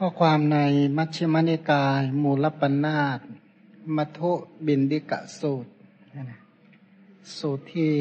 [0.00, 0.58] ข้อความใน
[0.96, 3.18] มัชฌิมนิกาย มูลปัญนาต
[3.96, 4.32] มัทุ
[4.66, 5.70] บินดิกะสูตร
[7.38, 7.92] สูตรที่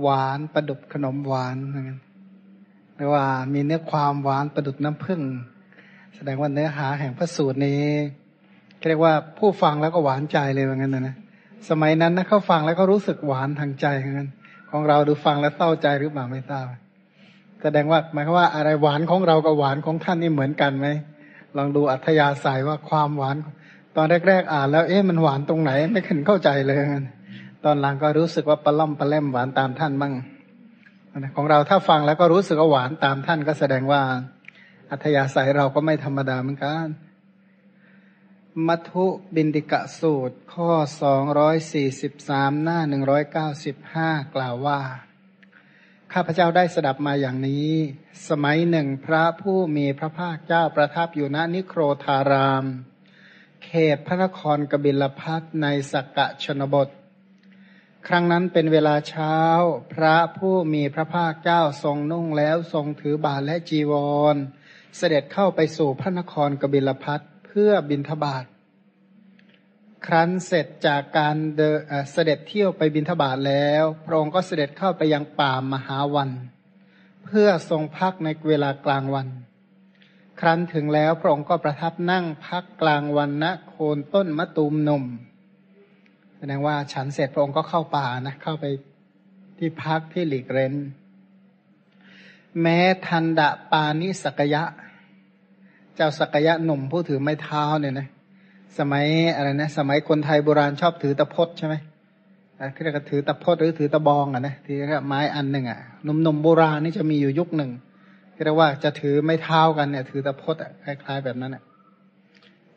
[0.00, 1.56] หวานประดุดขนมหวาน
[2.96, 5.22] หรือว่ามีเนื้อความหวานประดุดน้ำผึ้ง
[6.14, 7.82] แสดงว่าเนื้อหาแห่งพระสูตรนี้
[8.88, 11.16] เรียกว่าผู้ฟังแล้วก็หวานใจเลยเหมือนกันนะ
[11.68, 14.28] สมัยนั้นนะเขาฟังแล้วก็รู้สึกหวานทางใจเหมือนกัน
[14.70, 16.66] ของเราดูฟังแล้วเศร้าใจหรือเปล่าไม่ทราบ
[17.62, 20.86] แสดงว่าหมายความว่าอะไรหวานของเรากับหวานของท่านนี่เหมือนกันไหม
[21.56, 23.36] ลองดูอัธยาศัยว่าความหวาน
[23.96, 26.80] ตอนแรก ๆ อ่านแล้วเอ๊ะมันหวานตรงไหน ไม่ขึ้นเข้าใจเลย
[27.64, 30.12] ตอนหลังก็รู้สึกว่าปลาล่อมปลาแล่มหวานตามท่านบ้าง
[31.36, 34.02] ของเราถ้าฟังแล้วก็รู้สึกว่าหวานตามท่านก็แสดงว่า
[34.90, 36.86] อัธยาศัยเราก็ไม่ธรรมดาเหมือนกัน
[38.66, 40.70] มัทุบินดิกะสูตร ข้อ
[41.02, 44.80] สองร้อยสี่สิบสามหน้าหนึ่งร้อยเก้าสิบห้ากล่าวว่า
[46.14, 47.70] ข้าพเจ้าได้สดับมาอย่างนี้
[48.28, 52.64] สมัยหนึ่งพระผู้มีพระภาคเจ้าประทับอยู่ณนิโครธาราม
[53.64, 56.88] เขตพระนครกบิลพัทในสักกะชนบท
[58.06, 59.38] ครั้งนั้นเป็นเวลาเช้า
[59.94, 63.92] พระผู้มีพระภาคเจ้าทรงนุ่งแล้วทรงถือบาทและจีว
[64.34, 64.36] ร
[64.96, 68.44] เสด็จเข้าไปสู่พระนครกบิลพัทเพื่อบินทบาท
[70.12, 71.62] ครั้นเสร็จจากการเด
[72.12, 76.30] เสด็จเที่ยวไปบินทบาทแล้ว พระองค์ก็เสด็จเข้าไปยังป่ามหาวัน
[77.24, 79.26] เพื่อทรงพักในเวลากลางวัน
[80.40, 85.04] ครั้นถึงแล้วพระองค์ก็ประทับนั่งพักกลางวันณโคนต้นมะตูมนม
[86.36, 88.64] แสดงว่าฉันเสร็จพระองค์ก็เข้าป่านะเข้าไป
[89.58, 90.74] ที่พักที่หลีกเร้น
[92.60, 94.64] แม้ทันดะปานิสกยะ
[95.94, 98.08] เจ้าสกยะหนุ่มผู้ถือไม้เท้าเนี่ยนะ
[98.78, 99.04] สมัย
[99.36, 101.74] อะไรนะ สมัยคนไทยโบราณชอบถือตะพดใช่ไหม
[102.82, 107.70] เรียกถือตะพดหรือถือตะบองอะนะที่เรียกไม้อันหนึ่งอะหนุ่มๆโบราณนี่จะมีอยู่ยุคหนึ่ง
[108.44, 111.62] เรียกว่าจะถือไม่เท้ากันเนี่ย ถือตะพดอะคล้ายๆแบบนั้นอะ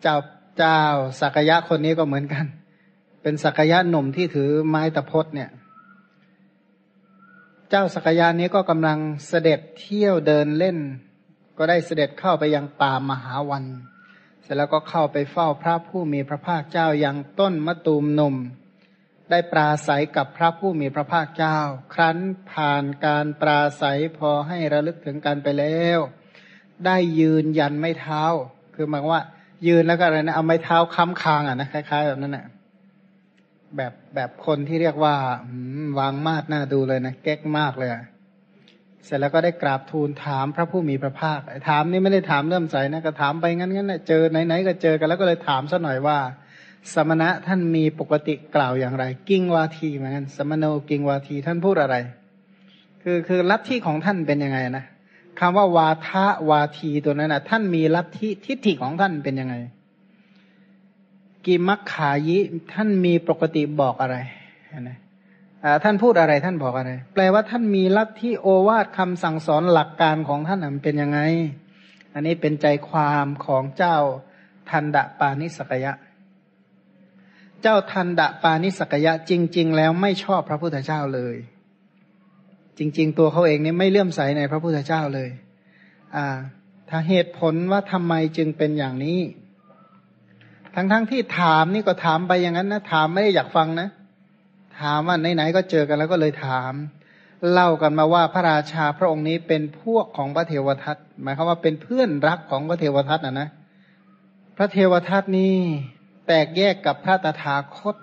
[0.02, 0.16] เจ้า
[0.58, 0.80] เจ้า
[1.22, 2.46] สักยะคนนี้ก็เหมือนกัน
[3.22, 5.50] เป็นสักยะหนุ่มที่ถือไม้ตะพดเนี่ย
[7.70, 10.78] เจ้าสักยะนี้ก็กำลังเสด็จเที่ยวเดินเล่น
[11.58, 13.64] ก็ได้เสด็จเข้าไปยังป่ามหาวัน
[14.44, 18.36] เสร็จแล้วก็เข้าไปเฝ้าพระผู้มีพระภาคเจ้ายังต้นมะตูมหนุ่ม
[19.30, 21.58] ได้ปราศัยกับพระผู้มีพระภาคเจ้า
[21.94, 22.18] ครั้น
[22.52, 26.00] ผ่านการปราศัยพอให้ระลึกถึงกันไปแล้ว
[26.86, 28.24] ได้ยืนยันไม่เท้า
[28.76, 29.24] คือหมายว่า
[29.68, 32.46] ยืนแล้วก็อะไรนะเอาไม้เท้าค้ำคางอะนะคล้ายๆแบบนั้นแหละ
[33.78, 35.16] แบบแบบคนที่เรียกว่า
[36.00, 38.04] วางมาดหน้าดูเลยนะเก๊กมากเลยอะ
[39.06, 41.40] เสร็จแล้วก็ได้กราบทูลถามพระผู้มีพระภาค
[41.70, 46.18] ถามนี่ไม่ได้ถามเริ่มใสนะก็ถามไปงั้นงั้นเจอไหนๆก็เจอกันแล้วก็เลยถามซะหน่อยว่า
[46.94, 51.96] สมณะท่านมีปกติกล่าวอย่างไร กิ้งวาทีเหมือนกันสมโนกิ้งวาทีท่านพูดอะไร
[53.04, 54.86] คือคือลัทธิของท่านเป็นยังไงนะ
[55.40, 59.56] คำว่าวาทะวาทีตัวนั้นนะท่านมีลัทธิทิฏฐิของท่านเป็นยังไง
[61.46, 62.38] กิมักขายิ
[62.74, 64.18] ท่านมีปกติบอกอะไร
[64.82, 64.98] นะ
[65.84, 71.20] ท่านพูดอะไรท่านบอกอะไร แปลว่าท่านมีลัทธิโอวาทคำสั่งสอนหลักการของท่านมันเป็นยังไง
[72.14, 73.98] อันนี้เป็นใจความของเจ้า
[74.70, 75.94] ทันดะปานิสกยะ
[77.62, 81.36] เจ้าทันดะปานิสกยะจริง ๆ แล้วไม่ชอบพระพุทธเจ้าเลย
[82.78, 85.30] จริง ๆ ตัวเขาเองนี่ไม่เลื่อมใสในพระพุทธเจ้าเลย
[86.16, 86.28] อ่า
[86.90, 89.20] ถ้าเหตุผลว่าทำไมจึงเป็นอย่างนี้
[90.76, 93.88] ทั้งๆทที่ถามนี่ก็ถามไปอย่างนั้นนะถามไม่ได้อยากฟังนะ
[94.82, 96.74] ถามว่าไหนๆก็เจอกันแล้วก็เลยถาม
[97.52, 103.50] เล่ากันมาว่าพระราชาพระองค์นี้เป็นพวกของพระเทวทัตหมายความว่าเป็นเพื่อนรักของพระเทวทัตนะนะ
[104.58, 105.56] พระเทวทัตนี้
[106.28, 107.96] แตกแยกกับพระตถาคต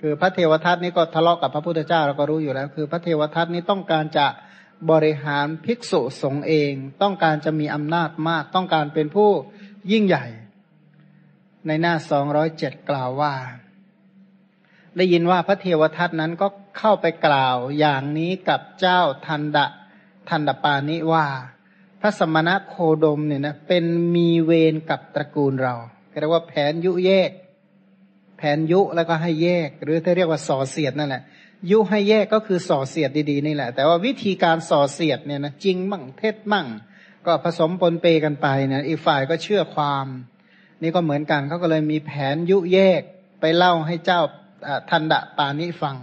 [0.00, 4.26] คือพระเทวทัตนี้ก็ทะเลาะกับพระพุทธเจ้าเราก็รู้อยู่แล้ว คือ พระเทวทัตนี้ต้องการจะ
[4.90, 9.30] บริหารภิกษุสงฆ์เอง ต้องการจะมีอำนาจมาก ต้องการเป็นผู้
[9.92, 10.24] ยิ่งใหญ่
[11.66, 13.34] ในหน้าสองร้อยเจ็ดกล่าวว่า
[14.96, 16.46] ได้ยินว่าพระเทวทัตนั้นก็
[16.78, 19.66] เข้าไปกล่าวอย่างนี้กับเจ้าทันดะ
[20.28, 21.26] ทันดปานิว่า
[22.00, 23.84] พระสมณะโคดมเนี่ยนะเป็น
[24.14, 25.74] มีเวรกับตระกูลเรา
[26.20, 27.30] เรียกว่าแผนยุแยก
[28.38, 31.22] แผนยุแล้วก็ให้แยก หรือที่เรียกว่าส่อเสียดนั่นแหละ
[31.70, 36.68] ยุให้แยกก็คือส่อเสียดดีๆนี่แหละ แต่ว่าวิธีการส่อเสียดเนี่ยนะจริงมั่งเท็จมั่ง
[37.26, 40.06] ก็ผสมปนเปกันไปนะอีกฝ่ายก็เชื่อความ
[40.82, 43.02] นี่ก็เหมือนกันเขาก็เลยมีแผนยุแยก
[43.40, 44.20] ไปเล่าให้เจ้า
[44.90, 45.96] ทันดะปานิฟัง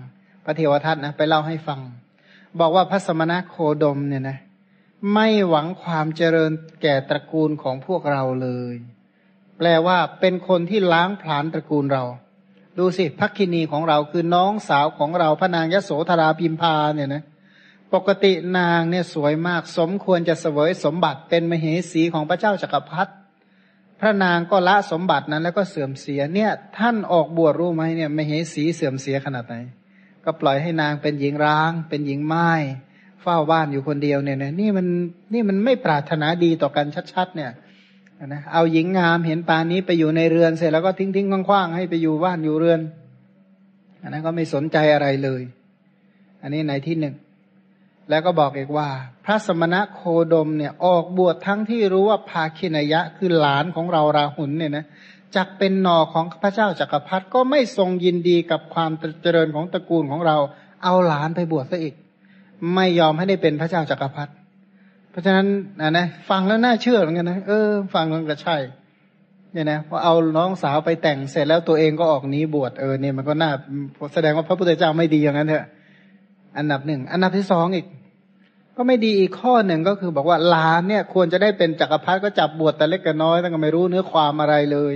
[0.46, 1.80] พระเทวทัตนะไปเล่าให้ฟัง
[2.60, 4.38] บอกว่าพระสมณะโคดมเนี่ยนะ
[5.14, 6.52] ไม่หวังความเจริญ
[6.82, 8.76] แก่ตระกูลของพวกเราเลย
[9.58, 12.04] แปลว่าเป็นคนที่ล้างผลาญตระกูลเรา
[12.78, 17.24] ดูสิพักคินีของเราคือน้องสาวของเราพระนางยโสธราพิมพาเนี่ยนะ
[17.94, 23.12] ปกตินางเนี่ยสวยมาก สมควรจะเสวยสมบัติเป็นมเหสีของพระเจ้าจักรพรรดิ
[24.00, 29.56] พระนางก็ละสมบัตินั้นแล้วก็เสื่อมเสียเนี่ย ท่านออกบวชรู้ไหมเนี่ยไม่เห็สีเสื่อมเสียขนาดไหน
[30.26, 32.50] ก็ปล่อยให้นางเป็นหญิงร้าง เป็นหญิงไม้
[33.22, 34.88] เฝ้าบ้านอยู่คนเดียวเนี่ยนะนี่มัน
[35.34, 37.52] นี่มันไม่ปรารถนาดีต่อกันชัดๆ เนี่ย
[38.28, 42.82] นะเอาหญิงงามเห็นปานนี้ไปอยู่ในเรือนเสร็จแล้วก็ทิ้งทิ้งคว้างๆให้ไปอยู่บ้านอยู่เรือน
[44.02, 45.42] อันนั้นก็ไม่สนใจอะไรเลย
[46.42, 47.16] อันนี้ในที่หนึ่ง
[48.10, 48.90] แล้วก็บอกอีกว่า
[49.26, 50.02] พระสมณะโค
[50.34, 54.86] ดมเนี่ยออกบวชทั้งที่รู้ว่าภาคินยะคือหลานของเราราหุลเนี่ยนะ
[55.36, 58.92] จักเป็นหนอของพระเจ้าจักรพรรดิก็ไม่ทรงยินดีกับความ
[59.22, 60.38] เจริญของตระกูลของเรา
[60.84, 61.96] เอาหลานไปบวชซะอีก
[62.76, 64.32] ไม่ยอมให้ได้เป็นพระเจ้าจักรพรรดิ
[65.12, 65.48] เพราะฉะนั้น
[65.82, 68.58] นะนะฟังแล้วน่าเชื่อเหมือนกันนะเออฟังมันก็ใช่
[69.54, 73.52] เนี่ยนะพอเอาน้องสาวไปแต่งเสร็จแล้วตัวเองก็ออกนี้บวชเออเนี่ยมันก็น่า
[74.14, 75.66] แสดงว่าพระพุทธเจ้าไม่ดีอย่างนั้นเถอะ
[76.60, 77.86] อันดับหนึ่ง อันดับที่สองอีก
[78.78, 84.94] ก็ไม่ดีอีกข้อหนึ่งก็คือบอกว่าลานเนี่ย ควรจะได้เป็นจักรพรรดิก็จับบวชแต่เล็กกันน้อยแต่ไม่รู้เนื้อความอะไรเลย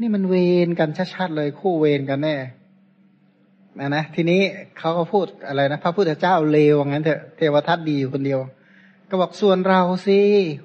[0.00, 0.34] นี่มันเว
[0.66, 2.36] รกันชัดๆเลยคู่เวรกันแน่
[3.78, 4.40] นะนะทีนี้
[4.78, 8.40] เขาก็พูดอะไรนะ พระพุทธเจ้าเลวงั้นเถอะเทวทัตดีอยู่คนเดียว
[9.08, 10.20] ก็บอกส่วนเราสิ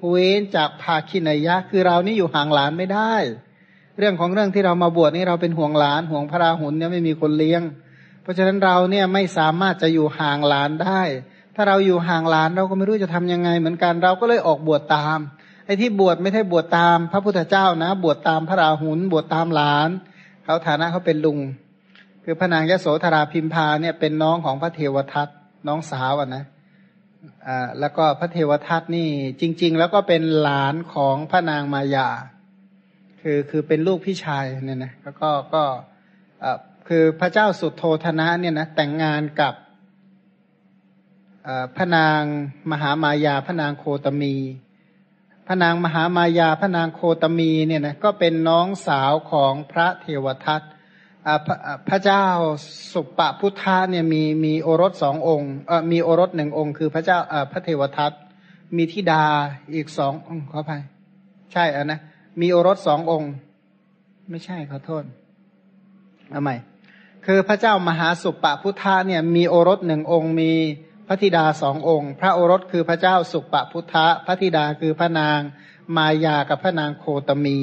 [0.08, 3.14] เว้นจากภาคินายะ คือเรานี่อยู่ห่างหลานไม่ได้
[3.98, 7.62] เรื่องของเรื่องที่เรามาบวชนี่เราเป็นห่วงหลานห่วงพระราหุลเนี่ยไม่มีคนเลี้ยง
[8.24, 11.00] เพราะฉะนั้นเราเนี่ยไม่สามารถจะอยู่ห่างหลานได้
[11.54, 15.18] ถ้าเราอยู่ห่างหลานเราก็ไม่รู้จะทำยังไง เหมือนกันเราก็เลยออกบวชตาม
[15.66, 19.88] ไอ้ที่บวชไม่ใช่บวชตาม พระพุทธเจ้านะ บวชตามพระราหุลบวชตามหลาน
[20.44, 21.38] เขาฐานะเขาเป็นลุง
[22.24, 25.28] คือพระนางยโสธราพิมพาเนี่ยเป็นน้องของพระเทวทัต
[25.68, 26.44] น้องสาวอะนะ
[27.46, 29.08] อ่าแล้วก็พระเทวทัตนี่
[29.40, 32.08] จริง ๆ แล้วก็เป็นหลานของพระนางมายา
[33.20, 35.62] คือคือเป็นลูกพี่ชายเนี่ยนะแล้วก็ก็
[36.44, 36.50] อ่
[36.88, 39.54] คือพระเจ้าสุดโทธนะเนี่ยนะแต่งงานกับ
[41.76, 42.20] พระนาง
[42.70, 44.34] มหามายาพระนางโคตมี
[45.46, 50.62] พระนางมหามายาพระนางโคตมีเนี่ยนะก็เป็นน้องสาวของพระเทวทัต
[51.88, 52.26] พระเจ้า
[52.92, 55.52] สุปปพุทธะเนี่ยมีมีโอรสสององค์
[55.92, 57.18] มีโอรสหนึ่งองค์ คือพระเจ้า
[57.52, 58.12] พระเทวทัต
[58.76, 59.24] มีธิดา
[59.74, 60.82] อีกสององค์ขออภัย
[61.52, 62.00] ใช่อะนะ
[62.40, 63.32] มีโอรสสององค์
[64.30, 65.04] ไม่ใช่ขอโทษ
[66.30, 66.56] เอาใหม่
[67.26, 70.52] คือพระเจ้ามหาสุปปพุทธะเนี่ยมีโอรสหนึ่งองค์มี
[71.08, 75.38] พระธิดาสององค์ พระโอรสคือพระเจ้าสุปปพุทธะพระธิดาคือพระนาง
[75.96, 77.60] มายากับพระนางโคตมี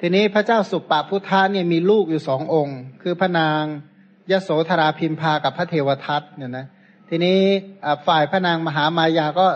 [0.00, 3.62] ทีนี้พระเจ้าสุปพุทธะเนี่ยมีลูกอยู่สององค์ คือพระนาง
[4.30, 6.66] ยโสธราพิมพากับพระเทวทัตเนี่ยนะ
[7.08, 7.38] ทีนี้
[8.06, 9.46] ฝ่ายพระนางมหามายาก็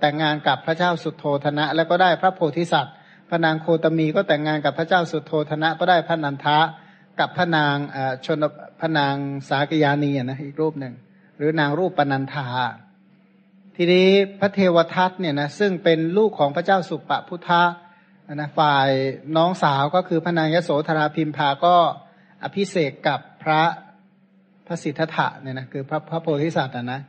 [0.00, 2.94] แต่งงานกับพระเจ้าสุโธธนะ แล้วก็ได้พระโพธิสัตว์
[3.28, 6.58] พระนางโคตมีก็แต่งงานกับพระเจ้าสุโธธนะก็ได้พระนันทะ
[7.20, 7.76] กับพระนาง
[8.26, 8.44] ชน
[8.80, 9.14] พระนาง
[9.48, 10.94] สากยานีนะอีกรูปหนึ่ง
[11.38, 12.48] หรือนางรูปปนันธา
[13.76, 14.08] ทีนี้
[14.40, 17.62] พระเทวทัตเนี่ยนะซึ่งเป็นลูกของพระเจ้าสุปพุทธะ
[18.34, 18.88] นะฝ่าย
[19.36, 21.76] น้องสาวก็คือพระนางยโสธราพิมพาก็
[22.42, 23.62] อภิเษกกับพระ
[24.66, 27.00] พระสิทธัตถะเนี่ยนะคือพระพระโพธิสัตว์นะ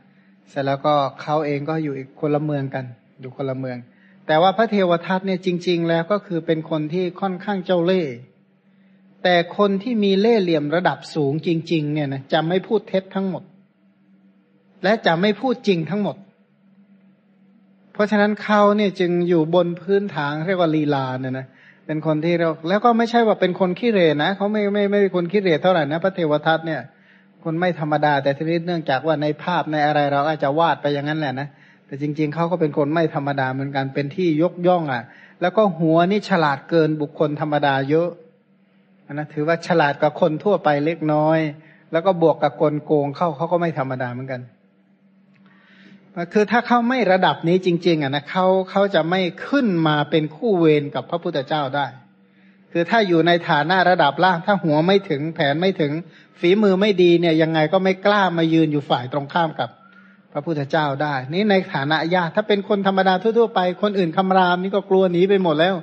[0.50, 2.84] เสร็จแล้วก็เขาเองก็อยู่อีกคนละเมืองกัน
[3.20, 3.78] อยู่คนละเมือง
[4.26, 8.14] แต่ว่าพระเทวทัตเนี่ยจริง ๆ แล้วก็คือเป็นคนที่ค่อนข้างเจ้าเล่ห์
[9.22, 13.42] แต่คนที่มีเล่ห์เหลี่ยมระดับสูงจริง ๆ เนี่ยนะจะไม่พูดเท็จทั้งหมด
[14.84, 16.16] และจะไม่พูดจริงทั้งหมด
[17.92, 21.46] เพราะฉะนั้นเขาเนี่ยจึงอยู่บนพื้นฐานเรียกว่าลีลาเนี่ยนะ
[21.86, 26.80] เป็นคนที่เราแล้วก็ไม่ใช่ว่าเป็นคนขี้เรนะเขาไม่ไม่ไม่เป็นคนขี้เรเท่าไหร่นะพระเทวทัตเนี่ย
[27.44, 31.48] คนไม่ธรรมดา แต่ทีนี้เนื่องจากว่าในภาพในอะไรเราอาจจะวาดไปอย่างนั้นแหละนะ
[31.86, 35.02] แต่จริง ๆเขาก็เป็นคนไม่ธรรมดาเหมือนกันเป็นที่ยกย่องอะ
[35.40, 38.08] แล้วก็หัวนี่ฉลาดเกินบุคคลธรรมดาเยอะ
[39.12, 41.38] นะถือว่าฉลาดกว่าคนทั่วไปเล็กน้อย
[41.92, 44.40] แล้วก็บวกกับกลโกงเข้าเขาก็ไม่ธรรมดาเหมือนกัน
[46.32, 51.86] คือถ้าเขาไม่ระดับนี้จริง ๆอะนะเขาเขาจะไม่ขึ้นมาเป็นคู่เวรกับพระพุทธเจ้าได้
[52.72, 55.92] คือถ้าอยู่ในฐานะระดับล่าง ถ้าหัวไม่ถึงแผนไม่ถึง
[56.40, 59.70] ฝีมือไม่ดีเนี่ยยังไงก็ไม่กล้ามายืนอยู่ฝ่ายตรงข้ามกับ
[60.32, 65.74] พระพุทธเจ้าได้ นี่ในฐานะญาติถ้าเป็นคนธรรมดาทั่วๆไป คนอื่นคำรามนี่ก็กลัวหนีไปหมดแล้ว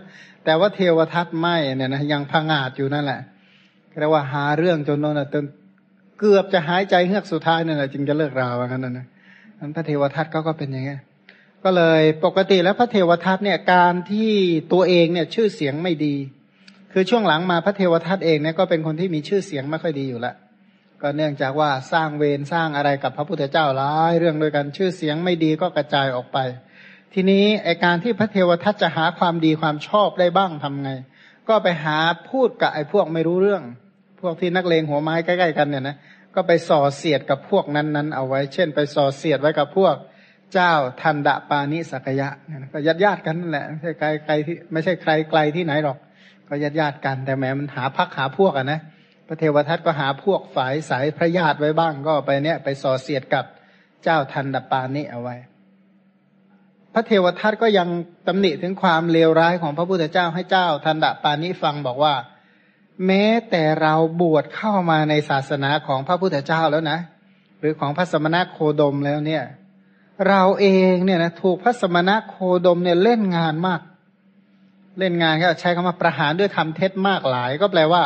[0.46, 3.22] แต่ว่าเทวทัตไม่เนี่ยนะยังพังอาจอยู่นั่นแหละ
[4.00, 5.44] เรียกว่าหาเรื่องจนโน่นจน
[6.20, 9.06] เกือบจะหายใจเฮือกสุดท้ายนั่นแหละจึงจะเลิกราว่างั้นนะ
[9.60, 10.98] นั้นพระเทวทัตก็ก็เป็นอย่างนี้
[11.64, 14.32] ก็เลยปกติแล้วพระเทวทัตเนี่ยการที่
[14.74, 16.16] ตัวเองเนี่ยชื่อเสียงไม่ดี
[16.94, 20.36] คือช่วงหลังมาพระเทวทัตเองเนี่ยก็เป็นคนที่มีชื่อเสียงไม่ค่อยดีอยู่ล้ว
[21.02, 26.38] ก็เนื่องจากว่าสร้างเวรสร้างอะไรกับพระพุทธเจ้าหลายเรื่องด้วยกันชื่อเสียงไม่ดีก็กระจายออกไป
[27.14, 30.92] ทีนี้ไอการที่พระเทวทัตจะหาความดีความชอบได้บ้างทำไง
[31.48, 31.98] ก็ไปหา
[32.30, 33.64] พูดกับไอพวกไม่รู้เรื่อง
[34.22, 35.96] พวกที่นักเลงหัวไม้ใกล้ๆกันเนี่ยนะ
[36.36, 39.96] ก็ไปส่อเสียดกับพวกนั้นๆเอาไว้ เช่น ไปส่อเสียดไว้กับพวก
[40.54, 42.30] เจ้าทันดะปานิสักยะ
[42.74, 45.98] ก็ญาติญาติกันนั่นแหละไม่ใช่ไกลไกลที่ไม่ใช่ใครไกลที่ไหนหรอก
[46.48, 48.80] ก็ญาติญาติกัน แต่แม้มันหาพักหาพวกอะนะ
[49.28, 53.46] พระเทวทัตก็หาพวกฝ่ายสายพระญาติไว้บ้างก็ไปเนี้ยไปส่อเสียดกับ
[54.04, 55.36] เจ้าทันดะปานิเอาไว้
[56.96, 57.88] พระเทวทัตก็ยัง
[58.28, 62.16] ตำหนิถึงความเลวร้ายของพระพุทธเจ้าให้เจ้าทันดะปานิฟังบอกว่า
[63.08, 67.00] แม้แต่เราบวชเข้ามาในศาสนาของพระพุทธเจ้าแล้วนะ
[67.60, 69.44] หรือของพระสมณโคดมแล้วเนี่ย
[70.28, 72.36] เราเองเนี่ยนะถูกพระสมณะโค
[72.66, 73.82] ดมเนี่ยเล่นงานมาก
[75.00, 78.04] เล่นงานก็ใช้คำว่าประหารด้วยคำเท็จมากหลาย ก็แปลว่า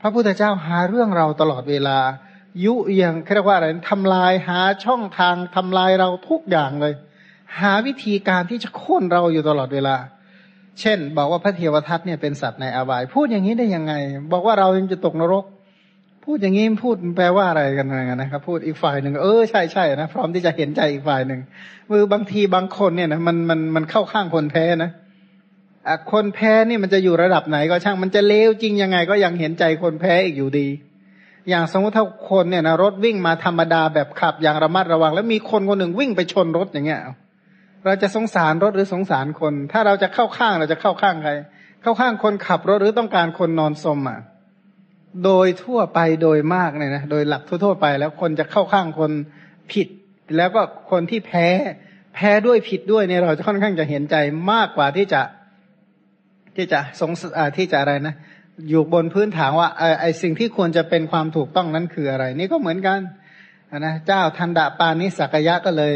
[0.00, 1.98] พระพุทธเจ้าหาเรื่องเราตลอดเวลา
[2.64, 6.94] ยุยังเรียกว่าอะไรทำลายหาช่องทางทำลายเราทุกอย่างเลย
[7.58, 9.96] หาวิธีการที่จะโค่นเราอยู่ตลอดเวลา
[10.80, 13.92] เช่น บอกว่าพระเทวทัตเนี่ยเป็นสัตว์ในอบาย พูดอย่างนี้ได้ยังไง
[14.32, 15.44] บอกว่าเรายังจะตกนรก
[16.24, 21.40] พูดอย่างนี้พูดแปลว่าอะไรกันนะครับพูดอีกฝ่ายหนึ่งเออใช่ใช่นะพร้อมที่จะเห็นใจอีกฝ่ายหนึ่ง
[21.90, 24.90] มือบางทีบางคนเนี่ยนะมันมันมันเข้าข้างคนแพ้นะ
[25.88, 30.68] อะคนแพ้นี่มันจะอยู่ระดับไหนก็ช่างมันจะเลวจริงยังไง ก็ยังเห็นใจคนแพ้อีกอยู่ดี
[31.48, 37.00] อย่างสมมติถ้าคนเนี่ยนะรถวิ่งมาธรรมดาแบบขับอย่างระมัดระวัง แล้วมีคนคนหนึ่งวิ่งไปชนรถอย่างเงี้ย
[37.84, 41.32] เราจะสงสารรถหรือสงสารคน ถ้าเราจะเข้าข้างเราจะเข้าข้างใคร
[41.82, 44.20] เข้าข้างคนขับรถหรือต้องการคนนอนสมอะ
[45.24, 49.10] โดยทั่วไปโดยมากเนี่ยนะ โดยหลักทั่วๆไป แล้วคนจะเข้าข้างคน
[49.72, 49.88] ผิด
[50.36, 51.46] แล้วก็คนที่แพ้
[52.14, 54.16] แพ้ด้วยผิดด้วยเนี่ยเราจะค่อนข้างจะเห็นใจ
[54.52, 55.20] มากกว่าที่จะ
[56.56, 57.12] ที่จะสง
[57.56, 58.14] ที่จะอะไรนะ
[58.68, 59.68] อยู่บนพื้นฐานว่า
[60.00, 63.00] ไอสิ่งที่ควรจะเป็นความถูกต้องนั้นคืออะไร นี่ก็เหมือนกัน
[63.78, 65.94] นะเจ้าทันดาปานิสักยะก็เลย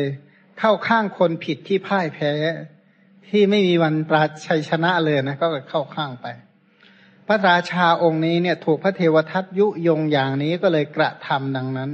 [0.59, 2.33] เข้าข้างคนผิดที่พ่ายแพ้
[3.29, 6.27] ที่ไม่มีวันปราชัยชนะเลยนะก็เข้าข้างไป
[7.27, 11.91] พระราชาองค์นี้เนี่ย ถูกพระเทวทัตยุยงอย่างนี้ก็เลยกระทำดังนั้น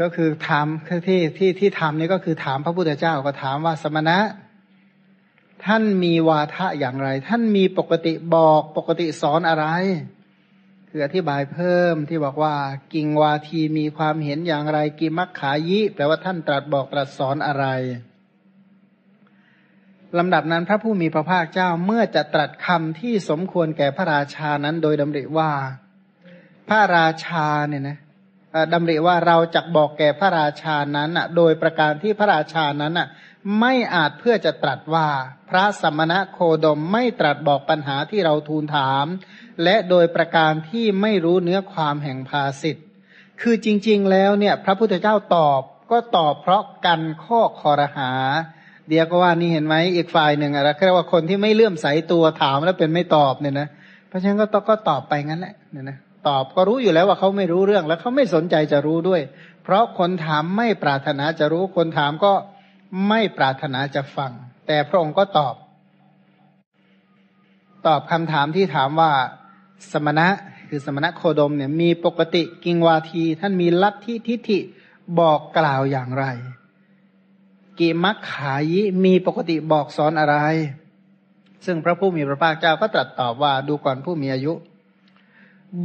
[0.00, 4.18] ก็คือถามคือที่ที่ที่ทำนี่ก็คือถามพระพุทธเจ้าก็ถามว่าสมณะ
[5.64, 9.66] ท่านมีวาทะอย่างไร ท่านมีปกติบอกปกติสอนอะไร
[10.92, 12.54] คืออธิบายเพิ่มที่บอกว่า
[12.94, 17.66] กิงวาทีมีความเห็นอย่างไรกิมักขายิแปลว่าท่านตรัสบอกตรัสสอนอะไร
[20.18, 25.50] ลำดับนั้นพระผู้มีพระภาคเจ้าเมื่อจะตรัสคำที่สมควรแก่พระราชานั้นโดยดำริว่า
[26.68, 27.98] พระราชาเนี่ยนะ
[28.72, 32.94] ดำริว่าเราจะบอกแก่พระราชานั้นโดยประการที่พระราชานั้น
[33.60, 35.08] ไม่อาจเพื่อจะตรัสว่า
[35.50, 39.06] พระสมณะโคดมไม่ตรัสบอกปัญหาที่เราทูลถาม
[39.64, 42.84] และโดยประการที่ไม่รู้เนื้อความแห่งภาสิทธ์
[43.40, 48.12] คือจริง ๆ แล้วเนี่ย พระพุทธเจ้าตอบก็ตอบเพราะกันข้อคอรหา
[48.88, 53.68] เดียก็ว่านี่เห็นไหมอีกฝ่ายหนึ่งอะไรเรียกว่าคนที่ไม่เลื่อมใสตัวถามแล้วเป็นไม่ตอบเนี่ยนะ
[54.08, 59.20] เพราะฉะนั้นก็ต้องก็ตอบไปงั้นแหละเนี่ยนะตอบก็รู้อยู่แล้วว่าเขาไม่รู้เรื่อง แล้วเขาไม่สนใจจะรู้ด้วย
[59.64, 62.32] เพราะคนถามไม่ปรารถนาจะรู้คนถามก็
[63.08, 64.32] ไม่ปรารถนาจะฟัง
[64.66, 65.54] แต่พระองค์ก็ตอบ
[67.86, 69.12] ตอบคำถามที่ถามว่า
[69.92, 70.28] สมณะ
[70.68, 74.58] คือสมณะโคดมเนี่ยมีปกติกิงวาที ท่านมีลัทธิทิฏฐิ
[75.18, 76.24] บอกกล่าวอย่างไร
[77.78, 80.36] กิมักขายิมีปกติบอกสอนอะไร
[81.66, 84.52] ซึ่งพระผู้มีพระภาคเจ้าก็ตรัสตอบว่าดูก่อนผู้มีอายุ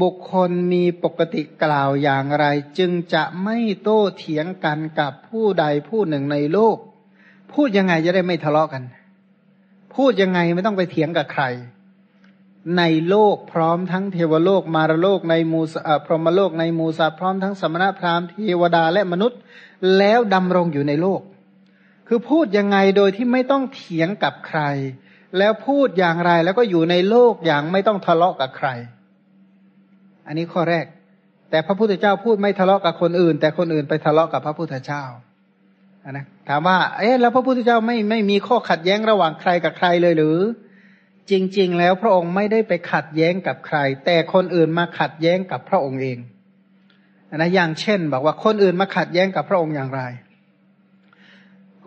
[0.01, 2.45] บุคคลมีปกติกล่าวอย่างไร
[2.77, 6.77] จึงจะไม่โต้เถียงกันกับผู้ใดผู้หนึ่งในโลก
[7.55, 8.83] พูดยังไงจะได้ไม่ทะเลาะกัน
[9.95, 11.43] พูดยังไงไม่ต้องไปเถียงกับใคร
[12.77, 15.73] ในโลกพร้อมทั้งเทวโลกมารโลกในมูส
[16.05, 19.39] พรหมโลกในมูสัตพร้อมทั้งสมณพราหมณ์เทวดาและมนุษย์
[19.97, 21.21] แล้วดำรงอยู่ในโลก
[22.07, 24.61] คือพูดยังไงโดยที่ไม่ต้องเถียงกับใคร
[25.37, 28.69] แล้วพูดอย่างไรแล้วก็อยู่ในโลกอย่างไม่ต้องทะเลาะกับใคร
[30.27, 30.85] อันนี้ข้อแรก
[31.49, 35.03] แต่พระพุทธเจ้าพูดไม่ทะเลาะกับคนอื่น แต่คนอื่นไปทะเลาะกับพระพุทธเจ้า
[36.11, 40.37] นะถามว่า เอ๊ะแล้วพระพุทธเจ้าไม่ไม่มีข้อขัดแย้งระหว่างใครกับใครเลยหรือ
[41.29, 46.17] จริง ๆ แล้วพระองค์ไม่ได้ไปขัดแย้งกับใคร แต่คนอื่นมาขัดแย้งกับพระองค์เอง
[47.35, 50.01] นะอย่างเช่น บอกว่าคนอื่นมาขัดแย้งกับพระองค์อย่างไร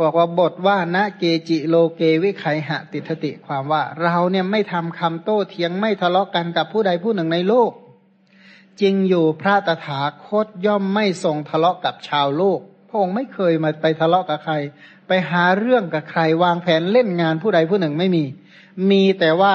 [0.04, 7.70] บอกว่าบทว่าณเกจิโลเกวิไขหะติทติความว่า เราเนี่ยไม่ทำคำโต้เถียงไม่ทะเลาะกันกับผู้ใดผู้หนึ่งในโลก
[8.80, 14.54] จริงอยู่พระตถาคตย่อมไม่ทรงทะเลาะกับชาวโลก พระองค์ไม่เคยมาไปทะเลาะกับใคร
[15.08, 18.24] ไปหาเรื่องกับใครวางแผนเล่นงานผู้ใดผู้หนึ่งไม่มี
[18.90, 19.52] มีแต่ว่า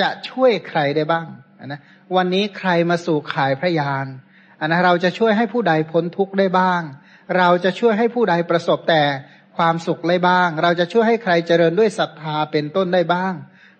[0.00, 1.26] จะช่วยใครได้บ้าง
[1.66, 1.80] นะ
[2.16, 4.06] วันนี้ใครมาสู่ขายพระยาน
[4.60, 6.82] อันนะเราจะช่วยให้ผู้ใดพ้นทุกข์ได้บ้าง
[7.38, 9.02] เราจะช่วยให้ผู้ใดประสบแต่
[9.56, 13.34] ความสุขเลยบ้าง เราจะช่วยให้ใครเจริญด้วยศรัทธาเป็นต้นได้บ้าง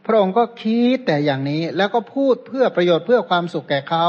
[0.06, 4.08] พระองค์ก็คิดแต่อย่างนี้แล้วก็พูดเพื่อประโยชน์เพื่อความสุขแก่เขา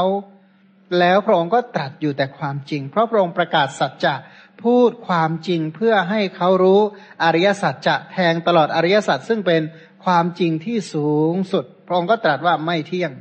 [1.00, 4.14] แล้วพระองค์ก็ตรัสอยู่แต่ความจริง เพราะพระองค์ประกาศสัจจะ
[4.64, 6.80] พูดความจริงเพื่อให้เขารู้
[7.22, 9.62] อริยสัจจะแทงตลอดอริยสัจซึ่งเป็น
[10.04, 13.12] ความจริงที่สูงสุด พระองค์ก็ตรัสว่าไม่เที่ยง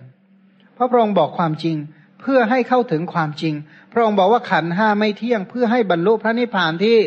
[0.77, 1.77] พระพระองค์บอกความจริง
[2.21, 3.53] เพื่อให้เข้าถึงความจริง
[3.93, 6.97] พระองค์บอกว่าขันห้าไม่เที่ยง เพื่อให้บรรลุพระนิพพานที่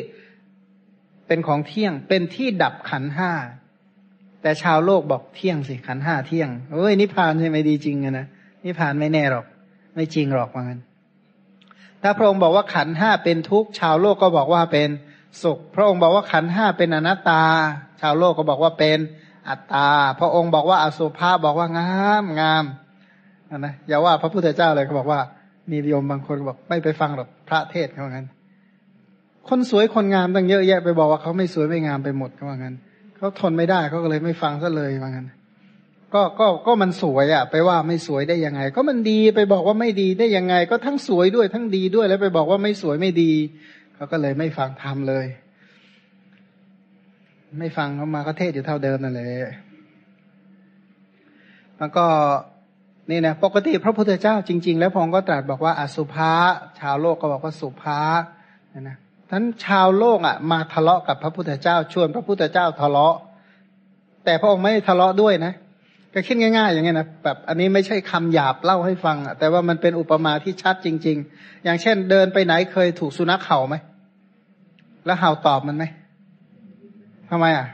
[1.26, 3.32] เป็นของเที่ยงเป็นที่ดับขันห้า
[4.42, 8.26] แต่ชาวโลกบอกเที่ยงสิขันห้าเที่ยงเอ้ยนิพพานใช่ไหมดีจริงนะ
[8.64, 9.46] นิพพานไม่แน่หรอก
[9.94, 10.80] ไม่จริงหรอกว่างั้น
[12.06, 14.88] ถ้าพระองค์บอกว่าขันห้าเป็นทุกข์ชาวโลกก็บอกว่าเป็น
[15.42, 17.42] สุข พระองค์บอกว่าขันห้าเป็นอนัตตา
[18.00, 18.98] ชาวโลกก็บอกว่าเป็น
[19.48, 19.88] อัตตา
[20.20, 22.64] พระองค์บอกว่าอสุภะบอกว่างามงาม
[23.58, 25.20] นะอย่าว่าพระพุทธเจ้าเลยเขาบอกว่า
[25.70, 28.26] มีโยมบางคนบอกไม่ไปฟังหรอกพระเทศเขาว่างั้น
[29.48, 32.74] คนสวยคนงามตั้งเยอะแยะไปบอกว่าเขาไม่สวยไม่งามไปหมดเขาว่างั้น
[33.16, 35.26] เขาทนไม่ได้เขาก็เลยไม่ฟังซะเลยว่างั้น
[36.14, 43.32] ก็ก็ก็มันสวยอะไปว่าไม่สวยได้ยังไง ก็มันดีไปบอกว่าไม่ดีได้ยังไง ก็ทั้งสวยด้วยทั้งดีด้วยแล้วไปบอกว่าไม่สวยไม่ดี
[43.94, 45.26] เขาก็เลยไม่ฟังธรรมเลย
[47.58, 49.32] ไม่ฟังเขามาก็เทศอยู่เท่าเดิมนั่นแหละ
[51.78, 52.06] แล้วก็
[53.10, 56.32] นี่นะปกติพระพุทธเจ้าจริง ๆ แล้วพองก็ตรัสบอกว่าอสุภะ
[56.80, 58.00] ชาวโลกก็บอกว่าสุภะ
[58.80, 58.96] นะ
[59.30, 63.16] ท่านชาวโลกอะ มาทะเลาะกับพระพุทธเจ้าชวนพระพุทธเจ้าทะเลาะ
[64.24, 65.54] แต่พระองค์ไม่ทะเลาะด้วยนะ
[66.14, 73.76] ก็คิดง่าย ๆ อย่างเงี้ยนะแบบอันนี้ไม่ใช่คำหยาบเล่าให้ฟังอะแต่ว่ามันเป็นอุปมาที่ชัดจริง ๆ อย่างเช่น เดินไปไหนเคยถูกสุนัขเห่าไหม
[75.06, 75.84] แล้วเห่าตอบมันไหม
[77.30, 77.66] ทำไมอะ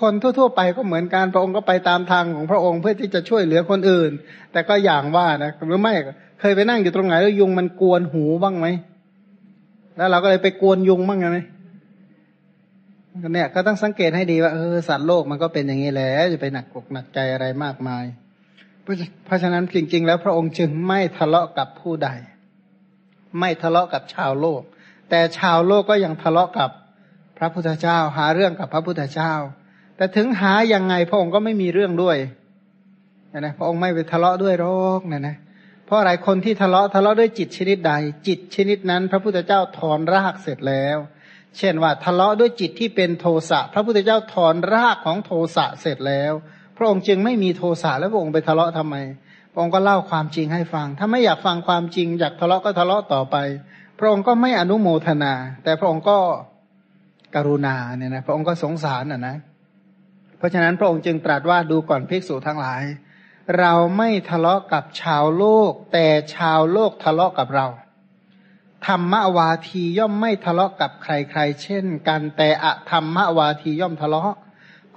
[0.00, 4.10] คนทั่ว ๆ ไปก็เหมือนกันพระองค์ก็ไปตามทางของพระองค์เพื่อที่จะช่วยเหลือคนอื่น
[4.52, 5.94] แต่ก็อย่างว่านะหรือไม่
[6.40, 8.66] เคยไปนั่งอยู่ตรงไหนแล้วยุงมันกวนหูบ้างไหม
[9.96, 11.40] แล้วเราก็เลยไปกวนยุงบ้างไง
[13.32, 18.04] เนี่ยก็ต้องสังเกตให้ดีว่าเออสัตว์โลกมันก็เป็นอย่างนี้แหละจะไปหนักอกหนักใจอะไรมากมาย
[18.82, 22.08] เพราะฉะนั้นจริง ๆ แล้วพระองค์จึงไม่ทะเลาะกับผู้ใด
[23.40, 24.62] ไม่ทะเลาะกับชาวโลก
[25.10, 26.70] แต่ชาวโลกก็ยังทะเลาะกับ
[27.38, 29.32] พระพุทธเจ้า หาเรื่องกับพระพุทธเจ้า
[29.96, 32.16] แต่ถึงหายังไงพระองค์ก็ไม่มีเรื่องด้วย
[33.38, 34.66] นะพระองค์ไม่ไปทะเลาะด้วยโร
[34.98, 35.36] คนะนะ
[35.86, 37.92] เพราะอะไรคนที่ทะเลาะทะเลาะด้วยจิตชนิดใด
[38.26, 40.98] จิตชนิดนั้น พระพุทธเจ้าถอนรากเสร็จแล้ว
[41.58, 46.32] เช่นว่าทะเลาะด้วยจิตที่เป็นโทสะพระพุทธเจ้าถอนรากของโทสะเสร็จแล้ว
[46.76, 48.96] พระองค์จึงไม่มีโทสะแล้วพระองค์ไปทะเลาะทำไม
[49.52, 53.36] พระองค์ก็เล่าความจริงให้ฟัง ถ้าไม่อยากฟังความจริง อยากทะเลาะก็ทะเลาะต่อไป
[53.98, 55.34] พระองค์ก็ไม่อนุโมทนา
[55.64, 56.18] แต่พระองค์ก็
[57.34, 59.36] กรุณาเนี่ยนะพระองค์ก็สงสารอะนะ
[60.38, 62.82] เพราะฉะนั้นพระองค์จึงตรัสว่าดูก่อนภิกษุทั้งหลาย
[63.58, 67.66] เราไม่ทะเลาะกับชาวโลก แต่ชาวโลกทะเลาะกับเรา
[68.86, 74.34] ธรรมวาทีย่อมไม่ทะเลาะกับใครๆ เช่นกันแต่อะธรรมวาทีย่อมทะเลาะ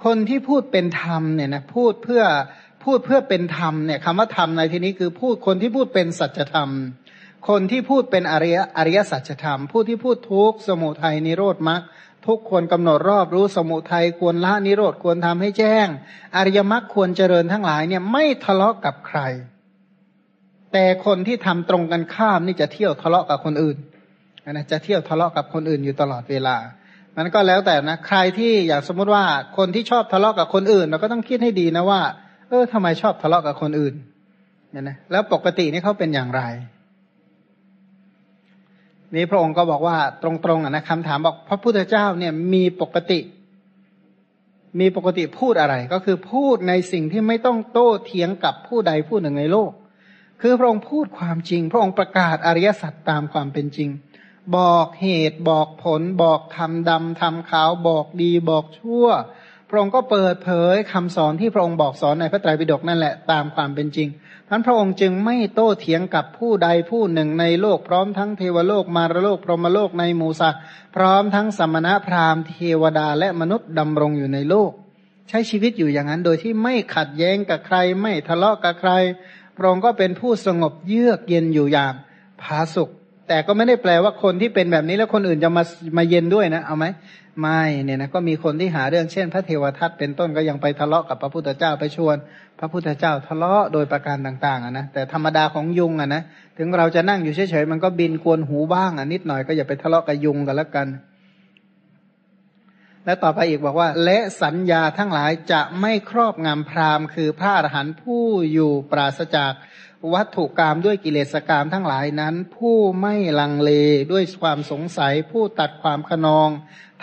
[0.04, 2.22] คนที่พูดเป็นธรรมเนี่ยนะพูดเพื่อ
[2.84, 6.70] พูดเพื่อเป็นธรรมเนี่ยคำว่าธรรมในที่นี้คือพูดคนที่พูดเป็นสัจธรรม
[7.48, 11.82] คนที่พูดเป็นอริยอริยสัจธรรม ผู้ที่พูดทุกสมุทัยนิโรธมรรค
[12.26, 15.86] ทุกควรกำหนดรอบรู้สมุทัยควรละนิโรธควรทำให้แจ้ง
[16.36, 19.20] อริยมรรคควรเจริญทั้งหลายเนี่ยไม่ทะเลาะกับใคร
[20.72, 23.76] แต่คนที่ทำตรงกันข้ามนี่จะเที่ยวทะเลาะกับคนอื่น
[24.50, 26.56] นะจะเที่ยวทะเลาะกับคนอื่นอยู่ตลอดเวลา
[27.16, 29.24] มันก็แล้วแต่นะใครที่อย่างสมมติว่า
[29.56, 32.00] คนที่ชอบทะเลาะกับคนอื่น เราก็ต้องคิดให้ดีนะว่า
[32.48, 33.94] เออทำไมชอบทะเลาะกับคนอื่น
[34.70, 36.42] เนี่ยนะแล้วปกตินี่เขาเป็นอย่างไร
[39.14, 43.20] นี้พระองค์ก็บอกว่าตรงๆอะนะคำถามบอกพระพุทธเจ้าเนี่ยมีปกติ
[44.80, 49.70] มีปกติพูดอะไร ก็คือพูดในสิ่งที่ไม่ต้องโต้เถียงกับผู้ใดผู้หนึ่งในโลก
[50.42, 53.90] คือพระองค์พูดความจริง พระองค์ประกาศอริยสัจตามความเป็นจริง
[54.56, 59.06] บอกเหตุบอกผล บอกทำดำทำขาวบอกดีบอกชั่ว
[59.68, 64.08] พระองค์ก็เปิดเผยคำสอนที่พระองค์บอกสอนในพระไตรปิฎกนั่นแหละตามความเป็นจริง
[64.48, 70.62] ท่านพระองค์จึงไม่โต้เถียงกับผู้ใดผู้หนึ่งในโลกพร้อมทั้งเทวโลกมารโลกพรหมโลกในหมูสัตว์
[70.96, 74.70] พร้อมทั้งสมณะพราหมณ์เทวดาและมนุษย์ดำรงอยู่ในโลก
[75.28, 78.92] ใช้ชีวิตอยู่อย่างนั้นโดยที่ไม่ขัดแย้งกับใคร ไม่ทะเลาะกับใคร
[79.56, 81.94] พระองค์ก็เป็นผู้สงบเยือกเย็นอยู่อย่าง
[82.42, 82.90] ผาสุก
[83.28, 85.64] แต่ก็ไม่ได้แปลว่าคนที่เป็นแบบนี้แล้วคนอื่นจะมา
[85.96, 86.86] มาเย็นด้วยนะเอาไหม
[87.40, 92.16] ไม่เนี่ยนะก็มีคนที่หาเรื่องเช่น พระเทวทัตเป็นต้นก็ยังไปทะเลาะกับพระพุทธเจ้าไปชวน
[92.58, 96.22] พระพุทธเจ้าทะเลาะโดยประการต่างๆอะนะแต่ธรรมดาของยุงอะนะ
[96.58, 100.86] ถึงเราจะนั่งอยู่เฉยๆมันก็บินกวนหูบ้างอะนิดหน่อยก็อย่าไปทะเลาะกับยุงกันแล้วกัน
[103.06, 109.52] และต่อไปอีกบอกว่า และสัญญาทั้งหลายจะไม่ครอบงำพราหมณ์ คือพระอรหันต์ผู้อยู่ปราศจาก
[110.14, 113.70] วัตถุกรรมด้วยกิเลสกรรมทั้งหลายนั้น ผู้ไม่ลังเล
[114.12, 116.50] ด้วยความสงสัย ผู้ตัดความขนอง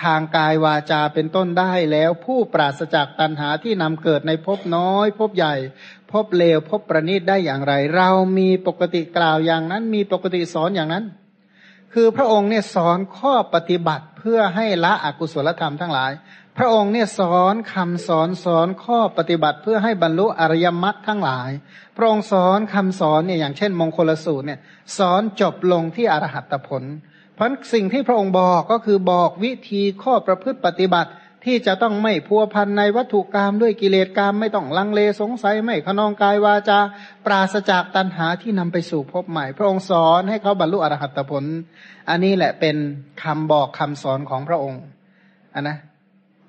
[0.03, 5.55] ทางกายวาจาเป็นต้นได้แล้วผู้ปราศจากตัณหาที่นำเกิดในภพน้อยภพใหญ่
[6.11, 11.05] พพเลวภพประณีตได้อย่างไร เรามีปกติกล่าวอย่างนั้น มีปกติสอนอย่างนั้น
[11.93, 16.11] คือพระองค์เนี่ยสอนข้อปฏิบัติเพื่อให้ละอกุศลธรรมทั้งหลาย
[16.57, 21.49] พระองค์เนี่ยสอนคำสอนสอนข้อปฏิบัติเพื่อให้บรรลุอริยมรรคทั้งหลาย
[21.97, 24.59] พระองค์สอนคำสอนเนี่ยอย่างเช่น มงคลสูตรเนี่ย
[24.97, 26.83] สอนจบลงที่อรหัตผล
[27.35, 31.09] เพราะสิ่งที่พระองค์บอกก็คือบอกวิธีข้อประพฤติปฏิบัติ
[31.45, 36.79] ที่จะต้องไม่พัวพันในวัตถุกรรมด้วยกิเลสกรรมไม่ต้องลังเลสงสัยไม่ขนองกายวาจา
[37.25, 41.43] ปราศจากตัณหาที่นำไปสู่พบใหม่ พระองค์สอนให้เขาบรรลุอรหัตผล
[42.09, 42.75] อันนี้แหละเป็น
[43.23, 44.81] คำบอกคำสอนของพระองค์
[45.55, 45.77] อันนะ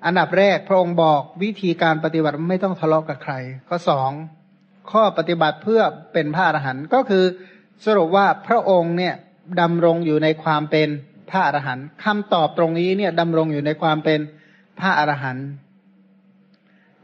[0.05, 3.33] อันดับแรกพระองค์บอกวิธีการปฏิบัติไม่ต้องทะเลาะกับใคร
[3.67, 4.11] ข้อสอง
[4.91, 5.81] ข้อปฏิบัติเพื่อ
[6.13, 7.23] เป็นพระอรหันต์ก็คือ
[7.85, 9.13] สรุปว่าพระองค์เนี่ย
[9.61, 10.89] ดำรงอยู่ในความเป็น
[11.29, 14.44] พระอรหันต์คำตอบตรงนี้เนี่ยดำรงอยู่ในความเป็นพ
[14.79, 15.49] พระอรหันต์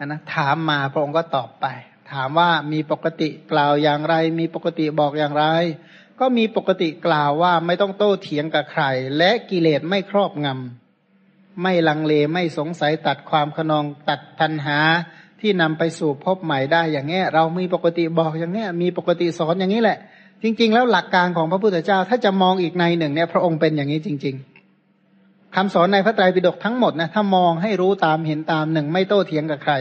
[0.05, 1.65] นะถามมาพระองค์ก็ตอบไป
[2.12, 5.45] ถามว่ามีปกติกล่าวอย่างไร มีปกติบอกอย่างไร
[6.19, 8.84] ก็มีปกติกล่าวว่าไม่ต้องโต้เถียงกับใคร
[9.17, 14.79] และกิเลสไม่ครอบงำไม่ลังเลไม่สงสัยตัดความขนองตัดปัญหา
[15.39, 19.97] ที่นำไปสู่พบใหม่ได้อย่างเงี้ย เรามีปกติบอกอย่างเงี้ย มีปกติสอนอย่างนี้แหละ
[20.43, 24.51] จริง ๆ แล้วหลักการของพระพุทธเจ้าถ้าจะมองอีกในหนึ่งเนี่ย พระองค์เป็นอย่างนี้จริง ๆ
[25.56, 29.74] คำสอนในพระไตรปิฎกทั้งหมดนะถ้ามองให้รู้ตามเห็นตามหนึ่งไม่โต้เถียงกับใคร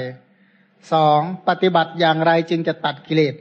[0.92, 3.34] สองปฏิบัติอย่างไรจึงจะตัดกิเลส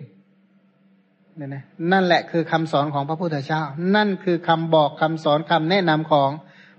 [1.35, 3.61] เนี่ยนะนั่นแหละคือคำสอนของพระพุทธเจ้า
[3.95, 6.29] นั่นคือคำบอกคำสอนคำแนะนำของ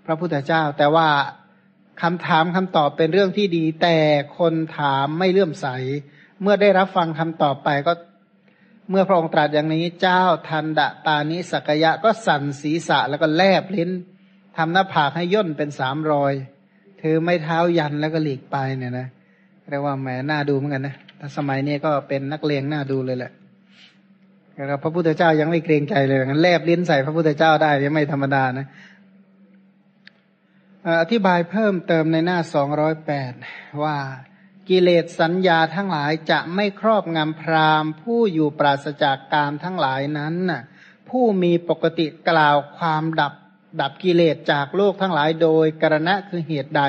[0.07, 1.09] พระพุทธเจ้า แต่ว่า
[2.03, 3.97] คำถามคำตอบเป็นเรื่องที่ดี แต่
[4.39, 5.67] คนถามไม่เลื่อมใส
[6.43, 7.93] เมื่อได้รับฟังคำตอบไปก็
[8.91, 13.91] เมื่อพระองค์ตรัสอย่างนี้เจ้าทันดะตานิสักยะก็สั่นศีรษะแล้วก็แลบลิ้น
[14.57, 16.33] ทำหน้าผากให้ย่นเป็นสามรอย
[17.01, 19.07] ถือไม้เท้ายันแล้วก็หลีกไปเนี่ยนะ
[19.71, 23.33] เรียกว่าแหมน่าดูเหมือนกันนะถ้าสมัยนี้ก็เป็นนักเลงน่าดูเลยแหละ
[24.69, 28.67] แล้วพระพุทธเจ้ายังไม่เกรงใจเลยงั้นแลบลิ้นใส่พระพุทธเจ้าได้ยังไม่ธรรมดานะ
[31.03, 33.33] อธิบายเพิ่มเติมในหน้าสองร้อยแปด
[33.83, 33.97] ว่า
[34.69, 40.63] กิเลสสัญญาทั้งหลายจะไม่ครอบงำพรามผู้อยู่ปราศจากกามทั้งหลายนั้นน่ะ
[41.09, 43.33] ผู้มีปกติกล่าวความดับ
[43.81, 46.83] ดับกิเลสจากโลกทั้งหลายโดยกรณะคือเหตุใด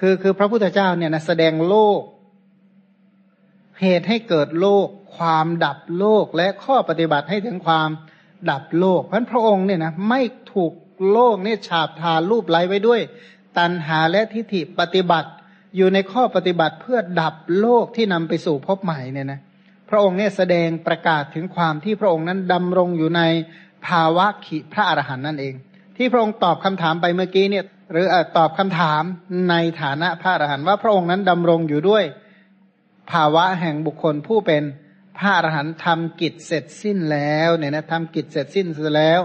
[0.00, 2.00] คือคือพระพุทธเจ้าเนี่ยนะแสดงโลก
[3.82, 7.88] เหตุให้เกิดโลก ความดับโลกและข้อปฏิบัติให้ถึงความ
[8.50, 10.20] ดับโลก เพราะพระองค์เนี่ยนะไม่
[10.52, 10.72] ถูก
[11.12, 13.00] โลกเนี่ยฉาบทารูปไล้ไว้ด้วย
[13.58, 15.30] ตัณหาและทิฏฐิปฏิบัติ
[15.76, 19.40] อยู่ในข้อปฏิบัติเพื่อดับโลกที่นำไปสู่พบใหม่เนี่ยนะ
[19.90, 23.22] พระองค์เนี่ยแสดงประกาศถึงความที่พระองค์นั้นดำรงอยู่ใน
[23.86, 25.54] ภาวะขิพระอรหันต์นั่นเอง
[25.96, 29.02] ที่พระองค์ตอบคำถามไปเมื่อกี้เนี่ย หรือตอบคำถาม
[29.50, 32.04] ในฐานะพระอรหันต์ว่าพระองค์นั้นดำรงอยู่ด้วย
[33.10, 34.62] ภาวะแห่งบุคคลผู้เป็น
[35.18, 39.20] พระอรหันต์ทำกิจเสร็จสิ้นแล้วเนี่ยนะทำกิจเสร็จสิ้นแล้ว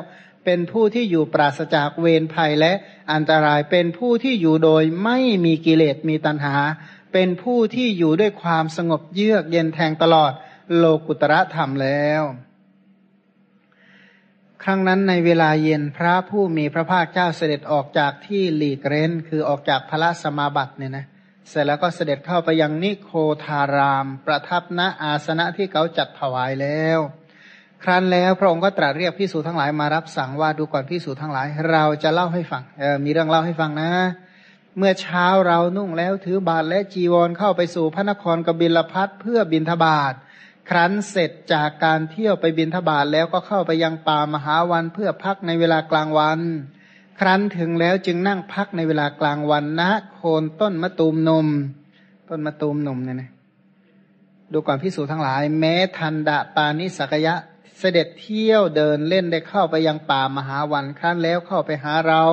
[0.45, 2.73] เป็นผู้ที่อยู่ปราศจากเวรภัยและ
[3.13, 6.55] อันตรายเป็นผู้ที่อยู่โดยไม่มีกิเลสมีตัณหา
[7.13, 10.31] เป็นผู้ที่อยู่ด้วยความสงบเยือกเย็นแทงตลอด
[10.75, 12.21] โลกุตระธรรมแล้ว
[14.63, 21.05] ครั้งนั้นในเวลาเย็นพระผู้มีพระภาคเจ้าเสด็จออกจากที่หลีกเร้น คือออกจากพระสมาบัติเนี่ยนะ
[21.49, 23.11] เสร็จแล้วก็เสด็จเข้าไปยังนิโค
[23.45, 26.99] ทาราม ประทับณอาสนะที่เขาจัดถวายแล้ว
[27.83, 33.91] ครั้นแล้วพระองค์ก็ตรัสเรียกพิสูจทั้งหลายมารับสั่งว่าดูก่อนพิสูจทั้งหลาย เราจะเล่าให้ฟังเออมีเรื่องเล่าให้ฟังนะ
[34.77, 40.13] เมื่อเช้าเรานุ่งแล้วถือบาทและจีวรเข้าไปสู่พระนครกบิลพัทเพื่อบินทบาท
[40.69, 46.39] ครั้นเสร็จจากการเที่ยวไปบินทบาทแล้วก็เข้าไปยังป่ามหาวันเพื่อพักในเวลากลางวัน
[47.19, 49.81] ครั้นถึงแล้วจึงนั่งพักในเวลากลางวันณ
[50.13, 51.47] โคนต้นมะตูมนม
[52.29, 53.29] ต้นมะตูมนมเนี่ยนะ
[54.51, 57.35] ดูก่อนพิสูจทั้งหลาย แม้ทันดาปานิสักยะ
[57.79, 62.23] เสด็จเที่ยวเดินเล่นได้เข้าไปยังป่ามหาวันครั้นแล้วเข้าไปหาเรา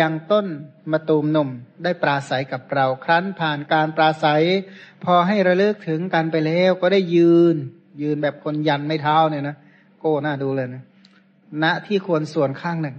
[0.00, 0.46] ยังต้น
[0.92, 1.48] มะตูมหนุ่ม
[1.84, 4.42] ได้ปราศัยกับเรา ครั้นผ่านการปราศัย
[5.04, 7.56] พอให้ระลึกถึงกันไปแล้วก็ได้ยืน
[8.02, 9.56] ยืนแบบคนยันไม่เท้าเนี่ยนะ
[10.00, 10.82] โก้หน้าดูเลยนะ
[11.62, 12.96] ณที่ควรส่วนข้างหนึ่ง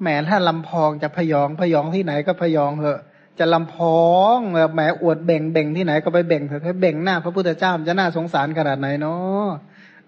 [0.00, 3.00] แหมถ้าลำพองจะพยองพยองที่ไหนก็พยองเหอะ
[3.38, 4.00] จะลำพอ
[4.36, 9.46] งแบบแหมอวดเบ่งเบ่งที่ไหนก็ไปเบ่งเถอะถ้าเบ่งหน้าพระพุทธเจ้าจะน่าสงสารขนาดไหนเนาะ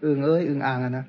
[0.05, 1.07] อึงเอ้ยอึงอ่างนะ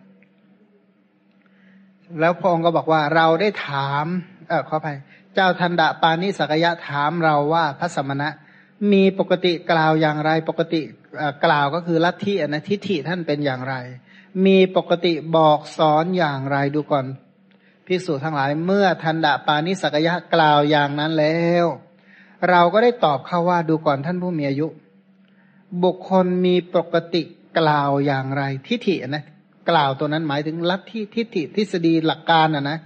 [2.20, 4.06] แล้วพระองค์ก็บอกว่าเราได้ถาม
[4.48, 4.98] เออขออภัย
[5.34, 8.30] เจ้าทันดาปานิสักยะถามเราว่าพระสมณะ
[8.92, 10.82] มีปกติกล่าวอย่างไร ปกติ
[11.46, 13.76] กล่าวก็คือลัทธิอนะทิฏฐิท่านเป็นอย่างไร
[14.46, 17.06] มีปกติบอกสอนอย่างไรดูก่อน
[17.86, 21.66] ภิกษุทั้งหลายเมื่อทันดาปานิสักยะกล่าวอย่างนั้นแล้ว
[22.50, 24.68] เราก็ได้ตอบเขาว่าดูก่อนท่านผู้มีอายุ
[25.84, 27.24] บุคคลมีปกติ
[27.60, 29.24] กล่าวอย่างไร ทิฏฐินะ
[29.70, 32.78] กล่าวตัวนั้นหมายถึงลัทธิทิฏฐิทฤษฎีหลักการอะนะ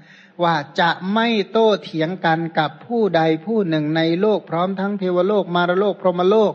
[0.44, 6.54] ว่าจะไม่โต้เถียงกันกับผู้ใดผู้หนึ่งในโลกพร้อมทั้งเทวโลกมารโลกพรหมโลก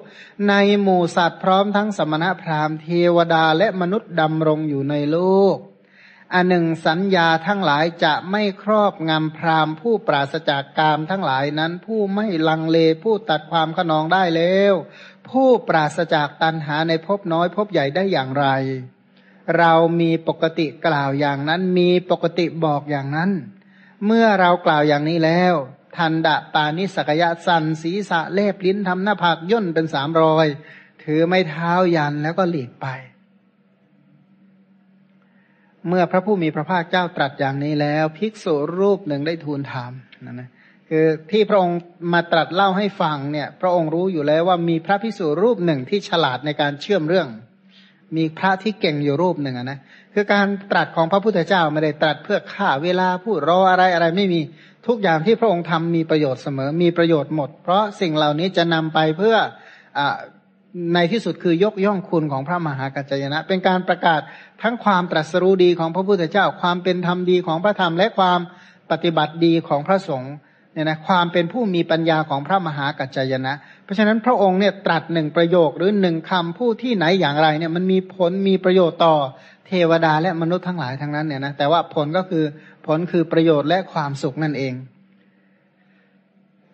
[0.48, 5.18] ในหมู่สัตว์พร้อมทั้งสมณพราหมณ์เทวดาและมนุษย์ดำรงอยู่ในโล
[5.54, 5.56] ก
[6.34, 14.74] อันหนึ่งสัญญาทั้งหลายจะไม่ครอบงำพราหมณ์ผู้ปราศจากกามทั้งหลายนั้นผู้ไม่ลังเลผู้ตัดความขนองได้แล้ว
[15.30, 18.46] ผู้ปราศจากตัณหาในภพน้อยภพใหญ่ได้อย่างไร
[19.58, 23.30] เรามีปกติกล่าวอย่างนั้น มีปกติบอกอย่างนั้น
[24.06, 25.54] เมื่อเรากล่าวอย่างนี้แล้ว
[25.96, 30.46] ทันดะปานิสกยะสันศีสะเล็บลิ้นทำหน้าผากย่นเป็นสามรอย
[31.02, 32.86] ถือไม้เท้ายันแล้วก็หลีกไป
[35.86, 39.92] เมื่อพระผู้มีพระภาคเจ้าตรัสอย่างนี้แล้ว ภิกษุรูปหนึ่งได้ทูลถาม
[40.24, 40.48] นะนะ
[40.88, 41.78] คือที่พระองค์
[42.12, 47.28] มาตรัสเล่าให้ฟังเนี่ย พระองค์รู้อยู่แล้วว่ามีพระภิกษุรูปหนึ่งที่ฉลาดในการเชื่อมเรื่อง
[48.16, 49.78] มีพระที่เก่งอยู่รูปหนึ่งนะ
[50.14, 54.40] คือการตรัสของพระพุทธเจ้าไม่ได้ตรัสเพื่อฆ่าเวลาพูดรออะไรอะไรไม่มี
[54.86, 59.36] ทุกอย่างที่พระองค์ทำมีประโยชน์เสมอมีประโยชน์หมด เพราะสิ่งเหล่านี้จะนำไปเพื่อ
[59.98, 60.00] อ
[60.94, 64.20] ในที่สุดคือยกย่องคุณของพระมหากัจจยนะ เป็นการประกาศ
[64.62, 68.40] ทั้งความตรัสรู้ดีของพระพุทธเจ้า ความเป็นธรรมดีของพระธรรมและความ
[68.90, 70.34] ปฏิบัติดีของพระสงฆ์
[70.78, 73.52] เนี่ยนะความเป็นผู้มีปัญญาของพระมหากัจจยนะ
[73.84, 79.14] เพราะฉะนั้นพระองค์เนี่ยตรัสหนึ่งประโยคหรือหนึ่งคำผู้ที่ไหนอย่างไรเนี่ยมันมีผลมีประโยชน์ต่อ
[79.66, 82.44] เทวดาและมนุษย์ทั้งหลายทั้งนั้นเนี่ยนะแต่ว่าผลก็คือ
[82.86, 84.74] ผลคือประโยชน์และความสุขนั่นเอง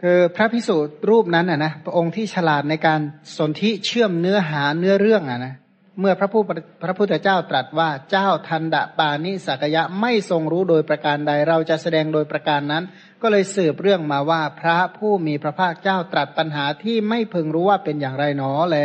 [0.02, 0.76] คือพระพิสุ
[1.10, 3.00] รูปนั้นอะนะพระองค์ที่ฉลาดในการ
[3.36, 5.54] สนธิเชื่อมเนื้อหาเนื้อเรื่องอะนะ
[6.00, 6.42] เมื่อพระผู้
[6.82, 12.84] พระพุทธเจ้าตรัสว่าเจ้าทันดะปานิสักยะไม่ทรงรู้โดยประการใด เราจะแสดงโดยประการนั้น
[13.26, 18.78] ก็เลยสืบเรื่องมาว่าพระผู้มีพระภาคเจ้าตรัสปัญหาที่ไม่พึงรู้ว่าเป็นอย่างไรหนอแล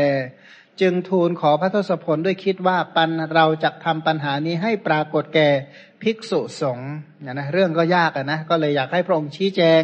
[0.82, 5.50] จึงทูลขอพระทศพลด้วยคิดว่าปันเราจะทำปัญหานี้ให้ปรากฏแก่
[6.02, 9.82] ภิกษุสงฆ์เนี่ยนะเรื่องก็ยากะนะ ก็เลยอยากให้พระองค์ชี้แจง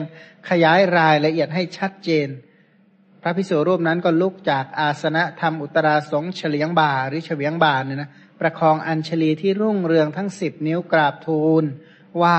[0.49, 2.27] ขยายรายละเอียดให้ชัดเจน
[3.21, 11.63] พระภิกษุรูปนั้นก็ลุกจากอาสนะทำอุตราสงเฉลียงบ่าหรือเฉวียงบ่าเนี่ยนะประคองอัญชลีที่รุ่งเรืองทั้งสิบนิ้วกราบทูล
[12.23, 12.37] ว่า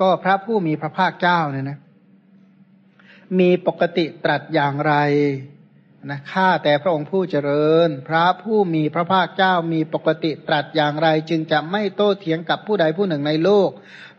[0.00, 1.78] ก็พระผู้มีพระภาคเจ้าเนี่ยนะ
[3.38, 4.94] มีปกติตรัสอย่างไร
[6.10, 13.70] นะข้าแต่พระองค์ผู้เจริญ พระผู้มีพระภาคเจ้ามีปกติตรัสอย่างไร จึงจะไม่โต้เถียงกับผู้ใดผู้หนึ่งในโลก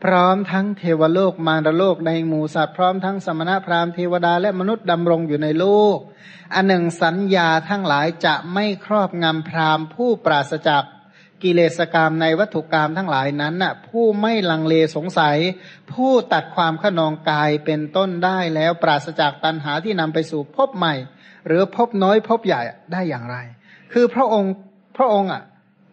[0.04, 5.98] พร้อมทั้งเทวโลกมารโลกในหมู่สัตว์พร้อมทั้งสมณพราหมณ์เทวดาและมนุษย์ดำรงอยู่ในโลก
[6.54, 10.84] อันหนึ่งสัญญาทั้งหลายจะไม่ครอบงำพราหมณ์ผู้ปราศจาก
[11.43, 15.38] กิเลสกรรมในวัตถุกรรมทั้งหลายนั้นน่ะ ผู้ไม่ลังเลสงสัย
[15.91, 20.93] ผู้ตัดความขนองกายเป็นต้นได้แล้วปราศจากตัณหาที่นำไปสู่พบใหม่
[21.47, 23.38] หรือพบน้อยพบใหญ่ได้อย่างไร
[23.93, 24.54] คือพระองค์
[24.97, 25.41] พระองค์อะ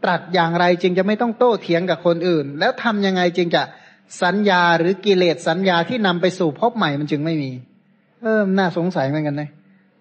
[0.04, 3.62] ตรัสอย่างไรจึงจะไม่ต้องโต้เถียงกับคนอื่น แล้วทำยังไงจึงจะ
[4.22, 7.52] สัญญาหรือกิเลสสัญญาที่นำไปสู่พบใหม่มันจึงไม่มี
[8.22, 9.50] เออน่าสงสัยเหมือนกันนะ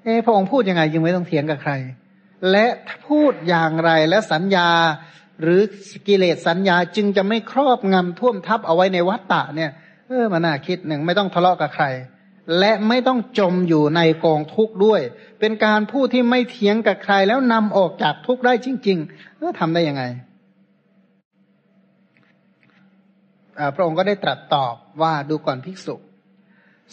[0.04, 1.74] เออพระองค์พูดยังไงจึงไม่ต้องเถียงกับใคร
[2.52, 2.66] และ
[3.08, 4.70] พูดอย่างไรและสัญญา
[5.42, 5.62] หรือ
[6.08, 9.72] กิเลสสัญญาจึงจะไม่ครอบงำท่วมทับเอาไว้ในวัฏฏะเนี่ย
[10.08, 11.86] เออมันน่าคิดหนึ่งไม่ต้องทะเลาะกับใคร
[12.60, 15.02] และไม่ต้องจมอยู่ในกองทุกข์ด้วย
[15.40, 20.04] เป็นการพูดที่ไม่เถียงกับใครแล้วนำออกจากทุกข์ได้จริง ๆ เออทำได้ยังไง
[23.76, 25.96] พระองค์ก็ได้ตรัสตอบว่าดูก่อนภิกษุ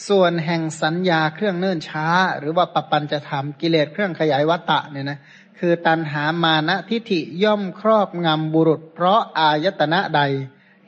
[0.09, 2.07] ส่วนแห่งสัญญาเครื่องเนิ่นช้า
[2.39, 5.19] หรือว่าปปัญจะทำกิเลสเครื่องขยายวัตตะเนี่ยนะ
[5.65, 10.21] คือตันหามานะทิฐิย่อมครอบงำบุรุษ เพราะอายตนะใด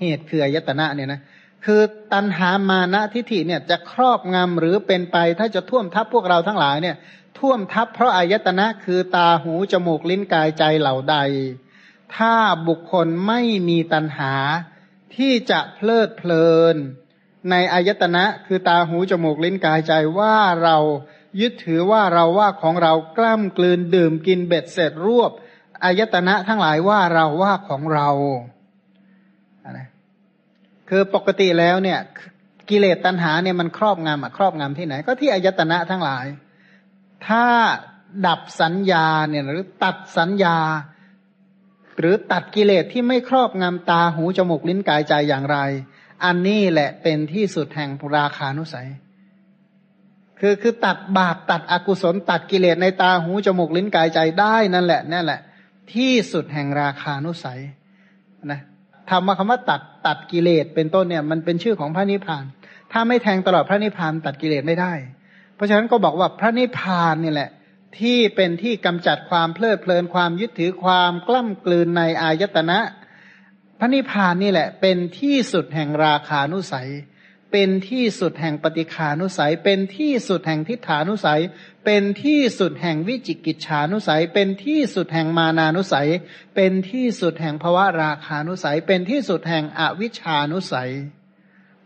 [0.01, 1.21] เหตุคืออายตนะเนี่ยนะ
[1.65, 1.81] คือ
[2.13, 6.97] ตันหามานะทิฏฐิเนี่ยจะครอบงำหรือเป็นไป ถ้าจะท่วมทับพวกเราทั้งหลายเนี่ย
[7.39, 11.17] ท่วมทับเพราะอายตนะคือตาหูจมูกลิ้นกายใจเหล่าใด
[12.17, 12.35] ถ้า
[12.69, 14.35] บุคคลไม่มีตันหา
[15.17, 16.77] ที่จะเพลิดเพลิน
[17.51, 20.79] ในอายตนะคือตาหูจมูกลิ้นกายใจว่าเรา
[21.41, 25.31] ยึดถือว่าเราว่าของเรากล้ำกลืนดื่มกินเบ็ดเสร็จรวบ
[25.85, 28.09] อายตนะทั้งหลายว่าเราว่าของเรา
[29.79, 29.89] นะ
[30.89, 31.99] คือปกติแล้วเนี่ย
[32.69, 36.27] กิเลสตัณหาเนี่ยมันครอบงำอะครอบงำที่ไหน ก็ที่อายตนะทั้งหลาย
[37.27, 37.47] ถ้า
[38.27, 40.59] ดับสัญญาเนี่ยหรือตัดสัญญา
[41.99, 45.59] หรือตัดกิเลสที่ไม่ครอบงำตาหูจมูกลิ้นกายใจอย่างไร
[46.25, 48.89] อันนี้แหละเป็นที่สุดแห่งราคานุสัย
[50.41, 55.41] คือคือตัดบาปตัดอกุศลตัดกิเลสในตาหูจมูกลิ้นกายใจได้นั่นแหละนั่นแหละ
[55.93, 57.61] ที่สุดแห่งราคานุสัย
[58.51, 58.61] นะ
[59.11, 62.45] คำว่าคำว่าตัดตัดกิเลสเป็นต้นเนี่ย มันเป็นชื่อของพระนิพพาน
[62.93, 64.93] ถ้าไม่แทงตลอดพระนิพพานตัดกิเลสไม่ได้
[65.55, 67.51] เพราะฉะนั้นก็บอกว่าพระนิพพานนี่แหละ
[67.99, 72.79] ที่เป็นที่กำจัดความเพลิดเพลินความยึดถือความกล้ำกลืนในอายตนะ
[73.79, 76.89] พระนิพพานนี่แหละ เป็นที่สุดแห่งราคานุสัย
[77.57, 81.41] เป็นที่สุดแห่งปฏิคานุสัย เป็นที่สุดแห่งทิฏฐานุสัย
[81.85, 86.09] เป็นที่สุดแห่งวิจิกิจฉานุสัย เป็นที่สุดแห่งมานานุสัย
[86.55, 90.91] เป็นที่สุดแห่งภวะราคานุสัย เป็นที่สุดแห่งอวิชานุสัย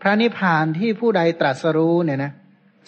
[0.01, 2.33] พระนิพพานที่ผู้ใดตรัสรู้เนี่ยนะ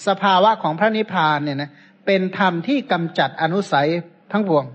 [0.06, 1.70] สภาวะของพระนิพพานเนี่ยนะ
[2.06, 3.88] เป็นธรรมที่กำจัดอนุสัย
[4.32, 4.66] ทั้งปวง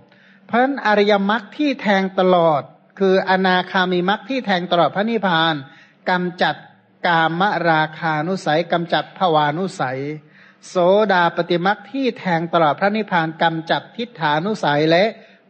[0.46, 2.62] เพราะนั้นอริยมรรคที่แทงตลอด
[3.00, 5.54] คืออนาคามีมรรคที่แทงตลอดพระนิพพาน
[6.12, 6.56] กำจัด
[7.06, 10.00] กามราคานุสัยกำจัดภวานุสัย
[10.68, 10.76] โส
[11.14, 15.04] ดาปฏิมรรคที่แทงตลอดพระนิพพานกำจัดทิฏฐานุสัยและ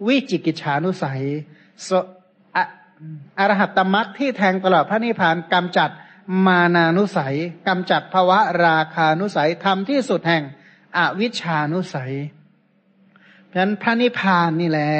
[0.07, 1.23] วิจิกิจฉานุสัย
[3.39, 5.89] อรหัตตมรรคที่แทงตลอดพระนิพพานกำจัด
[6.45, 7.35] มานานุสัย
[7.67, 10.43] กำจัดภวะราคานุสัยทำที่สุดแห่ง
[10.97, 12.13] อวิชานุสัย
[13.47, 14.91] เพราะนั้นพระนิพพานนี่แหละ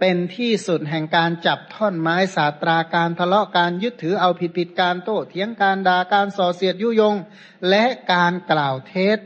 [0.00, 7.16] เป็นที่สุดแห่งการจับท่อนไม้สาตราการทะเลาะการยึดถือเอาผิดผิดการโต้เถียงการด่าการส่อเสียดยุยง
[7.68, 9.18] และการกล่าวเท็จ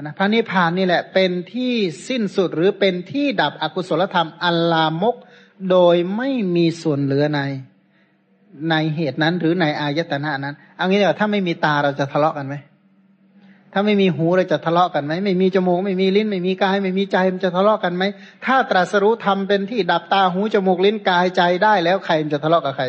[0.00, 1.74] นะพระนิพพานนี่แหละเป็นที่
[2.08, 5.16] สิ้นสุดหรือเป็นที่ดับอกุศลธรรมอัลลามก
[5.70, 7.40] โดยไม่มีส่วนเหลือใน
[8.70, 12.54] ในเหตุนั้นหรือในอายตนะนั้นเอางี้เดี๋ยวถ้าไม่มีตาเราจะทะเลาะกันไหม
[13.72, 18.04] ถ้าไม่มีหูเราจะทะเลาะกันไหมไม่มีจมูกไม่มีลิ้น ไม่มีกาย ไม่มีใจมันจะทะเลาะกันไหม
[18.46, 22.84] ถ้าตรัสรู้ทำเป็นที่ดับตาหูจมูกลิ้นกายใจได้แล้วใครมันจะทะเลาะกับใคร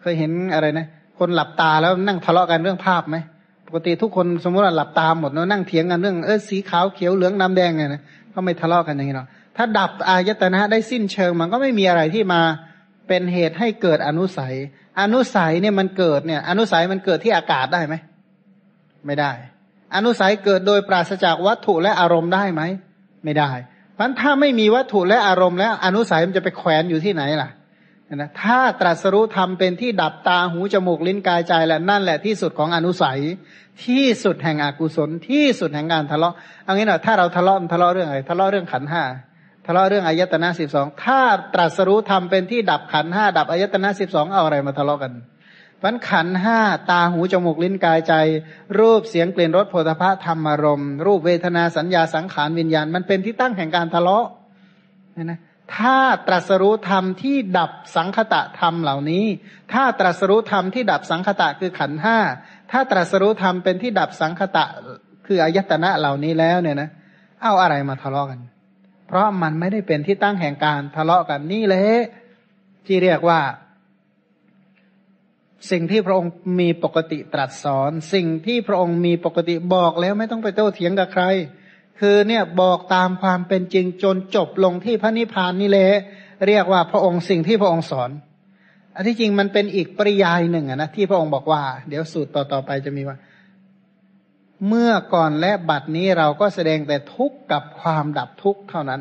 [0.00, 0.86] เคยเห็นอะไรนะ
[1.18, 3.16] คนหลับตาแล้วนั่งทะเลาะกันเรื่องภาพไหม
[3.66, 8.02] ปกติทุกคนสมมติว่าหลับตาหมดแล้วนั่งเถียงกันเรื่องเออสีขาวเขียวเหลืองน้ำแดงไงนะ
[8.34, 12.40] ก็ไม่ทะเลาะกันอย่างนี้หรอกถ้าดับอายตนะได้สิ้นเชิงมันก็ไม่มีอะไรที่มา
[13.08, 14.54] เป็นเหตุให้เกิดอนุสัย
[15.00, 17.94] อนุสัยเนี่ยมันเกิดเนี่ย อนุสัยมันเกิดที่อากาศได้ไหม
[19.06, 19.32] ไม่ได้
[19.96, 22.62] อนุสัยเกิดโดยปราศจากวัตถุและอารมณ์ได้ไหม
[23.24, 23.50] ไม่ได้
[23.94, 27.50] เพราะถ้าไม่มีวัตถุและอารมณ์แล้วอนุสัยมันจะไปแขวนอยู่ที่ไหนล่ะ
[28.16, 33.20] นะถ้าตรัสรู้ทำเป็นที่ดับตาหูจมูกลิ้นกายใจแหละนั่นแหละที่สุดของอนุสัย
[33.84, 39.02] ที่สุดแห่งอกุศลที่สุดแห่งการทะเลาะเอางี้หน่อยถ้าเราทะเลาะทะเลาะเรื่องอะไรทะเลาะเรื่องขันห้า
[39.66, 41.20] ทะเลาะเรื่องอายตนะสิบสองถ้า
[41.54, 45.12] ตรัสรู้ทำเป็นที่ดับขันห้าดับอายตนะสิบสองเอาอะไรมาทะเลาะกัน
[45.82, 46.58] พันขันห้า
[46.90, 48.14] ตาหูจมูกลิ้นกายใจ
[48.78, 54.26] รูปเสียงกลิ่นรสโผฏฐะธรรมารมรูปเวทนาสัญญาสังขารวิญญาณ มันเป็นที่ตั้งแห่งการทะเลาะ
[55.16, 55.40] นะนะ
[55.76, 59.24] ถ้าตรัสรู้ธรรมที่ดับสังคตะธรรมเหล่านี้
[59.72, 62.18] ถ้าตรัสรู้ธรรมที่ดับสังคตะคือขันห้า
[62.70, 64.64] ถ้าตรัสรู้ธรรมเป็นที่ดับสังคตะ
[65.26, 66.90] คืออายตนะเหล่านี้แล้วเนี่ยนะ
[67.42, 68.40] เอาอะไรมาทะเลาะกัน
[69.06, 71.86] เพราะมันไม่ได้เป็นที่ตั้งแห่งการทะเลาะกันนี่แหละ
[72.86, 73.40] ที่เรียกว่า
[75.70, 81.24] สิ่งที่พระองค์มีปกติตรัสสอน สิ่งที่พระองค์มีปกติบอกแล้วไม่ต้องไปโต้เถียงกับใคร
[82.00, 85.90] คือเนี่ยบอกตามความเป็นจริงจนจบลงที่พระนิพพานนี่แหละ
[86.46, 88.10] เรียกว่าพระองค์สิ่งที่พระองค์สอน
[88.94, 93.16] อันที่จริงมันเป็นอีกปริยายหนึ่งนะที่พระองค์บอกว่า เดี๋ยวสูตรต่อๆไปจะมีว่า
[94.68, 99.00] เมื่อก่อนและบัดนี้เราก็แสดงแต่ทุกข์กับความดับทุกข์เท่านั้น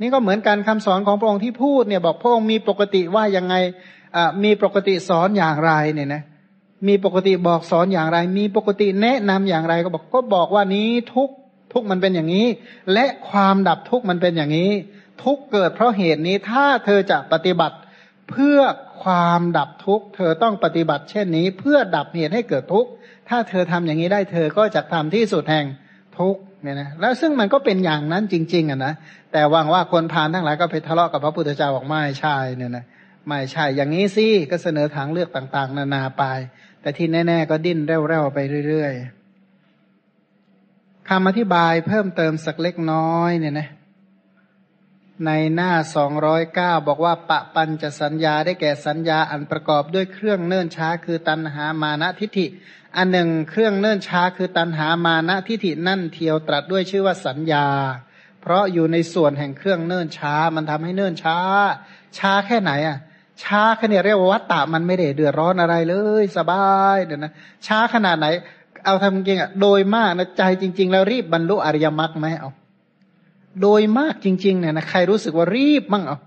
[0.00, 3.54] นี่ก็เหมือนการคำสอนของพระองค์ที่พูดเนี่ยบอกพระองค์มีปกติว่ายังไง
[4.44, 6.22] มีปกติสอนอย่างไรเนี่ยนะ
[6.88, 11.28] มีปกติบอกสอนอย่างไร มีปกติแนะนำอย่างไรก็บอกก็บอกว่านี้ทุก
[11.72, 12.46] ทุกมันเป็นอย่างนี้
[12.92, 14.70] และความดับทุกมันเป็นอย่างนี้
[15.22, 17.76] ทุกเกิดเพราะเหตุนี้ถ้าเธอจะปฏิบัติ
[18.30, 18.58] เพื่อ
[19.02, 22.86] ความดับทุกเธอต้องปฏิบัติเช่นนี้เพื่อดับเหตุให้เกิดทุก
[23.28, 25.66] ถ้าเธอทำอย่างนี้ได้เธอก็จะทำที่สุดแห่ง
[26.18, 28.94] ทุกเนี่ยนะแล้วซึ่งมันก็เป็นอย่างนั้นจริง ๆอะนะ
[29.32, 32.84] แต่วังว่าคนพานทั้งหลายก็ไปทะเลาะกับพระพุทธเจ้าบอกไม่ใช่เนี่ยนะ
[33.28, 36.24] ไม่ใช่ อย่างนี้สิก็เสนอทางเลือกต่าง ๆ นานาไป
[36.80, 43.68] แต่ที่แน่ ๆ ก็ดิ้นเร่วๆไปเรื่อยๆคำอธิบายเพิ่มเติมสักเล็กน้อยเนี่ยนะ
[45.26, 52.46] ในหน้าสองร้อยเก้าบอกว่า ปะปัญจะสัญญาได้แก่สัญญาอันประกอบด้วยเครื่องเนื่นช้าคือตันหามานะทิฐิ
[52.96, 57.66] อันหนึ่งเครื่องเนื่นช้าคือตันหามานะทิฐินั่นเทียวตรัสด้วยชื่อว่าสัญญา
[58.40, 61.38] เพราะอยู่ในส่วนแห่งเครื่องเนื่นช้า มันทำให้เนื่นช้า
[62.18, 62.98] ช้าแค่ไหนอะ
[63.42, 67.32] ช้าแค่นี้เรียกว่าวัตตะมันไม่ได้เดือดร้อนอะไรเลย สบายเดี๋ยวนะ
[67.66, 68.26] ช้าขนาดไหน
[68.84, 72.50] เอาทำจริงอะโดยมากนะใจจริง ๆ แล้วรีบบรรลุอริยมรรคไหมเอา
[73.62, 76.18] โดยมากจริง ๆ เนี่ยนะใครรู้สึกว่ารีบมั่งเอา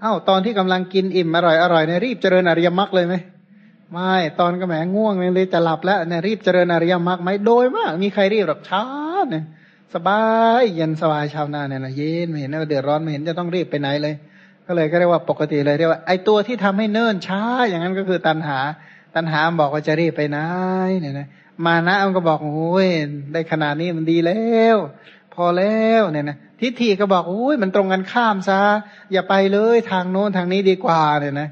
[0.00, 3.14] เอ้าตอนที่กำลังกินอิ่มอร่อยอร่อยเนี่ยรีบเจริญอริยมรรคเลยไหม
[3.92, 8.84] ไม่ตอนก็แหมง่วงเลยจะหลับแล้วเนี่ยรีบเจริญอริยมรรคไหมโดยมาก มีใครรีบหรอกช้า
[9.30, 9.44] เนี่ย
[9.94, 10.22] สบา
[10.60, 14.14] ยเย็นสบายชาวนาเนี่ยนะเย็นไม่เห็นว่าเดือดร้อนไม่เห็นจะต้องรีบไปไหนเลย
[14.66, 18.58] ก็เลยก็เรียกว่าปกติเลยเรียกว่าไอตัวที่ทำให้เนิ่นช้า อย่างนั้นก็คือตัณหา
[19.14, 20.38] ตัณหาบอกว่าจะรีบไปไหน
[21.00, 21.28] เนี่ยนะ
[21.64, 22.86] มานะมันก็บอกโอ้ย
[23.32, 24.76] ได้ขนาดนี้มันดีแล้ว
[25.34, 28.60] พอแล้วเนี่ยนะทิฏฐิก็บอกโอ้ยมันตรงกันข้ามซะ
[29.12, 31.48] อย่าไปเลยทางโน้นทางนี้ดีกว่าเนี่ยนะ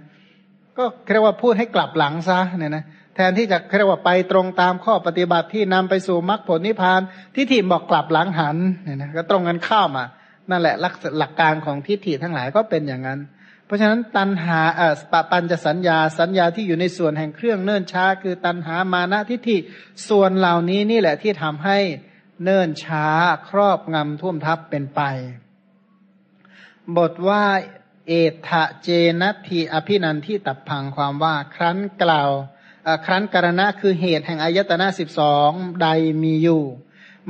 [0.78, 2.84] ก็เรียกว่าพูดให้กลับหลังซะเนี่ยนะ
[3.14, 7.00] แทนที่จะเรียกว่าไปตรงตามข้อปฏิบัติที่นำไปสู่มรรคผลนิพพาน
[7.34, 10.08] ทิฏฐิบอกกลับหลังหันเนี่ยนะก็ตรงกันข้ามอะ
[10.52, 13.20] นั่นแหละหลักหลักการของทิฏฐิทั้งหลายก็เป็นอย่างนั้น
[13.66, 19.58] เพราะฉะนั้นตันหาเอ่อปปัญจะสัญญาสัญญาที่อยู่ในส่วนแห่งเครื่องเนิ่นช้า คือตันหามานะทิฏฐิ
[20.08, 21.78] ส่วนเหล่านี้นี่แหละที่ทำให้
[22.44, 23.06] เนิ่นช้า
[23.48, 25.00] ครอบงำท่วมทับเป็นไป
[26.96, 27.44] บทว่า
[28.06, 28.12] เอ
[28.48, 28.88] ทะเจ
[29.20, 32.30] นทีอภินันที่ตับพังความว่าครั้นกล่าว
[33.06, 35.50] ครั้นกรณะคือเหตุแห่งอายตนะสิบสอง
[35.82, 35.88] ใด
[36.22, 36.62] มีอยู่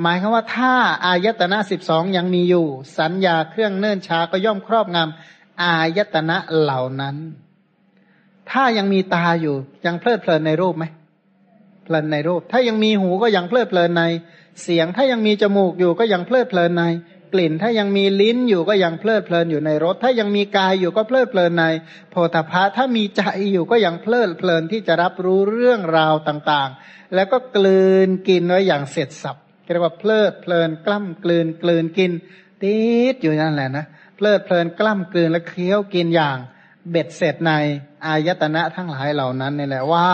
[0.00, 0.74] หมายคือว่าถ้า
[1.04, 2.66] อายตนะสิบสองยังมีอยู่
[2.98, 7.16] สัญญาเครื่องเนิ่นช้าก็ย่อมครอบงำอายตนะเหล่านั้น
[8.50, 10.84] ถ้ายังมีตาอยู่ยังเพลิดเพลินในรูปไหม
[11.84, 14.02] เพลินในรูป ถ้ายังมีหูก็ยังเพลิดเพลินใน
[14.62, 16.84] เสียง ถ้ายังมีจมูกอยู่ก็ยังเพลิดเพลินใน
[17.32, 21.64] กลิ่น ถ้ายังมีลิ้นอยู่ก็ยังเพลิดเพลินอยู่ในรส ถ้ายังมีกายอยู่ก็เพลิดเพลินใน
[22.10, 23.22] โพธพะถ้ามีใจ
[23.52, 29.36] อยู่ก็ยังเพลิดเพลินที่จะรับรู้เรื่องราวต่างๆ แล้วก็กลืนกินไว้อย่างเสร็จสับ
[29.70, 32.12] เรียกว่าเพลิดเพลินกล้ำกลืนกลืนกิน
[32.62, 32.76] ติ
[33.12, 33.84] ดอยู่นั่นแหละนะ
[34.16, 36.38] เพลิดเพลินกล้ำกลืนและเคี้ยวกินอย่าง
[36.90, 37.52] เบ็ดเสร็จใน
[38.06, 40.08] อายตนะทั้งหลายเหล่านั้นนี่แหละว่า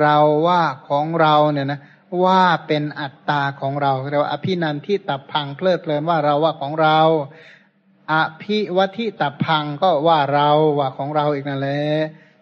[0.00, 0.16] เรา
[0.46, 1.80] ว่าของเราเนี่ยนะ
[2.24, 6.98] ว่าเป็นอัตตาของเราเราอภินันที่ตับพังเพลิดเพลินว่าเราว่าของเรา
[8.12, 11.80] อภิวัติตับพังก็ว่าเราว่าของเราอีกนั่นแหละ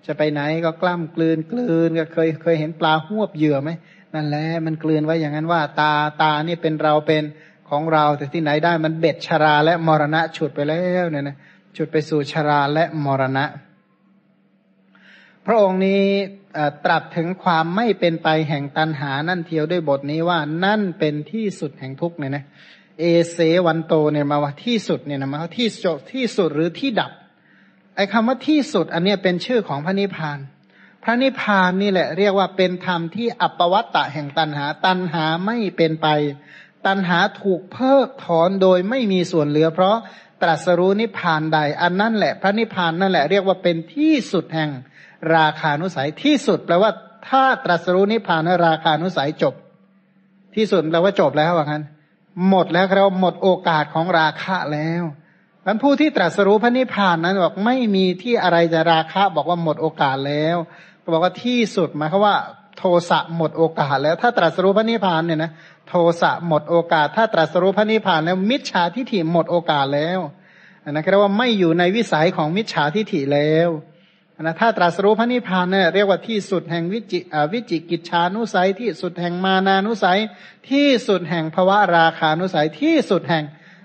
[0.07, 3.71] จะไปไหนก็กล้ำกลืนกลืนก็เคยเคยเห็นปลาหวบเหยื่อไหม
[4.15, 5.93] นั่นแหละมันกลืนไว้อย่างนั้นว่า ตา
[6.23, 7.25] ตานี่เป็นเราเป็น
[7.69, 11.37] ของเรา แต่ที่ไหนได้มันเบ็ดชราและมรณะฉุดไปแล้วเนี่ยนะ
[11.77, 13.45] ฉุดไปสู่ชราและมรณะ
[15.47, 16.03] พระองค์นี้
[16.85, 22.45] ตรัสถึงความไม่เป็นไปแห่งตันหานั่นเทียวด้วยบทนี้ว่านั่นเป็นที่สุดแห่งทุกเนี่ยนะ
[23.01, 27.13] เอเสวันโตเนี่ยมาว่าที่สุดเนี่ยนะมาว่าที่จบที่สุดหรือที่ดับ
[27.97, 30.39] ไอ้คำว่าที่สุดอันนี้เป็นชื่อของพระนิพพาน
[31.03, 36.07] พระนิพพานนี่แหละ เรียกว่าเป็นธรรมที่อัปวัตตะแห่งตันหา ตันหาไม่เป็นไป
[36.87, 39.97] ตันหาถูกเพิกถอนโดยไม่มีส่วนเหลือ เพราะ
[40.43, 44.71] ตรัสรู้นิพพานใด อันนั่นแหละ พระนิพพานนั่นแหละเรียกว่าเป็นที่สุดแห่ง
[45.37, 46.91] ราคานุสัยที่สุดแปลว่า
[47.29, 49.55] ถ้าตรัสรู้นิพพานราคานุสัยจบ
[50.55, 51.85] ที่สุดแปลว่าจบแล้วว่างั้น
[52.49, 55.03] หมดแล้วเราหมดโอกาสของราคะแล้ว
[55.67, 60.57] มันผู้ที่ตรัสรู้พระนิพพานนั้นบอกไม่มีที่อะไรจะราคะบอกว่าหมดโอกาสแล้ว
[61.03, 62.37] ก็บอกว่าที่สุดหมายความว่า
[62.79, 65.51] โทสะหมดโอกาส แล้วถ้าตรัสรู้พระนิพพานเนี่ยนะ
[65.89, 70.19] โทสะหมดโอกาส ถ้าตรัสรู้พระนิพพานแล้ว มิจฉาทิฏฐิหมดโอกาสแล้ว
[70.85, 73.71] นนั้นเรียกว่าไม่อยู่ในวิสัยของมิจฉาทิฏฐิแล้ว
[74.43, 77.21] นะถ้าตรัสรู้พระนิพพานเนี่ยเรียกว่าที่สุดแห่งวิจิ
[77.53, 80.19] วิจิกิจชานุสัย ที่สุดแห่งมานานุสัย
[80.71, 83.45] ที่สุดแห่งภวะราคานุสัย ที่สุดแห่ง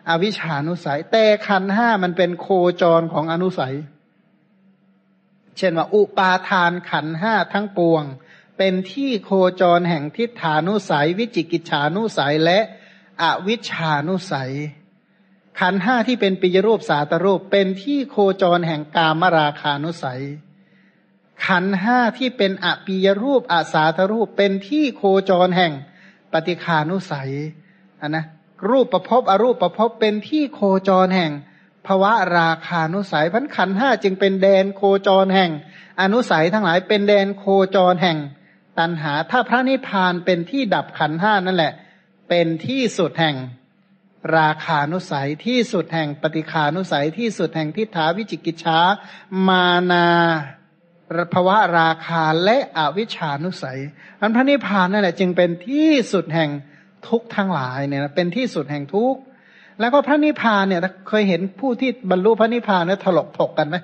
[0.09, 2.47] อวิชานุสัย แต่ขันห้ามันเป็นโค
[2.82, 3.76] จรของอนุสัย
[5.58, 8.03] เช่นว่าอุปาทานขันห้าทั้งปวง
[8.58, 9.32] เป็นที่โค
[9.62, 12.60] จรแห่งทิฏฐานุสัย วิจิกิจฉานุสัยและ
[13.22, 14.53] อวิชานุสัย
[15.60, 20.22] ขันห้าที่เป็นปิยรูปสาตรูป เป็นที่โคจรแห่งกามราคานุสัย
[21.45, 25.74] ขันห้าที่เป็นอปิยรูปอาสาตรูป เป็นที่โคจรแห่ง
[26.32, 27.32] ปฏิคานุสัย
[28.01, 28.26] นนะ
[28.70, 31.32] รูปประพบอรูปประพบเป็นที่โคจรแห่ง
[31.88, 35.51] ภวะราคานุสัยพันขันห้าจึงเป็นแดนโคจรแห่ง
[36.01, 38.17] อนุสัยทั้งหลายเป็นแดนโคจรแห่ง
[38.79, 41.73] ตันหาถ้าพระนิพพานเป็นที่ดับขันห้านั่นแหละ
[42.29, 43.36] เป็นที่สุดแห่ง
[44.38, 48.79] ราคานุสัยที่สุดแห่งปฏิคานุสัยที่สุดแห่งทิฏฐาวิจิกิจฉา
[49.47, 50.07] มานา
[51.33, 53.79] ภวะราคาและอวิชานุสัย
[54.21, 56.49] อันพระนิพพานนั่นแหละจึงเป็นที่สุดแห่ง
[57.07, 59.15] ทุกทั้งหลายเนี่ยเป็นที่สุดแห่งทุก
[59.80, 63.78] แล้วก็พระนิพพานเนี่ยเคยเห็นผู้ที่บรรลุพระนิพพานเนี่ยถลกถกกันไหม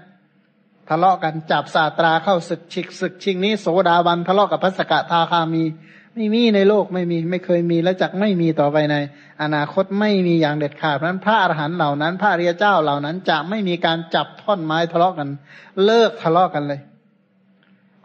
[0.89, 5.63] ทะเลาะกันจับศาสตราเข้าศึกชิกศึกชิงนี้โสดาบันทะเลาะกับพระสกทาคามี
[6.15, 8.95] ไม่มีในโลกไม่มีไม่เคยมีและจักไม่มีต่อไปใน
[9.41, 15.27] อนาคตไม่มีอย่างเด็ดขาดเพราะนั้นพระอรหันต์เหล่านั้น พระเรียเจ้าเหล่านั้นจะไม่มีการจับท่อนไม้ทะเลาะกัน
[15.85, 16.79] เลิกทะเลาะกันเลย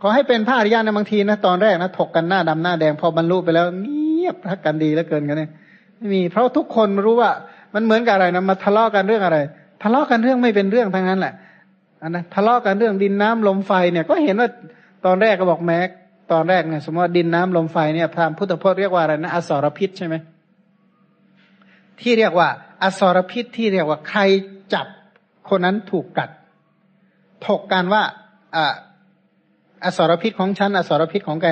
[0.01, 5.51] ขอให้เป็นพระอริยะในบางทีนะตอนแรกนะถกกันหน้าดำหน้าแดงพอบรรลุไปแล้วเงียบรักกันดีแล้วเกินกันเนี่ย
[5.97, 7.31] ไม่มีเพราะทุกคนรู้ว่า
[7.77, 9.39] มันเหมือนกับอะไรนะมาทะเลาะกันเรื่องอะไร
[9.83, 11.35] ทะเลาะกันเรื่องไม่เป็นเรื่องทั้งนั้นแหละ
[12.03, 14.49] อันนะทะเลาะกันเรื่องดินน้ำลมไฟเนี่ยก็เห็นว่า
[15.05, 15.89] ตอนแรกก็บอกแม็ก
[16.33, 20.15] ตอนแรกเนี่ยสมมติว่าดินน้ำลมไฟเนี่ยพระพุทธพจน์เรียกว่าอะไรนะอสรพิษใช่ไหม
[22.01, 22.49] ที่เรียกว่า
[22.83, 24.21] อสรพิษที่เรียกว่าใคร
[24.75, 24.87] จับ
[25.49, 26.31] คนนั้นถูกกัด
[27.47, 28.03] ถกกันว่า
[28.57, 28.75] อ่า
[29.85, 31.49] อสรพิษของฉันอสรพิษของแก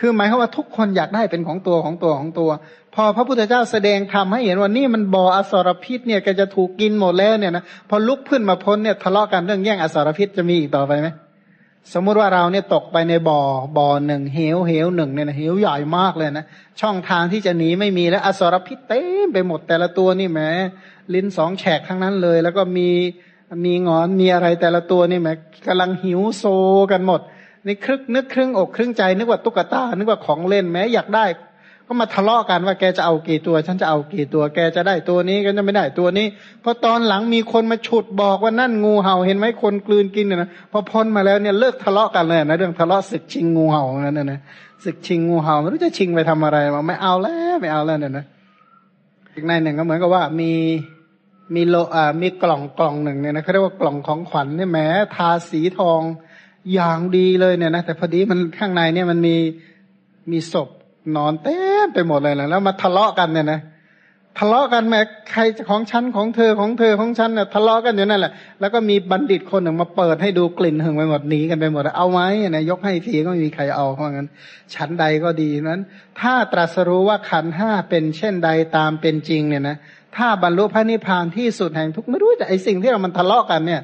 [0.00, 2.50] คือหมายความว่าทุกคนอยากได้เป็นของตัวของตัวของตัว
[2.94, 11.08] พอพระพุทธเจ้าแสดงทำให้เห็นว่านี่มันบ่ออสรพิษเนี่ยก็จะถูกกินหมดแล้วเนี่ยนะพอลุกขึ้นมาพ้นเนี่ยทะเลาะกันเรื่องแย่งอสรพิษจะมีอีกต่อไปไหม
[11.92, 13.40] สมมุติว่าเราเนี่ยตกไปในบ่อ
[13.78, 16.44] บ่อหนึ่งเหวเหวหนึ่งเนี่ยนะเหวใหญ่มากเลยนะ
[16.80, 20.40] ช่องทางที่จะหนีไม่มีแล้วอสรพิษเต็มไปหมดแต่ละตัวนี่แหม
[21.14, 22.88] ลิ้นสองแฉกทั้งนั้นเลย แล้วก็มี
[23.64, 25.28] มีงอนมีอะไรแต่ละตัวนี่แหม
[25.66, 26.44] กำลังหิวโซ
[26.92, 27.20] กันหมด
[27.66, 31.24] นี่ครึกนึกครึ่งอกครึ่งใจ นึกว่าตุ๊กตา นึกว่าของเล่นแม้อยากได้
[31.86, 36.26] ก็มาทะเลาะกันว่าแกจะเอากี่ตัว ฉันจะเอากี่ตัว แกจะได้ตัวนี้ก็จะไม่ได้ตัวนี้
[36.62, 44.40] พอตอนหลังมีคนมาฉุดบอกว่านั่นงูเห่าเห็นไหมคนกลืนกินเนี่ยนะพอพ้นมาแล้วเนี่ยเลิกทะเลาะกันเลยนะเรื่องทะเลาะศึกชิงงูเห่านั่นนะ
[44.84, 48.24] ศึกชิงงูเห่าไม่รู้จะชิงไปทำอะไรมาไม่เอาแล้วไม่เอาแล้วเนี่ยนะ
[49.34, 50.52] อีกในหนึ่งก็เหมือนกับว่ามี
[51.54, 54.86] มีโลอ่ามีกล่องกล่องหนึ่งเนี่ยนะเขาเรียกว่ากล่องของขวัญเนี่ยแม้
[55.16, 56.00] ทาสีทอง
[56.74, 59.36] อย่างดีเลยเนี่ยนะแต่พอดีมันข้างในเนี่ยมันมี
[60.30, 60.68] มีศพ
[61.16, 63.60] นอนเต็มไปหมดเลยนะแล้วมาทะเลาะกันเนี่ยนะ
[64.38, 65.00] ทะเลาะกันแม้
[65.32, 74.28] ใครของฉันของเธอของเธอของฉันเนี่ยทะเลาะกันอยู่นั่นแหละ แล้วก็มีบัณฑิตคนหนึ่งมาเปิดให้ดูกลิ่นหึงไปหมดหนีกันไปหมดเอาไหมนะยกให้ทีก็ไม่มีใครเอาเพราะงั้น
[74.74, 75.80] ชั้นใดก็ดีนั้น
[76.20, 79.76] ถ้าตรัสรู้ว่าขันห้าเป็นเช่นใดตามเป็นจริงเนี่ยนะ
[80.16, 83.80] ถ้าบรรลุพระนิพพานที่สุดแห่งทุกไม่รู้แต่ไอสิ่งที่เรามันทะเลาะกันเนี่ย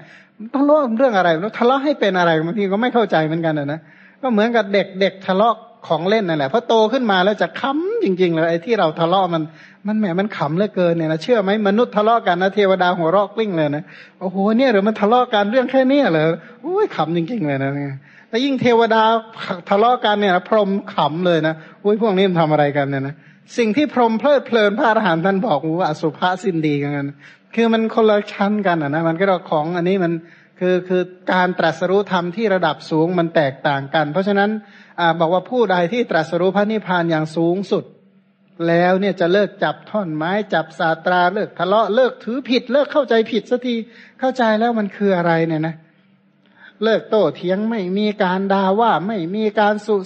[0.56, 1.28] ทะเลาะเรื่องอะไร
[1.58, 3.80] ทะเลาะให้เป็นอะไรบางทีก็ไม่เข้าใจเหมือนกันนะ
[4.22, 5.56] ก็เหมือนกับเด็กเด็กทะเลาะ
[5.86, 9.42] ของเล่นนั่นแหละพอโตขึ้นมาแล้วจะค้ำจริงๆเลยไอ้ที่เราทะเลาะมัน
[9.86, 13.84] มันแหมมันขำเหลือเกินเนี่ยนะเชื่อไหมมนุษย์ทะเลาะกันนะเทวดาหัวเราะกลิ้งเลยนะ
[14.20, 16.26] โอ้โหเนี่ยหรือมันทะเลาะกันเรื่องแค่นี้เหรอ
[16.62, 17.70] โอ้ยขำจริงๆเลยนะ
[18.28, 19.02] แต่ยิ่งเทวดา
[19.70, 23.14] ทะเลาะกันเนี่ยพรหมขำเลยนะโอ้ยพวกนี้มันทำอะไรกันเนี่ยนะ
[23.58, 27.06] สิ่งที่พรหมเพลิดเพลินพระอรหันต์ท่านบอกว่าอสุภะสิ้นดีกัน
[27.56, 30.12] คือมันคนละชั้นกันอะนะมันก็ของอันนี้มัน
[30.60, 31.02] คือคือ
[31.32, 34.50] การตรัสรู้ธรรมที่ระดับสูงมันแตกต่างกัน เพราะฉะนั้น
[35.00, 37.84] อบอกว่าผู้ใดที่ตรัสรู้พระนิพพานอย่างสูงสุด
[38.68, 43.74] แล้วเนี่ยจะเลิกจับท่อนไม้จับสาตราเลิกทะเลาะเลิกถือผิด เลิกเข้าใจผิดสักที
[44.20, 49.96] เข้าใจแล้วมันคืออะไรเนี่ยนะเเลิกโต้เถียงไม่มีการด่าว่าไม่มีการสุ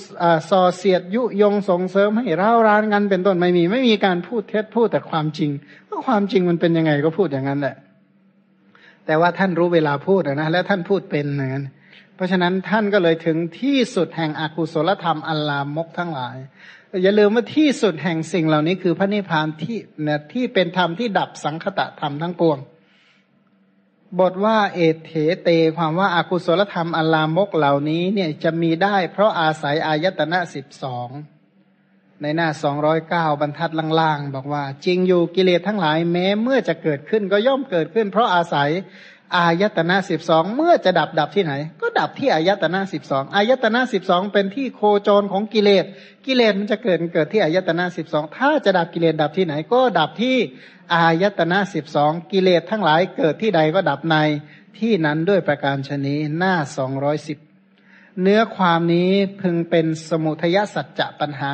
[0.51, 5.51] ส่อเสียดยุยงส่งเสริมให้ร้าวรานกันเป็นต้นไม่มี ไม่มีการพูดเท็จพูดแต่ความจริง
[5.89, 7.77] ก็ความจริงมันเป็นยังไงก็พูดอย่างนั้นแหละ
[9.07, 11.66] แต่ว่าท่านรู้เวลาพูดนะและท่านพูดเป็นอย่างนั้น
[12.14, 16.37] เพราะฉะนั้นท่านก็เลยถึงที่สุดแห่งอกุศลธรรมอัลลามกทั้งหลาย
[17.03, 22.59] อย่าลืมว่าที่สุดแห่งสิ่งเหล่านี้คือพระนิพพานที่เนี่ยที่เป็นธรรมที่ดับสังคตะธรรมทั้งปวง
[24.19, 31.09] บทว่าเอเถเต ความว่าอากุศลธรรมอลลามกเหล่านี้เนี่ยจะมีได้เพราะอาศัยอายตนะสิบสอง
[32.23, 38.71] ในหน้าสองร้อยเก้าบรรทัดล่างๆ บอกว่า จริงอยู่กิเลสทั้งหลายแม้เมื่อจะเกิดขึ้นก็ย่อมเกิดขึ้น เพราะอาศัย
[39.37, 45.85] อายตนะสิบสองเมื่อจะดับดับที่ไหน ก็ดับที่อายตนะสิบสองอายตนะสิบสองเป็นที่โคจรของกิเลส
[46.26, 50.37] กิเลสมันจะเกิดเกิดที่อายตนะสิบสองถ้าจะดับกิเลสดับที่ไหน ก็ดับที่
[50.95, 54.16] อายตนะสิบสองกิเลสทั้งหลายเกิดที่ใดก็ดับใน
[54.78, 57.39] ที่นั้นด้วยประการชนีหน้าสองร้อยสิบ
[58.22, 59.11] เนื้อความนี้
[59.41, 61.53] พึงเป็นสมุทยสัจจะปัญหา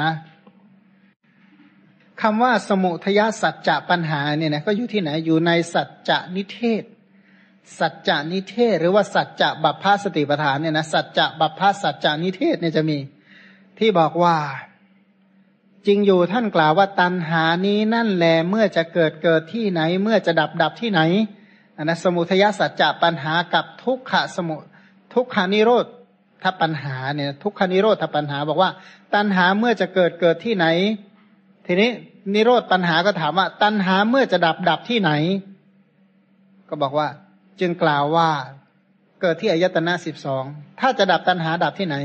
[2.23, 6.83] คำว่าสมุทยสัจจะปัญหาเนี่ยนะก็อยู่ที่ไหนอยู่ในสัจจะนิเทศ
[7.79, 12.99] สัจจะนิเทศ หรือว่าสัจจะบัพพาสติปทานเนี่ยนะสัจจะบัพพาสัจจะนิเทศเนี่ยจะมี
[13.79, 14.37] ที่บอกว่า
[15.87, 21.01] จริงอยู่ท่านกล่าวว่าตันหานี้นั่นแหลเมื่อจะเกิดเกิดที่ไหน เมื่อจะดับดับที่ไหน
[21.77, 24.57] อันนะสมุทยสัจจะปัญหากับทุกขะสมุ
[25.15, 25.87] ทุกขานิโรธ
[26.43, 28.71] ถ้าปัญหาเนี่ยทุกขานิโรธถ้าปัญหาบอกว่า
[29.15, 30.67] ตันหาเมื่อจะเกิดเกิดที่ไหน
[31.67, 31.91] ทีนี้
[32.35, 35.11] นิโรธปัญหาก็ถามว่า ตันหาเมื่อจะดับดับที่ไหน
[36.69, 37.09] ก็บอกว่า
[37.61, 38.31] จึงกล่าวว่า
[39.21, 40.45] เกิดที่อายตนะสิบสอง
[40.81, 41.97] ถ้าจะดับตันหาดับที่ไหน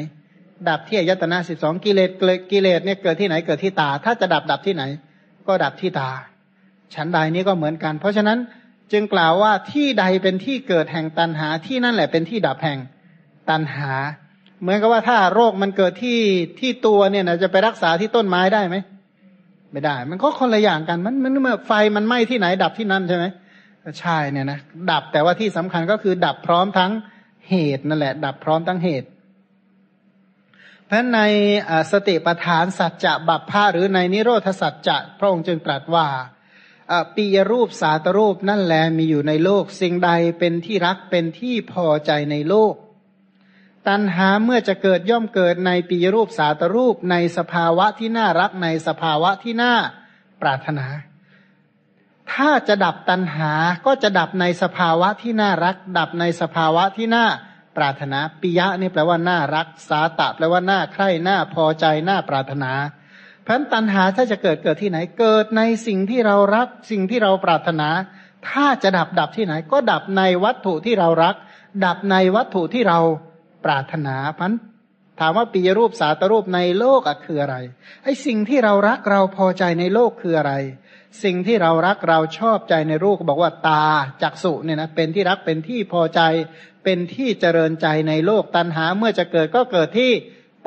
[0.69, 2.09] ดับที่อายตนะสิบสองกิเลส
[2.51, 4.83] กิเลสเนี่ยเกิดที่ไหนเกิดที่ตา ถ้าจะดับดับที่ไหน
[5.47, 6.09] ก็ดับที่ตา
[6.95, 8.37] ฉันใดนี้ก็เหมือนกัน เพราะฉะนั้น
[8.91, 12.79] จึงกล่าวว่าที่ใดเป็นที่เกิดแห่งตันหาที่นั่นแหละเป็นที่ดับแห่ง
[13.49, 13.91] ตันหา
[14.61, 16.19] เหมือนกับว่าถ้าโรคมันเกิดที่
[16.59, 18.75] ที่ตัวเนี่ยนะจะไปรักษาที่ต้นไม้ได้ไหม
[19.71, 23.25] ไม่ได้ มันก็คนละอย่างกันมันมันเมื่อไฟมันไหม้ที่ไหนดับที่นั่นใช่ไหม
[23.99, 24.59] ใช่เนี่ยนะ
[24.91, 26.91] ดับแต่ว่าที่สำคัญก็คือ ดับพร้อมทั้ง
[27.49, 29.07] เหตุนั่นแหละ ดับพร้อมทั้งเหตุ
[30.93, 31.21] พราะใน
[31.91, 36.07] สติปทานสัจจะบัพพาหรือในนิโรธสัจจะพระองค์จึงตรัสว่า
[37.15, 42.73] ปียรูปสาตรูปนั่นแลมีอยู่ในโลก สิ่งใดเป็นที่รักเป็นที่พอใจในโลก
[43.87, 49.73] ตัณหาเมื่อจะเกิดย่อมเกิดในปียรูปสาตรูปในสภาวะที่น่ารักในสภาวะที่น่า
[50.41, 50.85] ปรารถนา
[52.33, 53.51] ถ้าจะดับตัณหา
[53.85, 57.25] ก็จะดับในสภาวะที่น่ารัก ดับในสภาวะที่น่า
[57.77, 62.71] ปรารถนาปิยะนี่แปลว่าน่ารัก สาตะแปลว่าน่าใคร่น่าพอใจน่าปรารถนา
[63.43, 67.89] เพราะตัณหาถ้าจะเกิดเกิดที่ไหนเกิดในสิ่งที่เรารัก สิ่งที่เราปรารถนา
[68.49, 71.35] ถ้าจะดับดับที่ไหน ก็ดับในวัตถุที่เรารัก
[71.85, 72.99] ดับในวัตถุที่เรา
[73.65, 74.53] ปรารถนาพัน
[75.19, 77.55] ถามว่าปียรูปสาตรูปในโลกอะคืออะไร
[78.03, 80.53] ไอ้สิ่งที่เรารักเราพอใจในโลกคืออะไร
[81.23, 83.85] สิ่งที่เรารักเราชอบใจในรูปบอกว่าตา
[84.21, 86.21] จักสุเนี่ยนะเป็นที่รักเป็นที่พอใจ
[86.83, 90.11] เป็นที่เจริญใจในโลกตัณหาเมื่อจะเกิดก็เกิดที่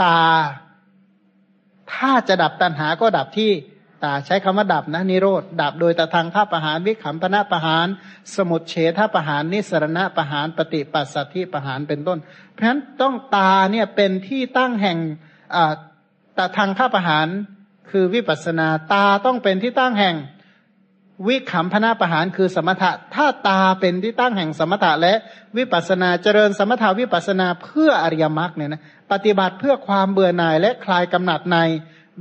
[0.02, 0.18] ตา
[1.94, 3.50] ถ้าจะดับตัณหาก็ดับที่
[4.04, 7.86] ตาใช้คำว่าดับนะนิโรธดับโดยตะทางท่าประหารวิขำพนะประหาร
[8.36, 12.18] สมุดเฉทประหารนิสรณะประหารปฏิปัสสัทธิประหารเป็นต้น
[12.52, 14.98] เพราะฉะนั้นต้องตาเนี่ยเป็นที่ตั้งแห่ง
[16.36, 17.26] ตะทางท่าประหาร
[17.90, 20.16] คือวิปัสนาตาต้องเป็นที่ตั้งแห่ง
[21.26, 25.14] วิขำพนาประหารคือสมถะ ถ้าตาเป็นที่ตั้งแห่งสมถะและ
[25.56, 31.58] วิปัสนาเจริญสมถาวิปัสนาเพื่ออริยมรรคเนี่ยนะปฏิบัติเพื่อความเบื่อหน่ายและคลายกำหนัดใน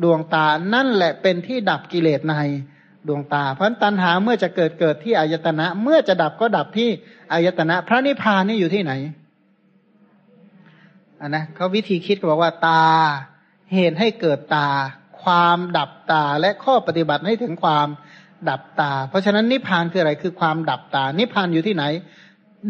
[0.04, 2.36] ดวงตานั่นแหละเป็นที่ดับกิเลสใน
[3.08, 6.90] ดวงตา เพราะตัณหาเมื่อจะเกิดเกิดที่อายตนะ เมื่อจะดับก็ดับที่
[7.34, 8.92] อายตนะ พระนิพพานนี่อยู่ที่ไหน
[11.22, 12.84] อันนะเขาวิธีคิดก็บอกว่าตา
[13.74, 14.70] เหตุให้เกิดตา
[15.24, 17.88] ความดับตาและข้อปฏิบัติให้ถึงความ
[18.50, 21.84] ดับตา เพราะฉะนั้นนิพพานคืออะไรคือความดับตา นิพพานอยู่ที่ไหน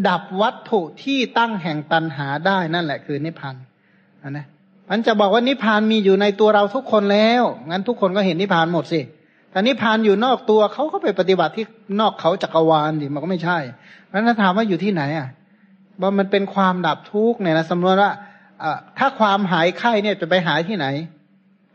[0.08, 3.54] ดับวัตถุที่ตั้งแห่งตัณหาได้นั่นแหละคือนิพพาน
[4.30, 4.46] นะ
[4.90, 9.00] มันจะบอกว่านิพพานมีอยู่ในตัวเราทุกคนแล้วงั้นทุกคนก็เห็นนิพพานหมดสิ
[9.50, 11.64] แต่นิพพานอยู่นอกตัวเขาก็ไปปฏิบัติที่
[12.00, 13.58] นอกเขาจักรวาลดิมันก็ไม่ใช่
[14.06, 15.28] เพราะนั้นถามว่าอยู่ที่ไหนอะ
[16.00, 18.12] ว่ามันเป็นความดับทุกข์เนี่ยนะสมมติว่า
[18.98, 20.86] ถ้าความหายไข้เนี่ยจะไปหายที่ไหน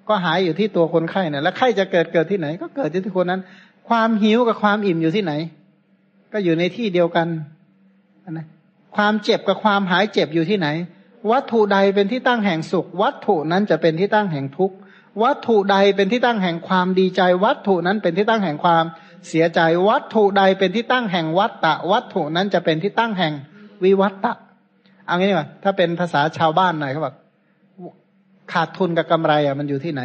[0.10, 3.42] ก็หายอยู่ที่ตัวคนไข้เนี่ยแล้วไข้จะเกิดเกิดที่ไหน ก็เกิดที่คนนั้น
[3.90, 5.34] ความหิวกับความอิ่มอยู่ที่ไหน
[6.34, 7.28] ก็อยู่ในที่เดียวกัน
[8.32, 8.48] นะ
[8.96, 10.68] ความเจ็บกับความหายเจ็บอยู่ที่ไหน
[11.32, 14.76] วัตถุใดเป็นที่ตั้งแห่งสุข วัตถุนั้นจะเป็นที่ตั้งแห่งทุกข์
[15.24, 18.86] วัตถุใดเป็นที่ตั้งแห่งความดีใจ วัตถุนั้นเป็นที่ตั้งแห่งความ
[19.28, 19.60] เสียใจ
[19.90, 23.34] วัตถุใดเป็นที่ตั้งแห่งวัตตะ วัตถุนั้นจะเป็นที่ตั้งแห่ง
[23.84, 24.34] วิวัตตะ
[25.06, 27.16] เอางี้ดีกว่าถ้าเป็นภาษาชาวบ้านหน่อยเขาบอก
[28.54, 30.02] ขาดทุนกับกำไรอะมันอยู่ที่ไหน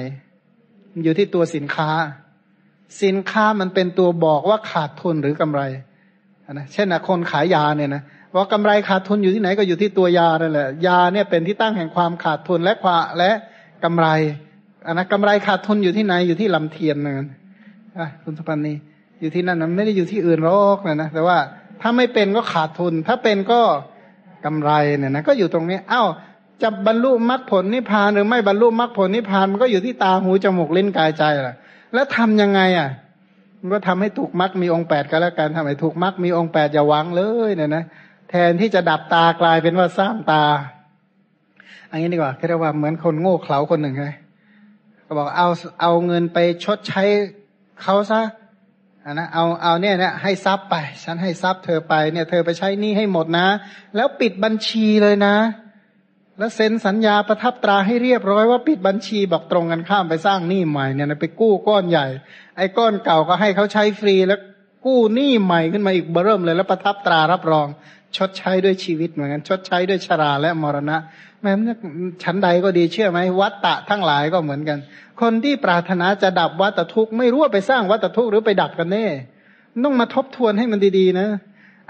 [0.92, 1.90] มันอยู่ที่ตัวสินค้า
[3.02, 5.62] สินค้ามันเป็นตัวบอกว่าขาดทุนหรือกำไร
[6.52, 8.02] นะเช่นคนขายยาเนี่ยนะ
[8.34, 13.30] ว่ากำไรขาดทุนอยู่ที่ไหนก็อยู่ที่ตัวยานั่นแหละยาเนี่ยเป็นที่ตั้งแห่งความขาดทุนและควาและ
[13.84, 14.06] กำไร
[14.86, 17.28] อันนะกำไรขาดทุนอยู่ที่ไหนอยู่ที่ลำเทียนนั่น
[17.98, 18.74] อะคุณสุพันธ์นี
[19.20, 21.38] อยู่ที่นั่นมันไม่ได้อยู่ที่อื่นหรอกนะนะแต่ว่า
[21.80, 23.60] ถ้าไม่เป็นก็ขาดทุน ถ้าเป็นก็
[24.44, 26.02] กำไรเนี่ยนะก็อยู่ตรงนี้เอ้า
[26.62, 31.56] จะบรรลุมรรคผลนิพพานหรือไม่บรรลุมรรคผลนิพพานมันก็อยู่ที่ตาหูจมูกลิ้นกายใจแหละ
[31.94, 32.90] แล้วทำยังไงอะ
[33.60, 37.84] มันก็ทำให้ถูกมรรคมีองค์แปดก็แล้วกันทำให้ถูกมรรคมีองค์แปดอย่าหวังเลยเนี่ยนะ
[38.30, 40.44] แทนที่จะดับตากลายเป็นว่าสร้างตา
[41.90, 44.06] อันนี้ดีกว่าเรียกว่าเหมือนคนโง่เขลาคนหนึ่งไง
[45.06, 45.48] ก็บอกเอา
[45.80, 47.02] เอาเงินไปชดใช้
[47.82, 48.20] เขาซะ
[49.04, 50.74] อันนะเอาเอาเนี่ยนี่ยให้ทรัพย์ไป
[51.04, 53.46] ฉันให้ทรัพย์เธอไปเนี่ย เธอไปใช้หนี้ให้หมดนะ
[53.96, 55.34] แล้วปิดบัญชีเลยนะ
[56.38, 62.06] แล้วเซ็นสัญญาประทับตราให้เรียบร้อยว่าปิดบัญชีบอกตรงกันข้ามไปสร้างหนี้ใหม่เนี่ยไปกู้ก้อนใหญ่
[62.56, 64.40] ไอ้ก้อนเก่าก็ให้เขาใช้ฟรีแล้ว
[64.86, 67.68] กู้หนี้ใหม่ขึ้นมาอีกเบิ่มเลย แล้วประทับตรารับรอง
[68.16, 70.96] ชดใช้ด้วยชีวิตเหมือนกันชดใช้ด้วยชราและมรณะ
[71.42, 71.52] แม้
[72.22, 74.78] ชั้นใดก็ดีเชื่อไหมวัตตะทั้งหลายก็เหมือนกัน
[75.20, 79.06] คนที่ปรารถนาจะดับวัตทุกข์ไม่รู้ว่าไปสร้างวัตทุกข์หรือไปดับกันแน่
[79.84, 81.28] ต้องมาทบทวนให้มันดีๆนะ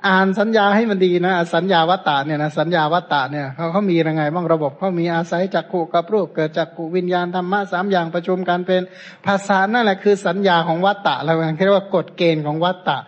[0.09, 8.83] อ่านสัญญาให้มันดีนะ สัญญาวัตตะเนี่ยนะสัญญาวัตตะเนี่ยเขาเขามียังไงบ้างระบบเขามีอาศัยจักขุกับรูปเกิดจากขุวิญญาณธรรมะสามอย่างประชุมกันเป็น
[9.27, 11.33] ภาษานั่นแหละคือสัญญาของวัตตะเรา
[11.65, 12.99] เรียกว่ากฎเกณฑ์ของวัตตะ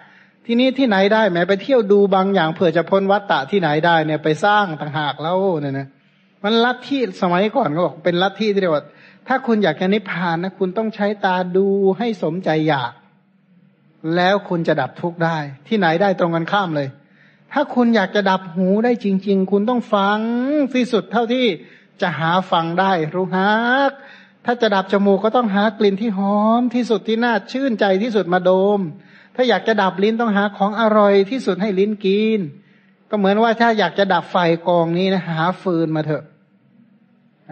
[0.46, 5.88] ที่นี้ที่ไหนได้แม้ไปเที่ยวดูบางอย่างเผื่อจะพ้นวัตตะที่ไหนได้เนี่ยไปสร้างต่างหากแล้วเนี่ยนะ
[6.44, 8.84] มันลัทธิสมัยก่อนก็บอกเป็นลัทธิที่เรียกว่า
[9.28, 11.66] ถ้าคุณอยากจะนิพพานนะคุณต้องใช้ตาดู
[11.98, 12.92] ให้สมใจอยาก
[14.16, 15.36] แล้วคุณจะดับทุกข์ได้
[15.68, 16.88] ที่ไหนได้ตรงกันข้ามเลย
[17.52, 20.18] ถ้าคุณอยากจะดับหูได้จริง ๆ คุณต้องฟัง
[20.74, 21.46] ที่สุดเท่าที่
[22.00, 23.56] จะหาฟังได้รู้ฮั
[23.90, 23.92] ก
[24.44, 28.80] ถ้าจะดับจมูกก็ต้องหากลิ่นที่หอมที่สุดที่น่าชื่นใจที่สุดมาดม
[29.34, 32.40] ถ้าอยากจะดับลิ้นต้องหาของอร่อยที่สุดให้ลิ้นกิน
[33.10, 34.36] ก็เหมือนว่าถ้าอยากจะดับไฟ
[34.68, 36.24] กองนี้นะหาฟืนมาเถอะ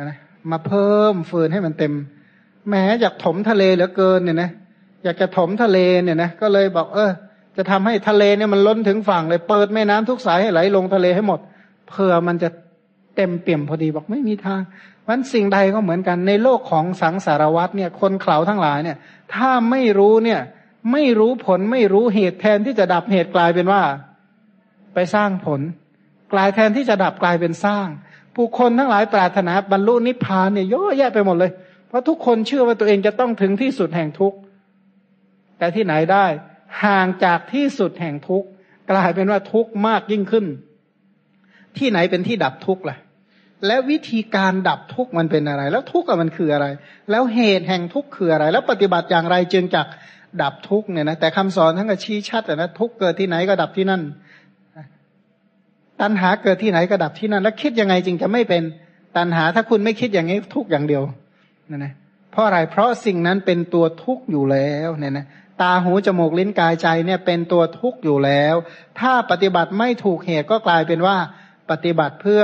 [0.03, 0.19] นะ
[0.51, 1.93] มาเพิ่มฟืนให้มันเต็ม
[2.69, 4.51] แม้อยากถมทะเลเหลือเกินเนี่ยนะ
[5.05, 7.11] อยากจะถมทะเลเนี่ยนะก็เลยบอก เออ
[7.57, 11.41] จะทำให้ทะเลเนี่ยมันล้นถึงฝั่งเลย เปิดแม่น้ำทุกสายให้ไหลลงทะเลให้หมด
[11.91, 12.49] เพื่อมันจะ
[13.17, 14.63] เต็มเปี่ยมพอดีบอกไม่มีทาง
[15.07, 18.97] วันสิ่งใดก็เหมือนกันในโลกของสังสารวัตเนี่ย คนเข่าทั้งหลายเนี่ย
[19.35, 20.41] ถ้าไม่รู้เนี่ย
[20.93, 23.83] ไม่รู้ผลไม่รู้เหตุแทนที่จะดับเหตุกลายเป็นว่า
[24.95, 25.61] ไปสร้างผล
[26.33, 27.87] กกลายแทนที่จะดับกลายเป็นสร้าง
[28.35, 31.51] ผู้คนทั้งหลายปรารถนาบรรลุนิพพานเนี่ยเยอะแยะไปหมดเลย
[31.89, 34.37] เพราะทุกคนเชื่อว่าตัวเองจะต้องถึงที่สุดแห่งทุกข์
[35.59, 36.27] แต่ที่ไหนได้
[36.85, 38.49] ห่างจากที่สุดแห่งทุกข์
[38.91, 40.47] กลายเป็นว่าทุกข์มากยิ่งขึ้น
[41.79, 42.97] ที่ไหนเป็นที่ดับทุกข์ล่ะ
[43.67, 46.67] และวิธีการดับทุกข์มันเป็นอะไร แล้วทุกข์มันคืออะไร
[47.11, 49.87] แล้วเหตุแห่งทุกข์คืออะไร แล้วปฏิบัติอย่างไรจึงจัก
[50.43, 54.03] ดับทุกข์เนี่ยนะแต่คำสอนทั้งก็ชี้ชัดนะทุกข์เกิดที่ไหนก็ดับที่นั่น
[56.01, 58.63] ตัณหาเกิดที่ไหนก็ดับที่นั่น แล้วคิดยังไงจึงจะไม่เป็น
[59.17, 61.03] ตัณหาถ้าคุณไม่คิดอย่างนี้ทุกอย่างเดียว
[61.71, 61.93] นะนะ
[62.31, 65.27] เพราะอะไรเพราะสิ่งนั้นเป็นตัวทุกข์อยู่แล้วเนี่ยนะ
[65.61, 68.55] ตาหูจมูกลิ้นกายใจเนี่ยเป็นตัวทุกข์อยู่แล้ว
[69.01, 71.17] ถ้าปฏิบัติไม่ถูกเหตุก็กลายเป็นว่า
[71.71, 72.43] ปฏิบัติเพื่อ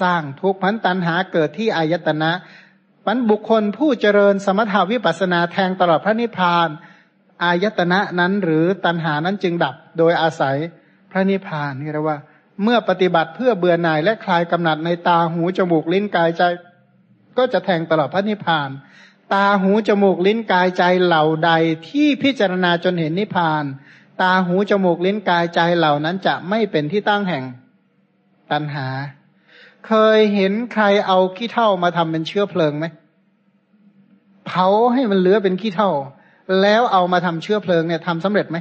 [0.00, 2.30] สร้างทุกข์พันตัณหาเกิดที่อายตนะ
[3.06, 6.68] มันบุคคลผู้เจริญสมถาวิปัสนาแทงตลอดพระนิพพาน
[7.42, 10.56] อายตนะนั้นหรือตัณหานั้นจึงดับโดยอาศัย
[11.10, 12.18] พระนิพพานนี่เรียกว่า
[12.62, 16.42] เมื่อปฏิบัติเพื่อเบื่อหน่ายและคลายกำหนัดในตาหูจมูกลิ้นกายใจ
[17.38, 18.68] ก็จะแทงตลอดพระนิพพาน
[19.32, 21.50] ตาหูจมูกลิ้นกายใจเหล่าใด
[21.88, 23.64] ที่พิจารณาจนเห็นนิพพาน
[24.20, 27.44] ตาหูจมูกลิ้นกายใจเหล่านั้นจะไม่เป็นที่ตั้งแห่ง
[28.52, 28.88] ตัณหา
[29.86, 32.86] เคยเห็นใครเอาขี้เท่ามาทำเป็นเชื้อเพลิงไหม
[34.46, 35.90] เผาให้มันเหลือเป็นขี้เท่า
[36.62, 38.58] แล้วเอามาทำเชื้อเพลิงเนี่ยทำสำเร็จไหม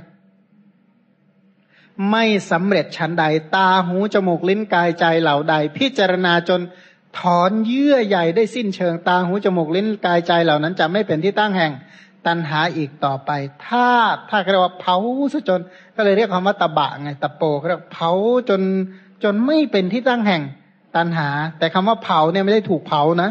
[2.11, 3.23] ไม่สำเร็จชั้นใด
[3.55, 6.61] ตาหูจมูกลิ้นกายใจเหล่าใด พิจารณาจน
[7.19, 11.71] ถอนเยื่อใหญ่ได้สิ้นเชิงตาหูจมูกลิ้นกายใจเหล่านั้นจะไม่เป็นที่ตั้งแห่ง
[12.27, 13.31] ตันหาอีกต่อไป
[13.67, 13.87] ถ้า
[14.29, 14.97] ถ้าเรียกว่าเผา
[15.33, 15.61] ซะจน
[15.95, 18.11] ก็เลยเรียกคำว่าตะบะไงตะโปเรียกเผา
[18.49, 18.61] จน
[19.23, 20.41] จนไม่เป็นที่ตั้งแห่ง
[20.95, 23.29] ตันหา แต่คำว่าเผาเนี่ยไม่ได้ถูกเผานะ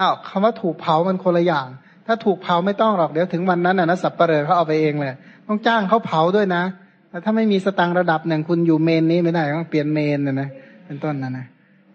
[0.00, 1.68] อ้าวคำว่าถูกเผามันคนละอย่าง
[2.06, 5.14] ถ้าถูกเผาไม่ต้องหรอกเดี๋ยวถึงวันนั้นนะสับเปลือเขาเอาไปเองเลย
[5.46, 6.62] ต้องจ้างเขาเผาด้วยนะ
[7.08, 10.48] แต่ถ้าไม่มีสตังระดับหนึ่งคุณอยู่เมนนี้ไม่ได้ต้องเปลี่ยนเมนนะนะ
[10.86, 11.46] เป็นต้นนะนะ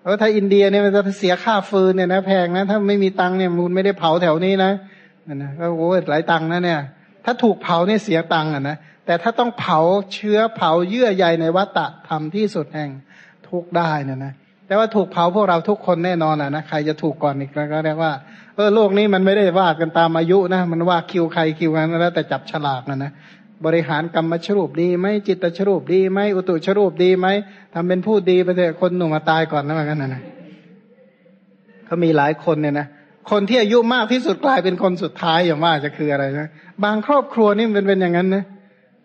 [0.02, 4.72] เพราะถ้าอินเดียเนี่ยมันจะเสียค่าฟืนเนี่ยนะแพงนะ ถ้าไม่มีตังเนี่ยคุณไม่ได้เผาแถวนี้นะ
[5.36, 6.80] นะก็โอ้หลายตังนะเนี่ย
[7.26, 9.80] ถ้าถูกเผาเนี่ยเสียตังอะนะแต่ถ้าต้องเผา
[10.14, 12.90] เชื้อเผาเยื่อใยในวัตตะทำที่สุดแห่ง
[13.48, 14.34] ทุกได้นะนะ
[14.68, 18.14] แต่ว่าถูกเผาพวกเราทุกคนแน่นอนอะนะใครจะถูกก่อนอีกก็เรียกว่า
[18.56, 23.12] เออโลกนี้มันไม่ได้ว่ากันตามอายุนะ มันว่าคิวใครคิวกันแล้วแต่จับฉลากนะนะ
[23.66, 27.28] บริหารกรรมชรูปดีไหมจิตชรูปดีไหมอุตุชรูปดีไหม
[27.74, 30.22] ทำเป็นผู้ดีไปเถอะคนหนุ่มมาตายก่อนนะเหมือนกันนะนะ
[31.86, 32.88] เขามีหลายคนเนี่ยนะ
[33.32, 36.48] คนที่อายุมากที่สุดกลายเป็นคนสุดท้ายอย่างว่าจะคืออะไรนะ
[36.84, 38.44] บางครอบครัวนี่มันเป็นอย่างนั้นนะ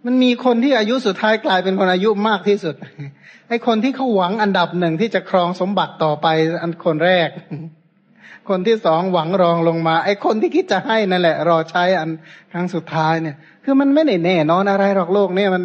[0.04, 2.74] มันมีคนที่อายุสุดท้ายกลายเป็นคนอายุมากที่สุด
[3.48, 6.26] ไอ้คนที่เขาหวังอันดับหนึ่งที่จะครองสมบัติต่อไป
[6.62, 7.28] อันคนแรก
[8.48, 12.10] คนที่สองหวังรองลงมา ไอ้คนที่คิดจะให้นั่นแหละ รอใช้อัน
[12.52, 15.62] ครั้งสุดท้ายเนี่ย คือมันไม่ได้แน่นอนอะไรหรอกโลกเนี่ยมัน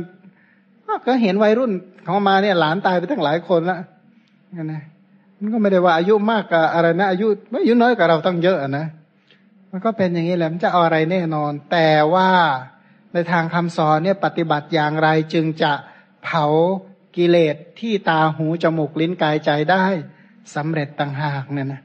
[1.07, 1.71] ก็เห็นวัยรุ่น
[2.05, 3.77] เขามาเนี่ยหลานตายไปตั้งหลายคนละ
[4.63, 4.81] นะ
[5.39, 8.85] มันก็ไม่ได้ว่าอายุมากกับอะไรนะอายุไม่อายุน้อยกว่าเราตั้งเยอะนะ
[9.71, 12.29] มันก็เป็นอย่างนี้แหละมันจะเอาอะไรแน่นอน แต่ว่า
[13.13, 15.71] ในทางคำสอนเนี่ยปฏิบัติอย่างไรจึงจะ
[16.23, 16.45] เผา
[17.15, 19.85] กิเลสที่ตาหูจมูกลิ้นกายใจได้
[20.55, 21.81] สำเร็จต่างหากเนี่ยนะ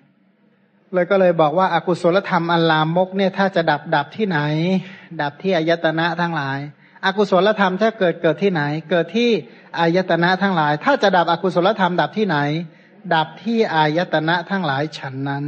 [0.95, 4.39] เลยก็เลยบอกว่าอากุศลธรรมอันลามกเนี่ยถ้าจะดับดับที่ไหน
[5.23, 6.59] ดับที่อายตนะทั้งหลาย
[7.05, 9.31] อากุศลธรรมถ้าเกิดเกิดที่ไหน เกิดที่
[9.79, 12.39] อายตนะทั้งหลาย ถ้าจะดับอกุศลธรรมดับที่ไหน
[13.15, 15.47] ดับที่อายตนะทั้งหลายฉันนั้น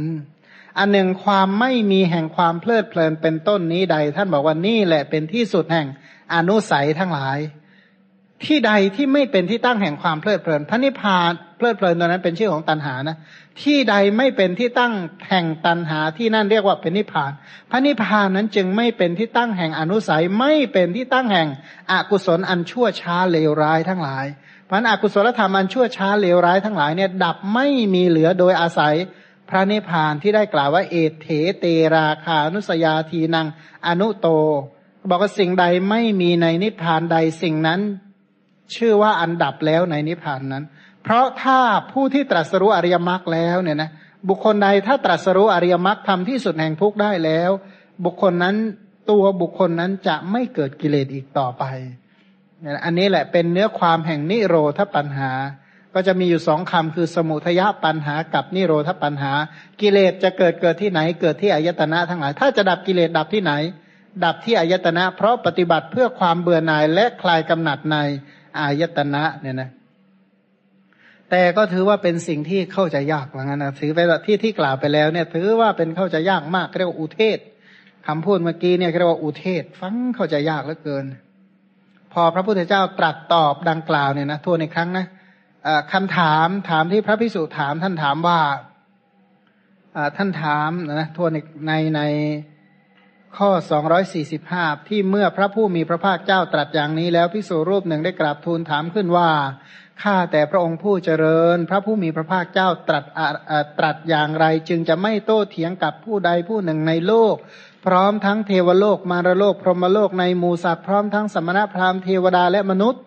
[0.77, 5.87] อันหนึ่งความไม่มีแห่งความเพลิดเพลินเป็นต้นนี้ใด ท่านบอกว่านี่แหละเป็นที่สุดแห่ง
[6.33, 7.37] อนุสัยทั้งหลาย
[8.45, 13.17] ที่ใดที่ไม่เป็นที่ตั้งแห่งความเพลิดเพลินพระนิพพาน เพลิดเพลินตอนนั้นเป็นชื่อของตัณหานะ
[13.61, 14.93] ที่ใดไม่เป็นที่ตั้ง
[15.29, 17.31] แห่งตัณหาที่นั่นเรียกว่าเป็นนิพพาน
[17.71, 21.47] พระนิพพานนั้นจึงไม่เป็นที่ตั้งแห่งอนุสัยไม่เป็นที่ตั้งแห่ง
[21.91, 24.25] อกุศลอันชั่วช้าเลวร้ายทั้งหลาย
[24.65, 28.95] เพราะอกุศลธรรมอันชั่วช้าเลวร้ายทั้งหลายเนี่ยดับไม่มีเหลือโดยอาศัย
[29.49, 31.27] พระนิพพานที่ได้กล่าวว่าเอเถ
[31.59, 33.47] เตราคานุสยาทีนัง
[33.87, 34.27] อนุโต
[35.09, 37.79] บอกว่าสิ่งใดไม่มีในนิพพานใดสิ่งนั้น
[38.75, 40.63] ชื่อว่าอันดับแล้วในนิพพานนั้น
[41.07, 41.59] เพราะถ้า
[41.91, 43.89] ผู้ที่ตรัสรู้อริยมรรคแล้วเนี่ยนะ
[44.29, 47.51] บุคคลใดถ้าตรัสรู้อริยมรรคทำที่สุดแห่งทุกข์ได้แล้ว
[48.05, 48.55] บุคคลนั้น
[49.09, 51.63] ตัวบุคคลนั้นจะไม่เกิดกิเลสอีกต่อไป
[52.85, 55.31] อันนี้แหละเป็นเนื้อความแห่งนิโรธปัญหา
[55.93, 59.33] ก็จะมีอยู่สองคำคือสมุทยปัญหากับนิโรธปัญหา
[59.81, 63.53] กิเลสจะเกิดเกิดที่ไหนเกิดที่อายตนะทั้งหลาย ถ้าจะดับกิเลสดับที่ไหน
[64.25, 67.97] ดับที่อายตนะ เพราะปฏิบัติเพื่อความเบื่อหน่ายและคลายกำหนัดใน
[68.59, 69.69] อายตนะเนี่ยนะ
[71.31, 77.39] แต่ก็ถือว่าเป็นสิ่งที่เข้าใจยากเหมือนกันนะถือไปที่ที่กล่าวไปแล้วเนี่ย ถือว่าเป็นเข้าใจยากมากเรียกว่าอุเทศ
[78.07, 81.05] คำพูดเมื่อกี้เนี่ยเรียกว่าอุเทศฟังเข้าใจยากเหลือเกิน
[82.13, 85.05] พอพระพุทธเจ้าตรัสตอบดังกล่าวเนี่ยนะทั่วในครั้งนะ
[85.93, 88.39] คำถามถามที่พระพิสุถามท่านถามว่า
[90.17, 91.31] ท่านถามนะทวน
[91.67, 92.01] ในใน
[93.37, 93.51] ข้อ
[94.19, 99.29] 245 ที่เมื่อพระผู้มีพระภาคเจ้าตรัสอย่างนี้แล้วพิสุรูปหนึ่งได้กราบทูลถามขึ้นว่า
[100.03, 103.03] ข้าแต่พระองค์ผู้เจริญ พระผู้มีพระภาคเจ้าตรัส
[103.79, 107.35] ตรัสอย่างไร จึงจะไม่โต้เถียงกับผู้ใดผู้หนึ่งในโลก
[107.85, 113.01] พร้อมทั้งเทวโลกมารโลก พรหมโลกในหมูสัตว์พร้อมทั้งสมณพราหมณ์เทวดาและมนุษย์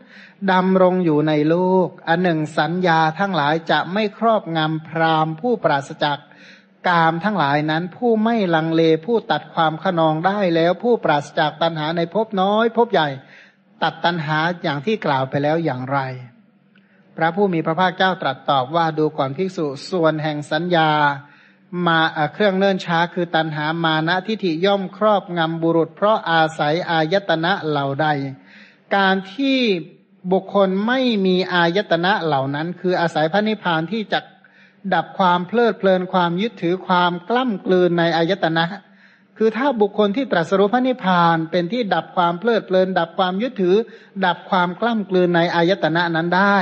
[0.52, 6.18] ดำรงอยู่ในโลก อันหนึ่งสัญญาทั้งหลายจะไม่ครอบงำพราหมณ์ผู้ปราศจาก
[6.88, 13.08] กามทั้งหลายนั้นผู้ไม่ลังเลผู้ตัดความขนองได้แล้วผู้ปราศจากตัณหาในภพน้อยภพใหญ่
[13.82, 15.98] ตัดตัณหาอย่างที่กล่าวไปแล้วอย่างไร
[17.16, 20.90] พระผู้มีพระภาคเจ้าตรัสตอบว่าดูก่อนภิกษุส่วนแห่งสัญญา
[21.86, 22.00] มา
[22.34, 28.06] เครื่องเนิ่นช้าคือตัณหามานะทิฏฐิย่อมครอบงำบุรุษ เพราะอาศัยอายตนะเหล่าใด
[28.96, 29.58] การที่
[30.32, 34.20] บุคคลไม่มีอายตนะเหล่านั้น คืออาศัยพระนิพพานที่จะ
[34.94, 38.64] ดับความเพลิดเพลินความยึดถือความกล้ำกลืนในอายตนะ
[39.38, 43.76] คือถ้าบุคคลที่ตรัสรู้พระนิพพานเป็นที่ดับความเพลิดเพลิน ดับความยึดถือ
[44.26, 46.56] ดับความกล้ำกลืนในอายตนะนั้นได้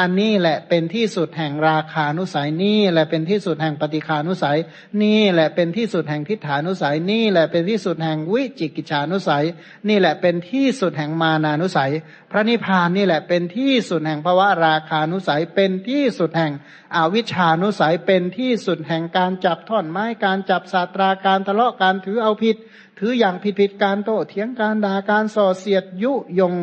[0.00, 4.58] อันนี้แหละเป็นที่สุดแห่งราคานุสัยนี่แหละเป็นที่สุดแห่งปฏิคานุสัย
[5.02, 9.44] นี่แหละเป็นที่สุดแห่งทิฏฐานุสัย นี่แหละเป็นที่สุดแห่งวิจิกิจฉานุสัย
[9.88, 11.92] นี่แหละเป็นที่สุดแห่งมานานุสัย
[12.30, 16.52] พระนิพพานนี่แหละเป็นที่สุดแห่งภาวะราคานุสัย เป็นที่สุดแห่ง
[16.96, 22.56] อวิชานุสัย เป็นที่สุดแห่งการจับท่อนไม้การจับสาตราการทะเลาะการถือเอาผิด
[22.98, 26.54] ถืออย่างผิดผิดการโต้เถียงการด่าการส่อเสียดยุยง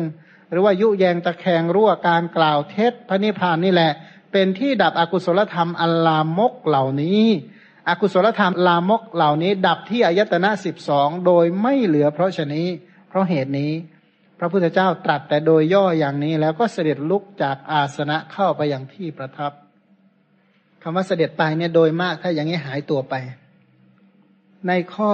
[0.50, 3.92] หรือว่ายุแยงตะแคงรั่วการกล่าวเท็จพระนิพพานนี่แหละ
[4.32, 7.24] เป็นที่ดับอกุศลธรรมอัลลามกเหล่านี้
[7.88, 12.66] อกุศลธรรมลามกเหล่านี้ ดับที่อายตนะสิบสองโดยไม่เหลือเพราะชนี้
[13.08, 13.72] เพราะเหตุนี้
[14.38, 19.52] พระพุทธเจ้าตรัสแต่โดยย่ออย่างนี้แล้วก็เสด็จลุกจากอาสนะเข้าไปอย่างที่ประทับ
[20.82, 23.14] คำว่าเสด็จไปเนี่ยโดยมากถ้าอย่างนี้หายตัวไป
[24.68, 25.10] ในข้อ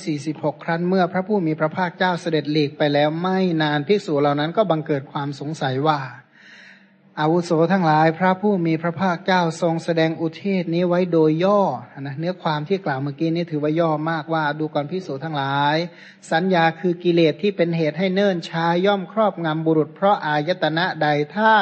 [0.00, 6.00] 246 ครั้นเมื่อพระผู้มีพระภาคเจ้าเสด็จหลีกไปแล้วไม่นานภิกษุเหล่านั้นก็บังเกิดความสงสัยว่า
[7.20, 11.60] อาวุโสทั้งหลายพระผู้มีพระภาคเจ้าทรงแสดงอุเทศนี้ไว้โดยย่อ
[12.00, 15.76] นะเนื้อความที่กล่าวเมื่อกี้นี้ถือว่าย่อมากว่าดูก่อนภิกษุทั้งหลาย
[16.30, 21.52] สัญญาคือกิเลสที่เป็นเหตุให้เนิ่นช้าย่อมครอบงำบุรุษ เพราะอายตนะใดถ้า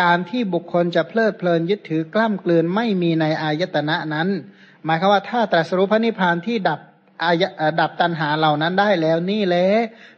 [0.00, 4.28] การที่บุคคลจะเพลิดเพลินยึดถือกล้ำกลืนไม่มีในอายตนะนั้น
[4.86, 6.80] หมายความว่าถ้าตรัสรู้พระนิพพานที่ดับ
[7.22, 7.44] อาย
[7.80, 9.66] ดับตัณหาเหล่านั้นได้แล้วนี่แหละ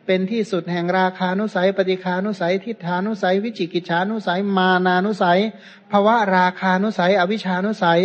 [0.06, 5.40] เป็นที่สุดแห่งราคานุสัย ปฏิคานุสัย ทิฏฐานุสัย วิจิกิจฉานุสัย มานานุสัย
[5.90, 8.02] ภาวะราคานุสัย อวิชานุสัย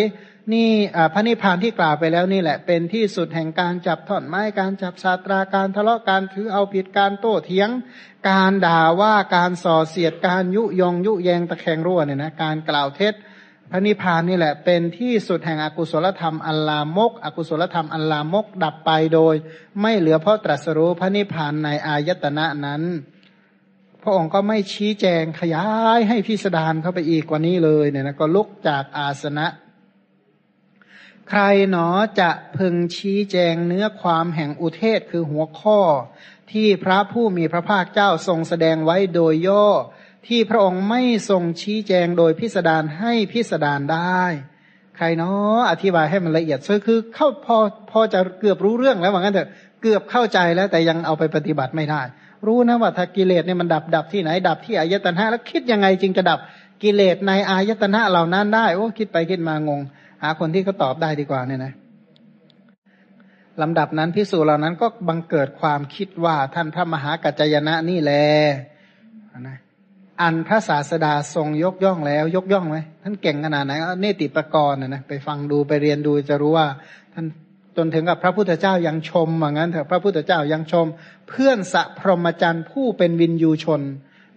[0.53, 0.69] นี่
[1.13, 7.69] พระนิพพานที่กล่าวไปแล้วนี่แหละ เป็นที่สุดแห่งการจับท่อนไม้การจับสาตราการทะเลาะการถือเอาผิดการโต้เถียง
[8.29, 13.13] การด่าว่าการส่อเสียดการยุยงยุแยงตะแคงรั่วเนี่ยนะการกล่าวเท็จ
[13.71, 19.35] พระนิพพานนี่แหละ เป็นที่สุดแห่งอกุศลธรรมอัลลามก อกุศลธรรมอัลลามก ดับไปโดย
[19.81, 22.81] ไม่เหลือเพราะตรัสรู้พระนิพพานในอายตนะนั้น
[24.03, 29.47] พระองค์ก็ไม่ชี้แจงขยายให้พิสดารเข้าไปอีกกว่านี้เลยเนี่ยนะก็ลุกจากอาสนะ
[31.29, 31.87] ใครหนอ
[32.19, 35.79] จะพึงชี้แจงเนื้อความแห่งอุเทศคือหัวข้อ
[36.51, 39.67] ที่พระผู้มีพระภาคเจ้าทรงแสดงไว้โดยย่อ
[40.27, 44.23] ที่พระองค์ไม่ทรงชี้แจงโดยพิสดารให้พิสดารได้
[44.97, 47.57] ใครเนาะอธิบายให้มันละเอียดซคือเข้าพอ
[47.91, 49.49] พอจะเกือบรู้เรื่องแล้วว่างั้นเถอะ
[49.81, 52.01] เกือบเข้าใจแล้วแต่ยังเอาไปปฏิบัติไม่ได้
[52.47, 56.39] รู้นะว่าถ้ากิเลสเนี่ยมันดับดับที่ไหนดับที่อายตนะแล้วคิดยังไงจึงจะดับ
[56.83, 59.81] กิเลสในอายตนะเหล่านั้นได้โอ้คิดไปคิดมางง
[60.21, 61.73] หาคนที่เขาตอบได้ดีกว่าเนี่ยนะ
[63.61, 68.25] ลำดับนั้นพิสูจน์เหล่านั้นก็บังเกิดความคิดว่าท่านพระมหากัจจยนะนี่แหละ
[69.47, 69.57] นะ
[70.21, 76.67] อันพระศาสดาทรงยกย่องแล้ว ยกย่องไหมท่านเก่งขนาดไหนเนติปกรณ์นะไปฟังดูไปเรียนดูจะรู้ว่า
[77.13, 77.25] ท่าน
[77.77, 80.85] จนถึงกับพระพุทธเจ้ายังชมว่างั้นเถอะพระพุทธเจ้ายังชม
[81.29, 83.81] เพื่อนสัพรหมจรรย์ผู้เป็นวินยูชน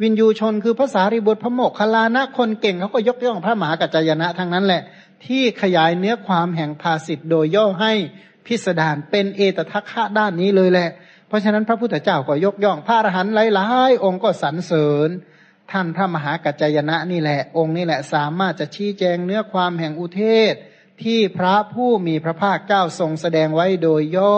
[0.02, 4.82] วินยูชนคือภาษาริบุตรพระโมกขลานะคนเก่งเขาก็ยกย่องพระมหากัจจายนะทั้งนั้นแหละ
[5.26, 7.92] ที่ขยายเนื้อความแห่งภาสิทธ์โดยย่อให้
[8.46, 10.90] พิสดารเป็นเอตทัคคะด้านนี้เลยแหละ
[11.28, 15.10] เพราะฉะนั้นพระพุทธเจ้าก็ยกย่องพระอรหันต์หลายๆองค์ก็สรรเสริญ
[15.72, 20.54] ท่านพระมหากัจจยนะนี่แหละ องค์นี่แหละสามารถจะชี้แจงเนื้อความแห่งอุเทศ
[21.02, 24.36] ที่พระผู้มีพระภาคเจ้าทรงแสดงไว้โดยย่อ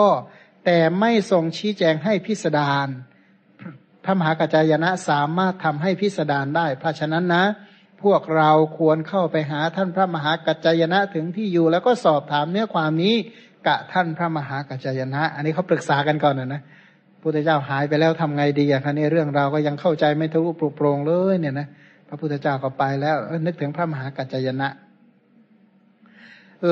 [0.65, 2.87] แต่ไม่ทรงชี้แจงให้พิสดาร
[4.03, 7.43] พระมหากัจจยนะสามารถทำให้พิสดารได้ เพราะฉะนั้นนะ
[8.03, 13.15] พวกเราควรเข้าไปหาท่านพระมหากัจจยนะถึงที่อยู่ แล้วก็สอบถามเนื้อความนี้
[13.67, 16.61] กะท่านพระมหากัจจยนะ อันนี้เขาปรึกษากันก่อนนะนะ
[17.21, 21.67] พุทธเจ้าหายไปแล้วทำไงดีอะคะนี่เรื่องเราก็ยังเข้าใจไม่ทะลุปลุกโปร่งเลยเนี่ยนะ
[22.07, 23.15] พระพุทธเจ้าก็ไปแล้ว
[23.45, 24.69] นึกถึงพระมหากัจจยนะ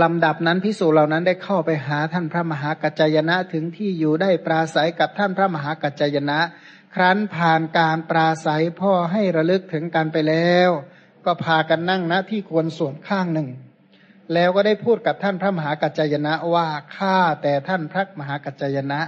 [0.01, 6.39] ลำดับนั้นพิสูจเหล่านั้นได้เข้าไปหาท่านพระมหากัจจยนะถึงที่อยู่ได้ปราศัยกับท่านพระมหากัจจยนะ
[6.95, 10.69] ครั้นผ่านการปราศัยพ่อให้ระลึกถึงกันไปแล้ว
[11.25, 13.47] ก็พากันนั่งณที่ควรส่วนข้างหนึ่ง
[14.33, 18.99] แล้วก็ได้พูดกับท่านพระมหากัจจยนะว่าข้าแต่ท่านพระมหากัจจยนะ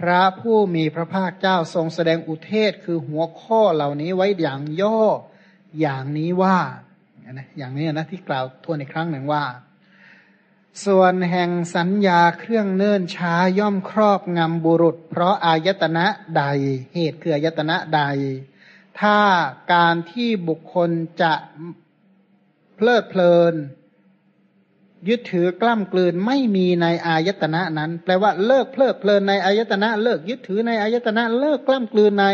[0.00, 5.00] พระผู้มีพระภาคเจ้าทรงแสดงอุเทศคือหัวข้อเหล่านี้ไว้อย่างย่อ
[5.80, 6.58] อย่างนี้ว่า
[7.58, 9.44] อย่างนี้นะที่กล่าวทวนอีกครั้งหนึ่งว่า
[10.86, 16.42] ส่วนแห่งสัญญาเครื่องเนิ่นช้าย่อมครอบงำบุรุษ เพราะอายตนะใด
[16.94, 18.02] เหตุคืออายตนะใด
[19.00, 19.18] ถ้า
[19.72, 20.90] การที่บุคคล
[21.22, 21.34] จะ
[22.76, 23.54] เพลิดเพลิน
[25.08, 32.26] ยึดถือกล้ำกลืนไม่มีในอายตนะนั้น แปลว่าเลิกเพลิดเพลินในอายตนะ เลิกยึดถือในอายตนะเลิกกล้ำกลืนใน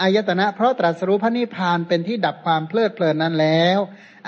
[0.00, 3.78] อายตนะ เพราะตรัสรู้พระนิพพานเป็นที่ดับความเพลิดเพลินนั้นแล้ว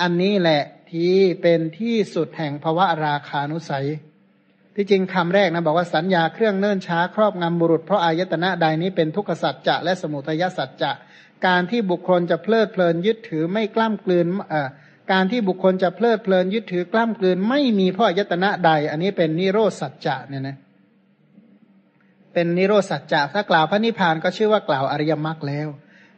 [0.00, 0.62] อันนี้แหละ
[0.92, 3.86] ที่เป็นที่สุดแห่งภวะราคานุสัย
[4.76, 10.92] ที่จริงคำแรกนะบอกว่าสัญญาเครื่องเนิ่นช้าครอบงำบุรุษเพราะอายตนะใดนี้เป็นทุกขสัจจะและสมุทัยสัจจะ
[11.46, 14.26] การที่บุคคลจะเพลิดเพลินยึดถือไม่กล้ามกลืน
[15.12, 20.56] การที่บุคคลจะเพลิดเพลินยึดถือกล้ามกลืน ไม่มีพ่อายตนะใด อันนี้เป็นนิโรสัจจะเนี่ยนะ
[22.32, 25.68] เป็นนิโรสัจจะถ้ากล่าวพระนิพพานก็ชื่อว่ากล่าวอริยมรรคแล้ว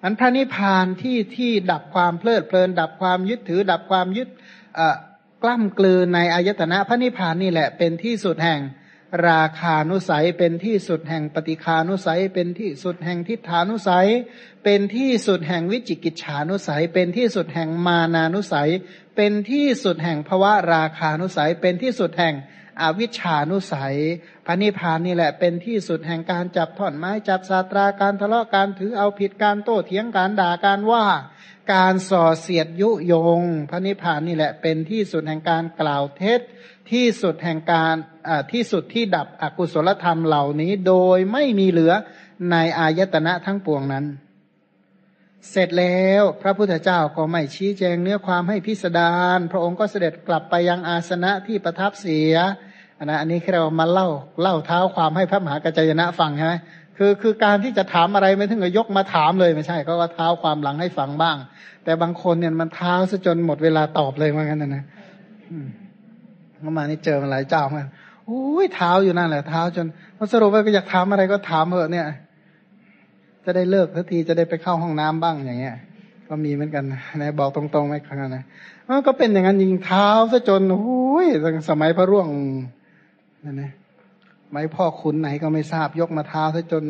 [0.02, 4.28] อันพระนิพพานที่ที่ดับความเพลิดเพลิน ดับความยึดถือ ดับความยึด
[5.42, 8.60] กล้ามกลืนในอายตนะ พระนิพพานนี่แหละเป็นที่สุดแห่ง
[9.28, 14.08] ราคานุสัยเป็นที่สุดแห่งปฏิคานุสัย เป็นที่สุดแห่งทิฏฐานุสัย
[14.64, 18.70] เป็นที่สุดแห่งวิจิกิจฉานุสัย เป็นที่สุดแห่งมานานุสัย
[19.16, 22.34] เป็นที่สุดแห่งภวะราคานุสัย เป็นที่สุดแห่ง
[22.80, 23.96] อวิชานุสัย
[24.46, 31.04] พระนิพพานนี่แหละเป็นที่สุดแห่งการจับท่อนไม้จับสาตราการทะเลาะการถือเอาผิดการโต้เถียงการด่าการว่า
[31.72, 36.40] การส่อเสียดยุยง พระนิพพานนี่แหละเป็นที่สุดแห่งการกล่าวเท็จ
[36.94, 37.94] ที่สุดแห่งการ
[38.52, 41.92] ที่สุดที่ดับอกุศลธรรมเหล่านี้โดยไม่มีเหลือ
[42.50, 44.04] ในอายตนะทั้งปวงนั้น
[45.50, 52.34] เสร็จแล้วพระพุทธเจ้าก็ไม่ชี้แจงเนื้อความให้พิสดารพระองค์ก็เสด็จกลับไปยังอาสนะที่ประทับเสีย
[53.04, 54.08] นะอันนี้เรามาเล่า
[54.42, 56.54] เล่าเท้าความให้พระมหากัจจยนะฟังใช่ไหม
[56.96, 61.36] คือคือการที่จะถามอะไรไม่ถึงกับยกมาถามเลยไม่ใช่ก็ว่าเท้าความหลังให้ฟังบ้าง
[61.84, 64.84] แต่บางคนเนี่ยมันเท้าซะจนหมดเวลาตอบเลยว่างั้นนะนะ
[66.64, 67.88] เมื่อมานี่เจอมาหลายเจ้าเหมือน
[68.26, 69.86] โอ้ยเท้าอยู่นั่นแหละเท้าจน
[70.16, 72.06] พอสรุปว่าก็อยากถามอะไรก็ถามเถอะเนี่ย
[73.44, 75.76] จะได้เลิกทันทีจะได้ไปเข้าห้องน้ำบ้างอย่างเงี้ย
[76.28, 76.84] ก็มีเหมือนกัน
[77.16, 78.44] นะบอกตรงๆไม่ครั้งนะ
[78.88, 81.26] มันก็เป็นอย่างนั้นยิงเท้าซะจนโอ้ย
[81.70, 82.28] สมัยพระร่วง
[83.44, 83.72] นั่นนะ
[84.50, 86.84] ไม่พ่อคุณไหนก็ไม่ทราบยกมาเท้าซะจน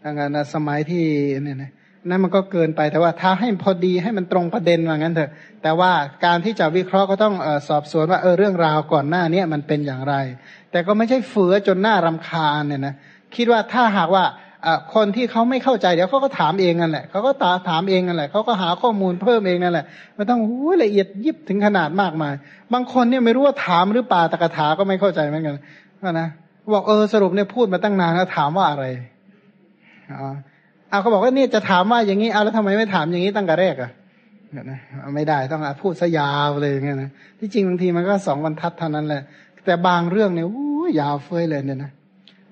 [0.00, 1.04] อย่างนั้นสมัยที่
[1.44, 1.70] เนี่ยนะ
[2.08, 5.30] นั่นมันก็เกินไปแต่ว่าท้าให้พอดีให้มันตรงประเด็นว่างั้นเถอะ
[5.62, 5.92] แต่ว่า
[6.24, 10.14] การที่จะวิเคราะห์ก็ต้องอสอบสวนว่าเออเรื่องราวก่อนหน้าเนี้มันเป็นอย่างไร
[10.70, 12.94] แต่ก็ไม่ใช่เฟือจนหน้ารำคาญเนี่ยนะ
[13.36, 14.24] คิดว่าถ้าหากว่า
[14.94, 19.84] คนที่เขาไม่เข้าใจเดี๋ยวเขาก็ถามเองนั่นแหละเขาก็ตาถามเองนั่นแหละเขาก็หาข้อมูลเพิ่มเองนั่นแหละ
[20.14, 20.40] ไม่ต้อง
[20.80, 22.34] หละเอียดยิบถึงขนาดมากมาย
[22.72, 25.56] บางคนเนี่ยไม่รู้ว่าถามหรือป่าตะกถาก็ไม่เข้าใจเหมือนกัน
[26.20, 26.28] นะ
[26.74, 28.84] บอกเออสรุปเนี่ยพูดมาตั้งนานแล้วถามว่าอะไร
[30.12, 30.34] อ๋อ
[30.96, 33.90] เอาเขาบอกว่านี่จะถามว่าอย่างนี้เอาแล้วทำไมไม่ถามอย่างนี้ตั้งแต่แรกอะ
[34.70, 34.78] นะ
[35.14, 39.22] ไม่ได้ต้องพูดซะยาวเลยอย่างเงี้ยนะที่จริงบางทีมันก็สองบรรทัดเท่านั้นแหละ
[39.64, 40.46] แต่บางเรื่องเนี่ย
[41.00, 41.90] ยาวเฟ้ยเลยเนี่ยนะ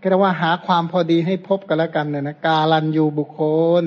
[0.00, 3.42] ก็เรียกว่าหาความพอดีให้พบกันแล้วกันเนี่ยนะกาลันยูบุคค
[3.80, 3.84] ล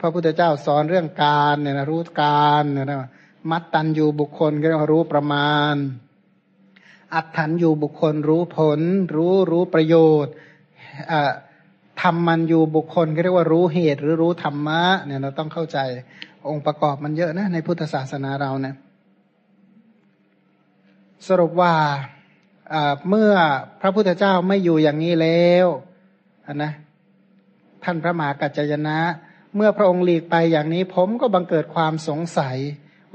[0.00, 2.98] พระพุทธเจ้าสอนเรื่องการเนี่ยนะรู้การเนี่ยนะ
[3.50, 5.74] มัดตันยูบุคคลก็เรียกว่ารู้ประมาณ
[7.14, 8.80] อัตถันยูบุคคลรู้ผล
[9.16, 10.32] รู้รู้ประโยชน์
[12.02, 15.78] ทำมันอยู่บุคคลก็เรียกว่ารู้เหตุหรือรู้ธรรมะเนี่ยเราต้องเข้าใจ
[16.48, 18.74] องค์ประกอบมันเยอะนะในพุทธศาสนาเราเนี่ย
[21.28, 21.72] สรุปว่า
[23.08, 23.32] เมื่อ
[23.80, 25.66] พระพุทธเจ้าไม่อยู่อย่างนี้แล้ว
[26.62, 26.72] นะ
[27.84, 28.98] ท่านพระมหากัจจยนะ
[29.56, 32.56] เมื่อพระองค์หลีกไปอย่างนี้ ผมก็บังเกิดความสงสัย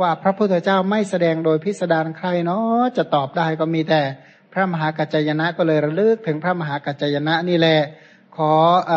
[0.01, 4.01] ว่าพระพุทธเจ้าไม่แสดงโดยพิสดารใครเนาะจะตอบได้ก็มีแต่
[4.53, 7.79] พระมหากัจจยนะก็เลยระลึกถึงพระมหากัจจยนะนี่แหละ
[8.49, 8.51] อ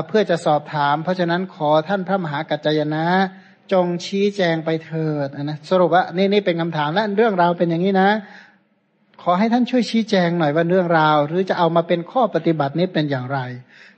[0.09, 3.07] เพื่อจะสอบถาม เพราะฉะนั้นขอท่านพระมหากัจจยนะ
[3.73, 8.11] จงชี้แจงไปเถิดนะสรุปว่านี่นี่เป็นคำถามและเรื่องราวเป็นอย่างนี้นะ
[9.23, 13.39] ขอให้ท่านช่วยชี้แจงหน่อยว่าเรื่องราว หรือจะเอามาเป็นข้อปฏิบัตินี้เป็นอย่างไร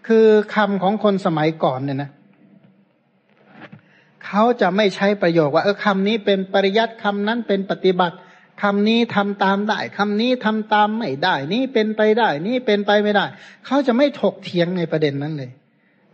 [0.06, 2.10] คือคำของคนสมัยก่อนเนี่ยนะ
[4.26, 8.16] เขาจะไม่ใช้ประโยคว่าเออคำนี้เป็นปริยัติคำนั้นเป็นปฏิบัติ
[8.62, 13.24] คำนี้ทำตามได้คำนี้ทำตามไม่ได้ นี่เป็นไปได้ นี่เป็นไปไม่ได้
[13.66, 15.50] เขาจะไม่ถกเถียงในประเด็นนั้นเลย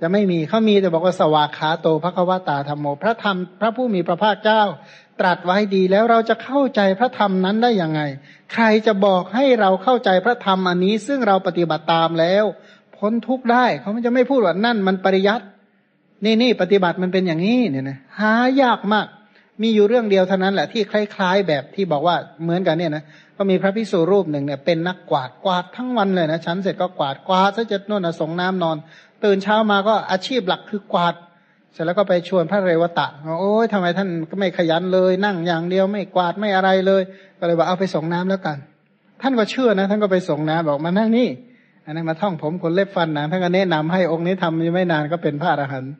[0.01, 4.62] จะไม่มีเขามีแต่บอกว่าสวากขาโตพระควตาธรรมโม พระธรรมพระผู้มีพระภาคเจ้า
[5.20, 8.01] ตรัสไว้ดีแล้วเราจะเข้าใจพระธรรมนั้นได้ยังไง
[8.53, 12.45] ใครจะบอกให้เราเข้าใจพระธรรมอันนี้ ซึ่งเราปฏิบัติตามแล้ว
[12.97, 15.45] พ้นทุกข์ได้เขาจะไม่พูดว่านั่นมันปริยัติ
[16.24, 18.32] นี่นี่ปฏิบัติมันเป็นอย่างนี้เนี่ยนะหา
[18.62, 19.07] ยากมาก
[19.62, 23.04] มีอยู่เรื่องเดียวเท่านั้นแหละที่คล้ายๆ แบบที่บอกว่าเหมือนกันเนี่ยนะ
[23.36, 28.76] ก็มีพระพิสุรูปหนึ่งเนี่ยเป็นนักกวาดกวาดทั้งวันเลยนะชั้นเสร็จก็กวาดกวาดซะจะน่นส่งน้ำนอน
[29.24, 31.14] ตื่นเช้ามาก็อาชีพหลักคือกวาด
[31.72, 33.06] เสร็จแล้วก็ไปชวนพระเรวตะ
[33.40, 37.02] โอ้ยทำไมท่านก็ไม่ขยันเลย นั่งอย่างเดียวไม่กวาดไม่อะไรเลย
[37.38, 38.56] ก็เลยบอกเอาไปส่งน้ำแล้วกัน
[39.22, 41.28] ท่านก็เชื่อนะ ท่านก็ไปส่งน้ำบอกมานั่งนี่
[41.84, 45.92] อันนั้นมาท่องผมคนเล็บฟันนะท่านก็แนะนำให้องค์นี้ทำยังไม่นานก็เป็นพระอรหันต์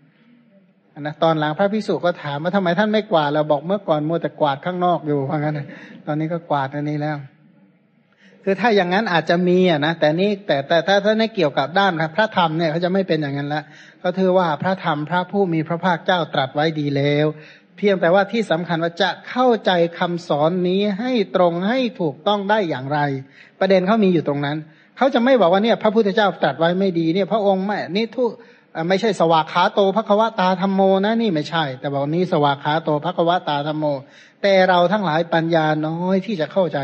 [1.01, 5.61] นะตอนหลังพระพิสุก็ถามว่าทำไมท่านไม่กวาดเราบอกเมื่อก่อนมัวแต่กวาดข้างนอกอยู่เพราะงั้น
[6.07, 7.16] ตอนนี้ก็กวาดอันนี้แล้ว
[8.45, 13.62] คือถ้าอย่างนั้นอาจจะมีอะนะแต่นี่แต่แต่ถ้าถ้าไม่เกี่ยวกับด้านพระธรรมเนี่ยเขาจะไม่เป็นอย่างนั้นละ
[14.03, 17.26] ก็ถือว่าพระธรรมพระผู้มีพระภาคเจ้าตรัสไว้ดีแล้ว
[17.76, 22.99] เพียงแต่ว่าที่สำคัญว่าจะเข้าใจคำสอนนี้ให้ตรงให้ถูกต้องได้อย่างไร
[23.61, 24.57] ประเด็นเขามีอยู่ตรงนั้น
[24.97, 28.24] เขาจะไม่บอกว่าเนี่ย พระพุทธเจ้าตรัสไว้ไม่ดีเนี่ย พระองค์ไม่นี่ทุ
[28.88, 33.84] ไม่ใช่สวากขาโตภควตาธรรมโมนะนี่ไม่ใช่ แต่บอกนี้สวากขาโตภควตาธรรมโม
[34.42, 36.78] แต่เราทั้งหลายปัญญาน้อยที่จะเข้าใจ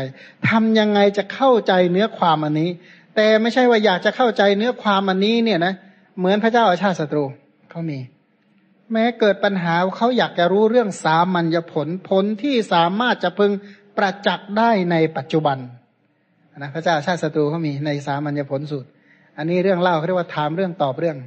[0.49, 2.69] ทำยังไงจะเข้าใจเนื้อความอันนี้
[3.15, 5.73] แต่ไม่ใช่ว่าอยากจะเข้าใจเนื้อความอันนี้เนี่ยนะ
[6.17, 7.23] เหมือนพระเจ้าอาชาติศัตรู
[7.69, 7.99] เขามี
[8.91, 13.51] แม้เกิดปัญหาเขาอยากจะรู้เรื่องสามัญญผลผลที่สามารถจะพึง
[13.97, 15.57] ประจักษ์ได้ในปัจจุบัน
[16.57, 18.89] นะพระเจ้าชาติศัตรูเขามีในสามัญญผลสูตร
[19.37, 21.17] อันนี้เรื่องเล่าเขาเรียกว่าถามเรื่องตอบเรื่อง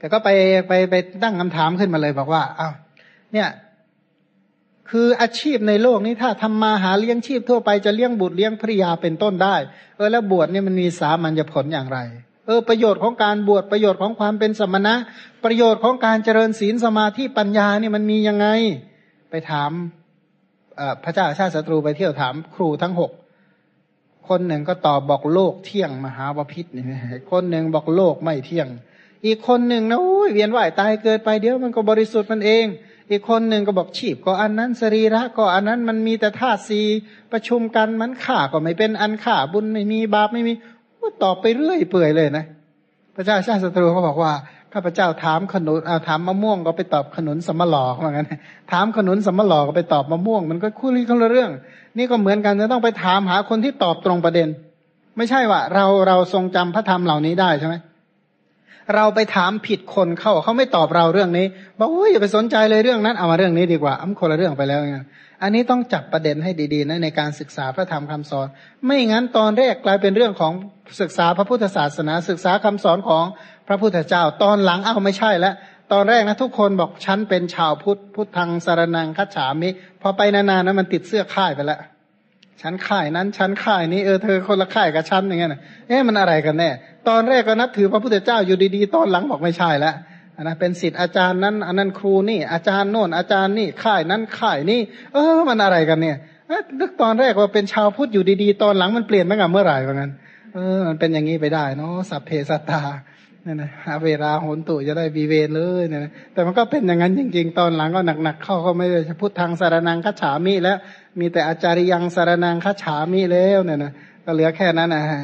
[0.00, 0.28] แต่ก็ไป
[0.68, 2.72] ไปไปตั้งคำถามขึ้นมาเลยบอกว่าอ้าว
[3.32, 3.48] เนี่ย
[4.90, 9.56] คืออาชีพในโลกนี้ถ้าทำมาหาเลี้ยงชีพทั่วไปจะเลี้ยงบุตรเลี้ยงภริยาเป็นต้นได้
[9.96, 11.98] เออแล้วบวชเนี่ยมันมีสามัญญผลอย่างไร
[12.46, 14.94] เออ ประโยชน์ของการบวชประโยชน์ของความเป็นสมณะ
[15.44, 18.46] ประโยชน์ของการเจริญศีลสมาธิปัญญาเนี่ยมันมียังไง
[19.30, 19.70] ไปถาม
[21.04, 23.10] พระเจ้าชาติศัตรูไปเที่ยวถามครูทั้งหก
[24.28, 26.84] คนหนึ่งก็ตอบบอกโลกเที่ยงมหาวพิษนี่
[27.30, 28.68] คนหนึ่งบอกโลกไม่เที่ยง
[29.26, 32.66] อีกคนหนึ่งนะโอ้ยเวียนว่ายตายเกิดไปเดี๋ยวมันก็บริสุทธิ์มันเอง
[33.10, 36.80] อีกคนหนึ่งก็บอกชีพก็อันนั้นสรีระก็อันนั้นมันมีแต่ธาตุสี
[37.32, 40.52] ประชุมกันมันข่าก็ไม่เป็นอันข่าบุญไม่มีบาปไม่มี
[41.22, 42.44] ตอบไปเรื่อยเปื่อยเลยนะ
[43.16, 44.32] พระเจ้าชาติศัตรูเขาบอกว่า
[44.72, 48.26] ข้าพเจ้าถามขนุนเอาถามมะม่วงก็ไปตอบขนุนสมหลอกเหมือนกัน
[48.72, 51.50] ถามขนุนสมหลอกก็ไปตอบมะม่วง มันก็คู่ลี้คนละเรื่อง
[51.98, 54.48] นี่ก็เหมือนกันจะต้องไปถามหาคนที่ตอบตรงประเด็น
[55.16, 57.74] ไม่ใช่ว่า เราเราทรงจำพระธรรมเหล่านี้ได้ใช่ไหม
[58.94, 61.46] เราไปถามผิดคนเข้าเขาไม่ตอบเราเรื่องนี้
[61.78, 64.98] บอกโอ้ยอย่าไปสนใจเลยเรื่องนั้นเอามาเรื่องนี้ดีกว่าอ้าคนละเรื่องไปแล้วไง
[65.42, 68.46] อันนี้ต้องจับประเด็นให้ดีๆนะในการศึกษาพระธรรมคำสอน
[68.86, 70.52] ไม่งั้นตอนแรกกลายเป็นเรื่องของ
[71.00, 73.24] ศึกษาพระพุทธศาสนา ศึกษาคำสอนของ
[73.68, 75.54] พระพุทธเจ้า ตอนหลังเอ้าไม่ใช่แล้ว
[75.92, 79.70] ตอนแรกนะทุกคนบอกฉันเป็นชาวพุทธพุทธังสารนังคัจฉามิ
[80.02, 81.80] พอไปนานๆนะมันติดเสื้อค่ายไปแล้ว
[82.62, 85.50] ฉันค่ายนั้นฉันค่ายนี้เออเธอคนละค่ายกับฉันอย่างเงี้ย
[85.88, 86.70] เอ๊ะมันอะไรกันแน่
[87.08, 89.94] ตอนแรกก็นับถือพระพุทธเจ้าอยู่ดีๆ ตอนหลังบอกไม่ใช่แล้ว
[90.42, 94.80] นะเป็นสิทธิ์อาจารย์นั้น อันนั้นครูนี่อาจารย์โน่นอาจารย์นี่ค่ายนั้นค่ายนี่
[95.14, 96.16] เออ มันอะไรกันเนี่ย
[96.80, 100.12] นึกตอนแรกว่าเป็นชาวพุทธอยู่ดีๆ ตอนหลังมันเปลี่ยนมากับเมื่อไหร่ว่างั้น
[100.54, 102.82] เออ มันเป็นอย่างนี้ไปได้เนาะสัพเพสตา
[103.44, 110.78] เนี่ยนะหาเวลาโหนตุจะได้บีเวนเลยเนี่ยนะแต่มันก็เป็นอย่างนั้นจริง ๆ ตอนหลังก็หนักๆเข้าก็ไม่ได้พุทธังสารนังคัจฉามิแล้ว
[111.18, 113.92] มีแต่อาจาริยังสารนังคัจฉามิแล้วเนี่ยนะ
[114.24, 115.20] ก็เหลือแค่นั้นนะฮะ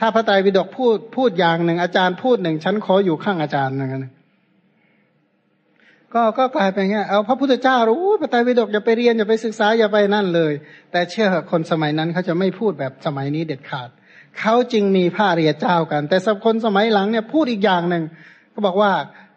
[0.00, 4.06] ถ้าพระไตรปิฎกพูดพูดอย่างหนึ่ง อาจารย์พูดหนึ่งฉันขออยู่ข้างอาจารย์อย่งนั้น
[6.14, 10.52] ก็ก็กลายเป็นไงเอาพระพุทธเจ้ารู้พระไตรปิฎกอย่าไปเรียนอย่าไปศึกษาอย่าไปนั่นเลย
[10.92, 13.88] แต่เชื่อคนสมัยนั้นเขาจะไม่พูดแบบสมัยนี้เด็ดขาด
[14.40, 18.02] เขาจึงมีผ้าเรียเจ้ากัน แต่สับคนสมัยหลังเนี่ยพูดอีกอย่างหนึ่ง
[18.54, 18.92] ก็บอกว่า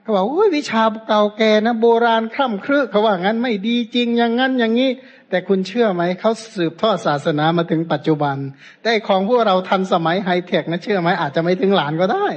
[0.08, 4.90] เขาบอกโอ้ยวิชาเก่าแก่นะโบราณคร่ำครึเขาว่างั้นไม่ดีจริงอย่างนั้นอย่างนี้
[5.30, 8.38] แต่คุณเชื่อไหมเขาสืบทอดศาสนามาถึงปัจจุบัน
[8.84, 12.28] แต่ของพวกเราทันสมัยไฮเทคนะเชื่อไหมอาจจะไม่ถึงหลานก็ได้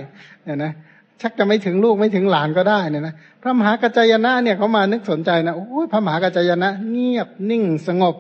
[0.44, 0.72] เนี่ยนะ
[1.20, 8.14] ชักจะไม่ถึงลูกไม่ถึงหลานก็ได้เนี่ยนะพระมหากัจจยนะเนี่ยเขามานึกสนใจนะโอ้ยพระมหากัจจยนะ เงียบนิ่งสงบ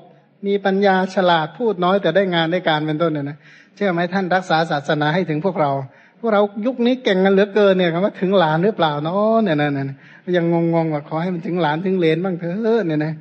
[0.46, 3.36] มีปัญญาฉลาดพูดน้อยแต่ได้งานได้การเป็นต้นเนี่ยนะ
[3.76, 5.70] เชื่อไหมท่านรักษาศาสนาให้ถึงพวกเรา
[6.20, 9.86] พวกเรายุคนี้เก่งกันเหลือเกินเนี่ยคำว่าถึงหลานหรือเปล่าเนาะเนี่ยนะเนี่ย
[10.36, 10.44] ยัง
[10.74, 13.12] งงๆว่าขอให้มันถึงหลานถึงเลนบ้างเถอะเนี่ยนะ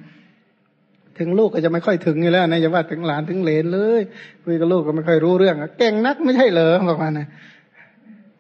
[1.17, 4.01] ถึงลูกก็จะไม่ค่อยถึงอยู่แล้วนะอย่าว่าถึงหลานถึงเลนเลย
[4.43, 7.27] คุยกับลูกก็ไม่ค่อยรู้เรื่องเก่งนักไม่ใช่เหรอบอกมานะ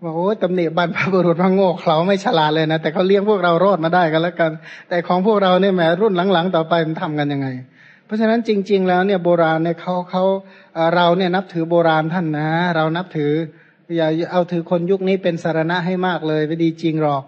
[0.03, 4.51] บอกโอ้ตำหนิบรรพบุรุษว่าโง่เขาไม่ฉลาดเลยนะแต่เขาเลี้ยงพวกเรารอดมาได้กันแล้วกัน
[4.89, 7.47] แต่ของพวกเราเนี่ยแหมรุ่นหลังๆ ต่อไปมันทำกันยังไง
[8.05, 10.23] เพราะฉะนั้นจริง ๆ แล้วเนี่ยโบราณเนี่ยเขาเขา
[10.95, 13.33] เราเนี่ยนับถือโบราณท่านนะ เรานับถือ
[13.97, 17.23] อย่าเอาถือคนยุคนี้เป็นสารณะให้มากเลยไม่ดีจริงหรอก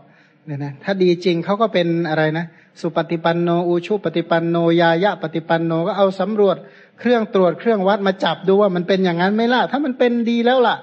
[0.45, 2.45] เนี่ยนะถ้าดีจริงเขาก็เป็นอะไรนะ
[2.81, 6.57] สุปฏิปันโนอุชุปฏิปันโนยายะปฏิปันโนก็เอาสำรวจ
[6.99, 10.77] เครื่องตรวจเครื่องวัดมาจับดูว่ามันเป็นอย่างนั้นไหม่ล่ะ ถ้ามันเป็นดีแล้วล่ะ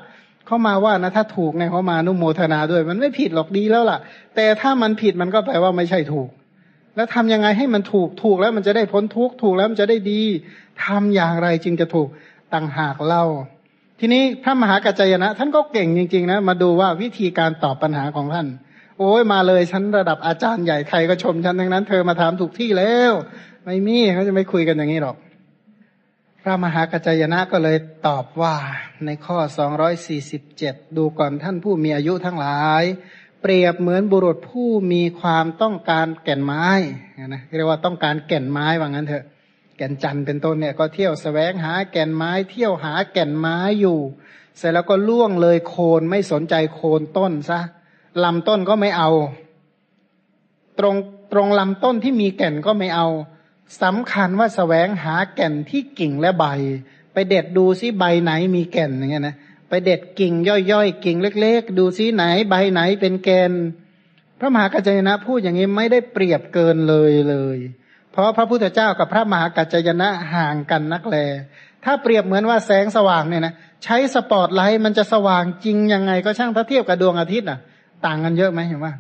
[0.47, 3.99] เขามาว่านะถ้าถูกเนี่ยเขามานุโมทนาด้วย มันไม่ผิดหรอกดีแล้วล่ะ
[4.37, 6.29] แต่ถ้ามันผิดมันก็แปลว่าไม่ใช่ถูก
[6.97, 10.23] แล้วทำยังไงให้มันถูกถูกแล้วมันจะได้พ้นทุกถูกแล้วมันจะได้ดี
[10.85, 12.09] ทำอย่างไรจึงจะถูก
[12.55, 13.25] ต่างหากเล่า
[14.01, 18.47] ทีนี้พระมหากัจจยนะ ท่านก็เก่งจริงๆนะมาดูว่าวิธีการตอบปัญหาของท่าน
[18.99, 23.13] โอ้ยมาเลยฉันระดับอาจารย์ใหญ่ใครก็ชมฉันทั้งนั้น เธอมาถามถูกที่แล้ว
[23.65, 25.17] ไม่มีเขาจะไม่คุยกันอย่างนี้หรอก
[26.43, 27.77] พระมหากัจจยนะก็เลย
[28.07, 28.55] ตอบว่า
[29.05, 29.39] ในข้อ
[30.19, 32.85] 247ดูก่อนท่านผู้มีอายุทั้งหลาย
[33.43, 36.67] เปรียบเหมือนบุรุษผู้มีความต้องการแก่นไม้
[37.35, 39.25] นะเรียกว่าต้องการแก่นไม้ว่างั้นเถอะ
[39.79, 43.99] แก่นจันเป็นต้นเนี่ยก็เที่ยวสแสวงหาแก่นไม้เที่ยวหาแก่นไม้อยู่
[44.59, 47.61] เสร็จแล้วก็ล่วงเลยโคนไม่สนใจโคนต้นซะ
[48.25, 49.11] ลำต้นก็ไม่เอา
[50.79, 50.97] ตรง
[51.33, 53.09] ตรงลำต้นที่มีแก่นก็ไม่เอา
[53.83, 56.45] สำคัญว่าสแสวงหาแก่นที่กิ่งและใบ
[57.13, 59.37] ไปเด็ดดูซิใบไหนมีแก่นอย่างเงี้ยนะ
[59.69, 63.53] ไปเด็ดกิ่งย่อยๆ กิ่งเล็ก ๆ ดูซิไหนใบไหนเป็นแกน
[64.39, 67.59] พระมหากัจจยนะพูดอย่างนี้ไม่ได้เปรียบเกินเลยเลย
[68.19, 71.17] ราะพระพุทธเจ้ากับพระมหากัจจายนะห่างกันนักแล
[71.85, 73.55] ถ้าเปรียบเหมือนว่าแสงสว่างเนี่ยนะ
[73.85, 77.59] ใช้สปอตไลท์มันจะสว่างจริงยังไงก็ช่างถ้าเทียบกับดวงอาทิตย์อะ
[78.07, 78.95] ต่างกันเยอะไหมเห็นว่า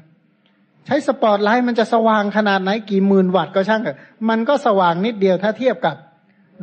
[0.86, 5.96] ใช้สปอตไลท์มันจะสว่างขนาดไหนกี่หมื่นวัตต์ก็ช่างเถอะมันก็สว่างนิดเดียวถ้าเทียบกับ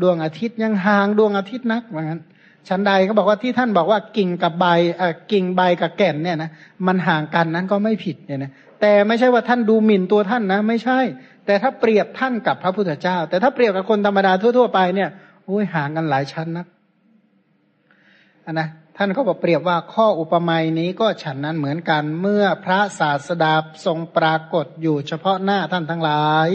[0.01, 2.19] ดวงอาทิตย์ยังห่างดวงอาทิตย์นักเหมือนกัน
[2.67, 4.65] ฉันใดเขาบอกว่าที่ท่านบอกว่ากิ่งกับใบ
[4.97, 6.49] เอ่อกิ่งใบกับแก่นเนี่ยนะ
[6.87, 8.51] มันห่างกันนั้นก็ไม่ผิดเนี่ยนะ
[8.81, 10.99] แต่ไม่ใช่ว่าท่านดูหมิ่นตัวท่านนะ ไม่ใช่
[11.45, 15.09] แต่ถ้าเปรียบท่านกับพระพุทธเจ้า แต่ถ้าเปรียบกับคนธรรมดาทั่ว ๆ ไปเนี่ย
[15.45, 16.67] โอ้ยห่างกันหลายชั้นนัก
[18.51, 18.67] นนะ
[18.97, 23.53] ท่านก็บอกเปรียบว่าข้ออุปมานี้ก็ฉันนั้นเหมือนกันเมื่อพระศาสดา
[23.85, 26.49] ทรงปรากฏอยู่เฉพาะหน้าท่านทั้งหลาย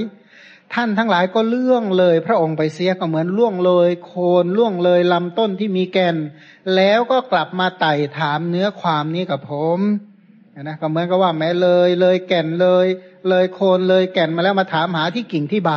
[0.74, 4.12] ท่านทั้งหลายก็เลื่องเลย พระองค์ไปเสียก็เหมือนล่วงเลย โค
[4.42, 6.16] นล่วงเลยลำต้นที่มีแก่น
[6.76, 9.78] แล้วก็กลับมาไต่ถามเนื้อความนี้กับผม
[10.68, 12.86] นะก็เหมือนกับว่าแม้เลยเลยแก่นเลย
[13.28, 15.72] เลยโคนเลยแก่นมาแล้วมาถามหาที่กิ่งที่ใบ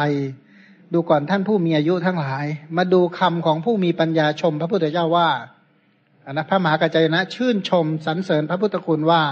[0.93, 2.45] ดูก่อนท่านผู้มีอายุทั้งหลาย
[2.77, 5.30] มาดูคำของผู้มีปัญญาชม พระพุทธเจ้าว่า
[6.26, 9.23] อันนะพระมหากัจจยนะ ชื่นชมสรรเสริญพระพุทธคุณว่า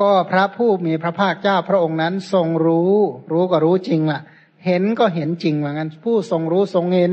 [0.00, 2.92] ก็พระผู้มีพระภาคเจ้าพระองค์นั้นทรงรู้
[3.32, 4.20] รู้ก็รู้จริงละ่ะ
[4.66, 7.12] เห็นก็เห็นจริงเหมือนกันผู้ทรงรู้ทรงเห็น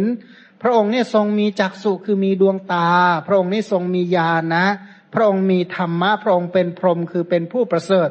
[0.62, 2.90] พระองค์เนี่ยทรงมีจักษุคือมีดวงตา
[3.28, 4.66] พระองค์นี่ทรงมีญาณนะ
[5.14, 8.10] พระองค์มีธรรมะพระองค์เป็นพรหมคือเป็นผู้ประเสริฐ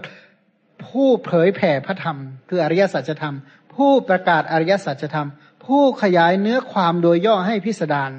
[0.86, 2.16] ผู้เผยแผ่พระธรรม
[2.48, 3.36] คืออริยสัจธรรม
[3.74, 5.28] ผู้ประกาศอริยสัจธรรม
[5.66, 8.12] ผู้ขยายเนื้อความโดยย่อให้พิสดาร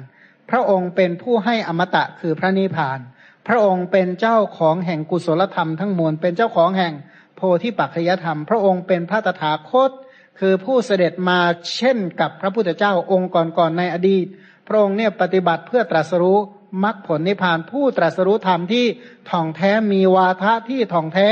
[0.50, 2.98] พระองค์เป็นผู้ให้อมตะคือพระนิพพาน
[3.48, 6.94] พระองค์เป็นเจ้าของแห่งกุศลธรรมทั้งมวลเป็นเจ้าของแห่ง
[7.36, 9.90] โพธิปัจจยธรรม พระองค์เป็นพระตถาคต
[10.40, 11.40] คือผู้เสด็จมา
[11.76, 14.26] เช่นกับพระพุทธเจ้าองค์ก่อนๆในอดีต
[14.66, 16.38] พระองค์เนี่ยปฏิบัติเพื่อตรัสรู้
[16.82, 18.84] มรรคผลนิพพานผู้ตรัสรู้ธรรมที่
[19.30, 21.28] ท่องแท้มีวาทะที่ท่องแท้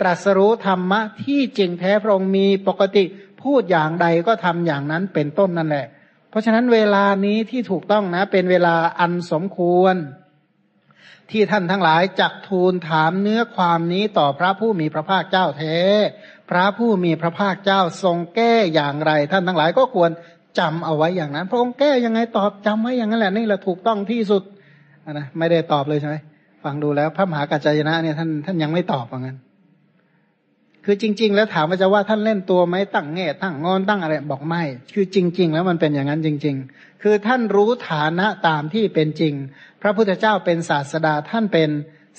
[0.00, 3.04] ตรัสรู้ธรรมะที่จริงแท้พระองค์มีปกติ
[3.42, 5.86] พูดอย่างใดก็ทำอย่างนั้นเป็นต้นนั่นแหละ
[6.30, 9.94] เพราะฉะนั้นเวลานี้ที่ถูกต้องนะเป็นเวลาอันสมควร
[11.30, 15.78] ที่ท่านทั้งหลายจักทูลถามเนื้อความนี้ต่อพระผู้มีพระภาคเจ้าแท้
[16.50, 20.10] พระผู้มีพระภาคเจ้าทรงแก้อย่างไร ท่านทั้งหลายก็ควร
[20.58, 24.42] จำเอาไว้อย่างนั้น พระองค์แก้ยังไงตอบจำไว้อย่างนั้นแหละนี่แหละถูกต้องที่สุด
[25.12, 26.16] นะไม่ได้ตอบเลยใช่ไหม
[26.64, 29.36] ฟังดูแล้ว พระมหากัจจายนะเนี่ยท่านท่านยังไม่ตอบว่างั้น
[30.84, 34.62] คือจริง ๆ แล้วถามว่าจะว่าท่านเล่นตัวไหมตั้งแง่ตั้งงอนตั้งอะไรบอกไม่
[34.94, 39.34] คือจริง ๆ แล้วมันเป็นอย่างนั้นจริง ๆ คือท่านรู้ฐานะตามที่เป็นจริง
[39.82, 41.70] พระพุทธเจ้าเป็นศาสดาท่านเป็น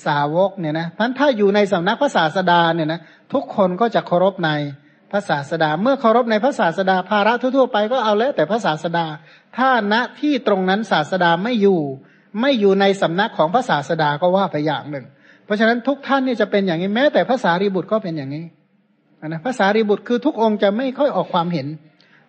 [0.05, 2.99] สาวกเนี่ยนะท่านถ้าอยู่ในสำนักพระศาสดาเนี่ยนะ
[3.33, 4.49] ทุกคนก็จะเคารพใน
[5.11, 9.05] พระศาสดา เมื่อเคารพในพระศาสดาภาระทั่วๆไปก็เอาแล้วแต่พระศาสดา
[9.57, 11.81] ถ้าณที่ตรงนั้นศาสดาไม่อยู่
[12.41, 15.05] ไม่อยู่ในสำนักของพระศาสดาก็ว่าไปอย่างหนึ่ง
[15.45, 18.45] เพราะฉะนั้นทุกท่านนี่จะเป็นอย่างนี้แม้แต่พระสารีบุตรก็เป็นอย่างนี้
[19.27, 21.67] นะพระสารีบุตรคือทุกองค์จะไม่ค่อยออกความเห็น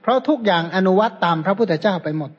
[0.02, 2.30] เพราะทุกอย่างอนุวัตตามพระพุทธเจ้าไปหมด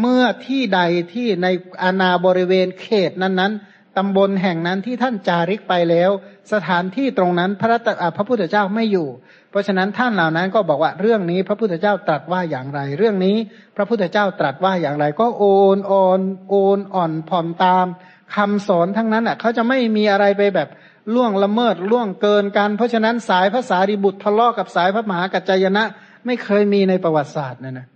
[0.00, 0.80] เมื่อที่ใด
[1.12, 1.46] ที่ใน
[1.82, 6.10] อาณาบริเวณเขตนั้นๆตำบลแห่งนั้นที่ท่านจาริกไปแล้ว
[6.52, 7.78] สถานที่ตรงนั้นพระ
[8.16, 9.08] พระพุทธเจ้าไม่อยู่
[9.54, 13.36] เพราะฉะนั้นท่านเหล่านั้นก็บอกว่าเรื่องนี้พระพุทธเจ้าตรัสว่าอย่างไร เรื่องนี้
[13.76, 15.44] พระพุทธเจ้าตรัสว่าอย่างไร ก็โอ
[15.74, 17.86] นโอนโอนอ่อนผ่อนตาม
[18.34, 20.68] คำสอนทั้งนั้นอะเขาจะไม่มีอะไรไปแบบ
[21.14, 25.84] ล่วงละเมิดล่วงเกินกัน เพราะฉะนั้นสายภาษาริบุตรทะเลาะกับสายพระมหากัจจยนะ
[26.26, 27.86] ไม่เคยมีในประวัติศาสตร์นะนะ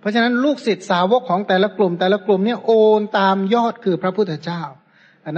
[0.00, 4.62] เพราะฉะนั้นลูกศิษย์สาวกของแต่ละกลุ่ม แต่ละกลุ่มเนี่ยโอนตามยอดคือพระพุทธเจ้า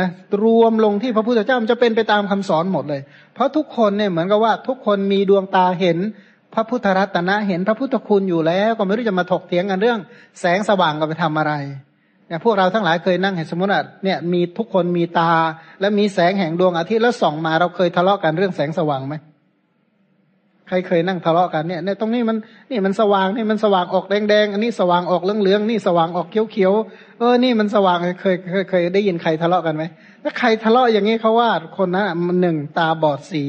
[0.00, 0.08] นะ
[0.44, 3.00] รวมลงที่พระพุทธเจ้ามันจะเป็นไปตามคำสอนหมดเลย
[3.34, 5.98] เพราะทุกคนเนี่ยเหมือนกับว่าทุกคนมีดวงตาเห็น
[6.54, 9.98] พระพุทธรัตนะเห็นพระพุทธคุณอยู่แล้ว ก็ไม่รู้จะมาถกเถียงกันเรื่อง
[10.40, 11.52] แสงสว่างก็ไปทำอะไร
[12.28, 15.32] เนี่ยพวกเราทั้งหลายเคยนั่งเห็นสมมติว่าเนี่ยมีทุกคนมีตา
[15.80, 19.14] และมีแสงแห่งดวงอาทิตย์แล้วส่องมาเราเคยทะเลาะกันเรื่องแสงสว่างไหม
[20.70, 22.36] ใครเคยนั่งทะเลาะกันเนี่ยในตรงนี้มัน
[22.70, 29.84] นี่มันสว่างนี่มันสว่างออกแดงๆอันนี้สว่างออกเหลืองๆนี่สว่างออกเขียวๆเออนี่มันสว่างเคยเคยเคยได้ยินใครทะเลาะกันไหม
[30.24, 33.44] ถ้าใครทะเลาะอย่างนี้เขาว่าคนนั้นมันหนึ่งตาบอดสี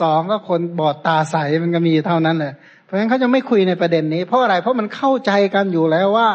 [0.00, 2.52] สองก็คนบอดตาใสมันก็มีเท่านั้นแหละ
[2.84, 6.28] เพราะฉะนั้นเขาจะไม่คุยในประเด็นนี้ เพราะอะไรเพราะมันเข้าใจกันอยู่แล้วว่า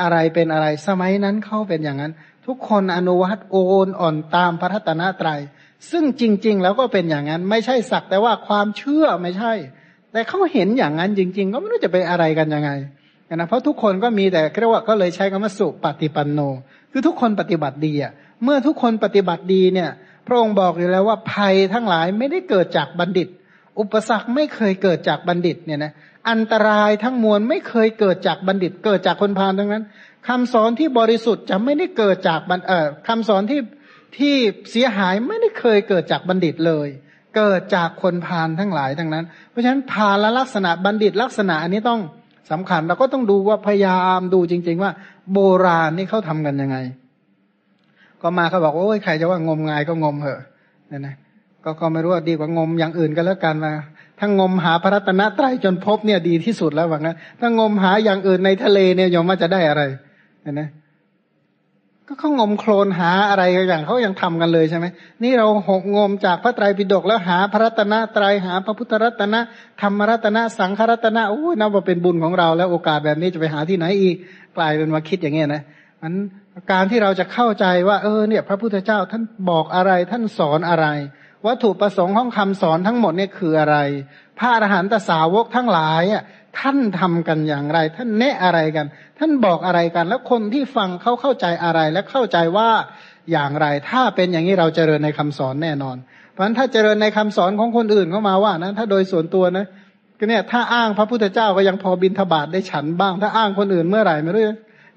[0.00, 2.12] อะไรเป็นอะไรสมัยนั้นเขาเป็นอย่างนั้น
[2.46, 3.56] ทุกคนอนุวัตโอ
[3.86, 5.40] นอ่อนตามพระรัตนตรยัย
[5.90, 9.52] ซึ่งจริง ๆ แล้วก็เป็นอย่างนั้น ไม่ใช่สักแต่ว่าความเชื่อไม่ใช่
[10.12, 12.70] แต่เขาเห็นอย่างนั้นจริง ๆ ก็ไม่รู้จะไปอะไรกันยังไง
[13.34, 16.40] นะเพราะทุกคนก็มีแต่เรียกว่าก็เลยใช้คำว่าสุปฏิปันโน
[16.92, 18.12] คือทุกคนปฏิบัติดีอะ
[18.44, 19.90] เมื่อทุกคนปฏิบัติดีเนี่ย
[20.26, 23.28] พระองค์บอกอยู่แล้วว่าภัยทั้งหลายไม่ได้เกิดจากบัณฑิต
[23.78, 25.92] อุปสรรคไม่เคยเกิดจากบัณฑิตเนี่ยนะ
[26.30, 29.84] อันตรายทั้งมวลไม่เคยเกิดจากบัณฑิต เกิดจากคนพาลทั้งนั้น
[30.28, 33.60] คำสอนที่บริสุทธิ์จะไม่ได้เกิดจากบัณเอ่อคำสอนที่
[34.16, 34.34] ที่
[34.70, 36.88] เสียหายไม่ได้เคยเกิดจากบัณฑิตเลย
[37.36, 42.00] เกิดจากคนพาลทั้งหลายทั้งนั้น เพราะฉะนั้นพาลลักษณะบัณฑิตลักษณะอันนี้ต้อง
[42.50, 44.92] สำคัญเราก็ต้องดูว่าพยายามดูจริง ๆ ว่า
[45.32, 46.76] โบราณนี่เขาทำกันยังไง
[48.22, 50.40] ก็มาเขาบอกโอ้ยใครจะว่างมงายก็งมเหอะ
[50.88, 51.14] เนี่ยนะ
[51.64, 53.72] ก็ก็ไม่รู้ว่าดีกว่างมอย่างอื่นก็แล้วกันมา
[54.18, 59.82] ถ้างมหาพระรัตนตรัยจนพบเนี่ยดีที่สุดแล้วว่างั้นถ้างมหาอย่างอื่นในทะเลเนี่ยยอมว่าจะได้อะไร
[60.42, 60.62] เห็นไหม
[62.12, 64.86] ก็เขางมโคลนหาอะไรอย่างเขายังทำกันเลยใช่ไหม
[65.22, 69.40] นี่เราหกงมจากพระไตรปิฎกแล้วหาพระรัตนตรัยหาพระพุทธรัตนะ
[69.80, 74.16] ธรรมรัตนะสังขรัตนะโอ้ยนับว่าเป็นบุญของเรา แล้วโอกาสแบบนี้จะไปหาที่ไหนอีก
[74.56, 75.62] กลายเป็นมาคิดอย่างเงี้ยนะ
[76.02, 76.14] มัน
[76.72, 80.86] การที่เราจะเข้าใจว่า เออเนี่ยพระพุทธเจ้าท่านบอกอะไรท่านสอนอะไร
[81.46, 83.76] วัตถุประสงค์ของคำสอนทั้งหมดเนี่ยคืออะไร
[84.38, 86.22] พระอรหันตสาวกทั้งหลายอะ
[86.58, 88.86] ท่านทำกันอย่างไร ท่านแนะอะไรกัน
[89.18, 92.70] ท่านบอกอะไรกัน แล้วคนที่ฟังเขาเข้าใจอะไรและเข้าใจว่า
[93.32, 95.96] อย่างไร ถ้าเป็นอย่างนี้เราเจริญในคำสอนแน่นอน
[96.32, 99.66] เพราะฉะนั้นถ้าเจริญในคำสอนของคนอื่นเข้ามาว่านะถ้าโดยส่วนตัวนะ
[100.18, 104.42] ก็เนี่ยถ้าอ้างพระพุทธเจ้าก็ยังพอบินทบาทได้ฉันบ้าง ถ้าอ้างคนอื่นเมื่อไหร่ไม่รู้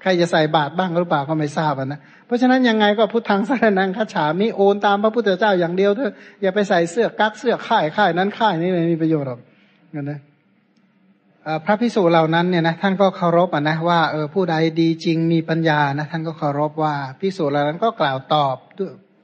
[0.02, 6.12] ใครจะใส่บาตรบ้างหรือเปล่าก็ไม่ทราบนะเพราะฉะนั้นยังไงก็พุทธังสารนังคาฉามิโอนตามพระพุทธเจ้าอย่างเดียวเถอะ
[6.42, 9.40] อย่าไปใส่เสื้อกั๊กเสื้อข่ายข่ายนั้นข่ายนี้ไม่มีประโยชน์หรอก
[10.02, 10.18] นะ
[11.64, 18.56] พระพิสูจน์เหล่านั้นเนี่ยนะท่านก็เคารพอะนะว่าเออผู้ใดดีจริงมีปัญญานะท่านก็เคารพว่าพิสูจน์เหล่านั้นก็กล่าวตอบ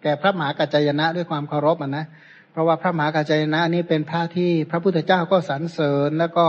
[0.03, 2.05] แก่พระมหากัจจยนะด้วยความเคารพอะนะ
[2.53, 6.47] เพราะว่าพระมหากัจจยนะนี่เป็นพระที่พระพุทธเจ้าก็สรรเสริญแล้วก็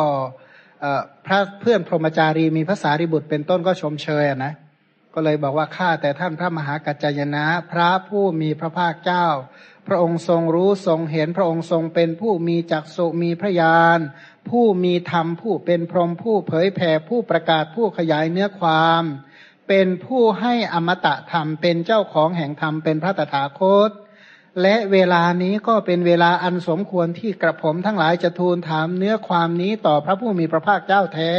[1.26, 4.53] พระเพื่อนพรหมจารีมีภาษาริบุตรเป็นต้นก็ชมเชยอะนะ
[5.14, 9.27] ก็เลยบอกว่าข้าแต่ท่านพระมหากัจจยนะ พระผู้มีพระภาคเจ้า
[9.88, 13.99] พระองค์ทรงรู้ทรงเห็นพระองค์ทรงเป็นผู้มีจักสุมีพระญาณ
[14.49, 19.03] ผู้มีธรรมผู้เป็นพรหมผู้เผยแผ่ผู้ประกาศผู้ขยายเนื้อความ
[19.68, 23.91] เป็นผู้ให้อมตะธรรมเป็นเจ้าของแห่งธรรมเป็นพระตถาคต
[24.61, 31.34] และเวลานี้ก็เป็นเวลาอันสมควรที่กระผมทั้งหลายจะทูลถามเนื้อความนี้ต่อพระผู้มีพระภาคเจ้าแท้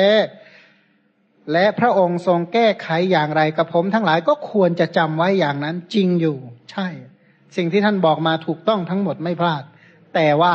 [1.52, 6.38] และพระองค์ทรงแก้ไขอย่างไรกับผมทั้งหลายก็ควรจะจำไว้อย่างนั้นจริงอยู่
[6.70, 6.86] ใช่
[7.56, 9.62] สิ่งที่ท่านบอกมาถูกต้องทั้งหมดไม่พลาด
[10.14, 10.54] แต่ว่า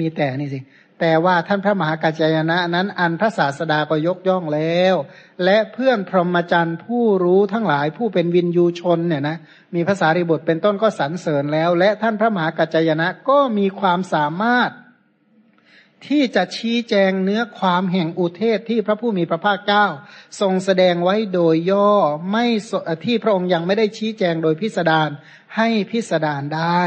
[0.00, 0.58] มีแต่นี่สิ
[1.00, 4.94] แต่ว่าท่านพระมหากัจจายนะนั้นอันพระศาสดาก็ยกย่องแล้ว
[5.44, 9.36] และเพื่อนพรหมจรรย์ผู้รู้ทั้งหลายผู้เป็นวินยูชนเนี่ยนะ
[9.74, 14.70] มีภาษาริบุตรเป็นต้นก็สรรเสริญแล้ว และท่านพระมหากัจจายนะก็มีความสามารถ
[16.08, 19.86] ที่จะชี้แจงเนื้อความแห่งอุเทศที่พระผู้มีพระภาคเจ้า
[20.40, 21.90] ทรงแสดงไว้โดยย่อ
[22.30, 22.46] ไม่
[23.04, 25.10] ที่พระองค์ยังไม่ได้ชี้แจงโดยพิสดาร
[25.56, 26.82] ให้พิสดารได้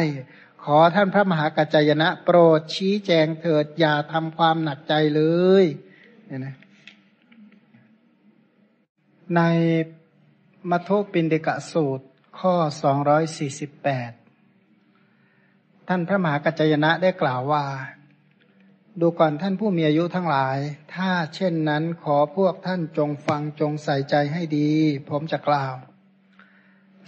[0.65, 5.21] ขอท่านพระมหากัจจยนะ โปรดชี้แจงเถิดอย่าทำความหนักใจเล
[5.63, 5.65] ย
[6.27, 6.55] เนี่ยนะ
[9.35, 9.41] ใน
[10.69, 12.05] มัทโธปินเดกะสูตร
[12.39, 14.11] ข้อสองร้อยสี่สิบแปด
[15.87, 17.65] ท่านพระมหากัจจยนะได้กล่าวว่า
[19.01, 20.57] ดูก่อนท่านผู้มีอายุทั้งหลาย
[20.95, 24.71] ถ้าเช่นนั้นขอพวกท่านจงฟังจงใส่ใจให้ดี
[25.09, 25.75] ผมจะกล่าว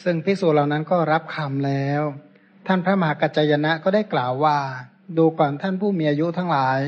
[0.03, 2.03] ซึ่งพิสูจเหล่านั้นก็รับคำแล้ว
[2.67, 4.57] ท่านพระมหากัจจยนะก็ได้กล่าวว่า
[5.17, 6.79] ดูก่อนท่านผู้มีอายุทั้งหลาย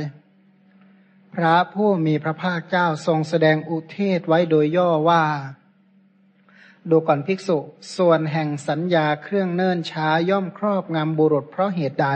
[1.35, 5.23] พระผู้มีพระภาคเจ้าทรงแสดงอุเทศไว้โดยย่อว่า
[6.89, 7.57] ดูก่อนภิกษุ
[7.97, 12.09] ส่วนแห่งสัญญาเครื่องเนิ่นช้าย่อมครอบงำบุรุษเพราะเหตุใด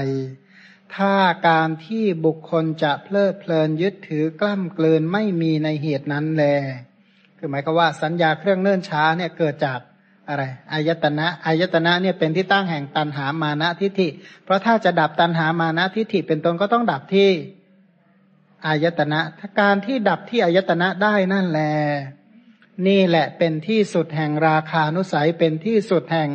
[0.95, 1.15] ถ้า
[1.47, 6.43] การที่บุคคลจะเพลิดเพลินยึดถือกล้ำเกลืนไม่มีในเหตุนั้นแล
[7.37, 9.79] คือหมายก็ว่าสัญญาเครื่องเนิ่นช้าเนี่ยเกิดจาก
[10.29, 10.43] อะไร
[10.73, 14.07] อายตนะอายตนะเนี่ยเป็นที่ตั้งแห่งตันหามานะทิฏฐิ
[14.43, 17.29] เพราะถ้าจะดับตันหามานะทิฏฐิเป็นต้นก็ต้องดับที่
[18.67, 21.71] อายตนะถ้าการที่ดับที่อายตนะได้นั่นแหละ
[22.87, 26.29] นี่แหละเป็นที่สุดแห่งราคานุสัยเป็นที่สุดแห่ง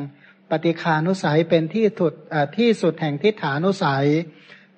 [0.51, 2.13] ปฏิคานุสัยเป็นที่สุด
[2.59, 4.07] ที่สุดแห่งทิฏฐานุสัย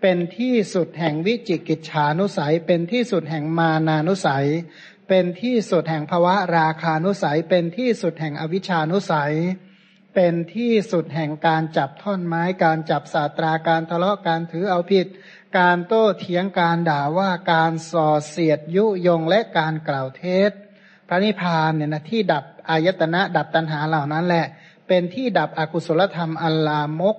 [0.00, 4.46] เป็นที่สุดแห่งวิจิกิจฉานุสัย เป็นที่สุดแห่งมานานุสัย
[5.08, 9.34] เป็นที่สุดแห่งภวะราคานุสัย เป็นที่สุดแห่งอวิชานุสัย
[10.14, 15.06] เป็นที่สุดแห่งการจับท่อนไม้การจับศาสตราการทะเลาะการถือเอาผิด
[15.58, 20.50] การโต้เถียงการด่าว่าการส่อเสียดยุยงและการกล่าวเท็จ
[21.08, 24.46] พระนิพพานเนี่ยนะที่ดับอายตนะดับตัณหาเหล่านั้นแหละ
[24.88, 27.16] เป็นที่ดับอกุศลธรรมอัลลามก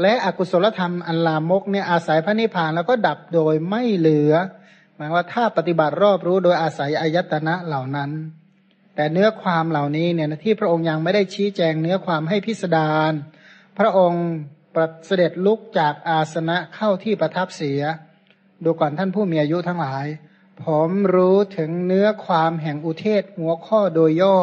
[0.00, 4.32] และอกุศลธรรมอัลลามกเนี่ยอาศัยพระนิพพานแล้วก็ดับโดยไม่เหลือ
[5.02, 8.10] มายว่าถ้าปฏิบัติรอบรู้โดยอาศัยอายตนะเหล่านั้น
[8.94, 13.12] แต่เนื้อความเหล่านี้เนี่ยที่พระองค์ยังไม่ได้ชี้แจงเนื้อความให้พิสดาร
[13.78, 14.26] พระองค์
[14.74, 17.80] ประเสด็จลุกจากอาสนะเข้าที่ประทับเสีย
[18.64, 20.06] ดูก่อนท่านผู้มีอายุทั้งหลาย
[20.64, 24.38] ผมรู้ถึงเนื้อความแห่งอุเทศหัวข้อโดยย่อ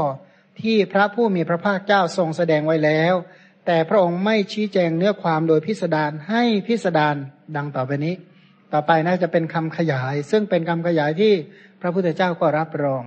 [0.61, 3.13] ที่พระผู้มีพระภาคเจ้าทรงแสดงไว้แล้ว
[3.65, 7.15] แต่พระองค์ไม่ชี้แจงเนื้อความโดยพิสดารให้พิสดาร
[7.55, 8.15] ดังต่อไปนี้
[8.73, 11.33] ต่อไปน่าจะเป็นคำขยาย ซึ่งเป็นคำขยายที่
[11.81, 13.03] พระพุทธเจ้าก็รับรอง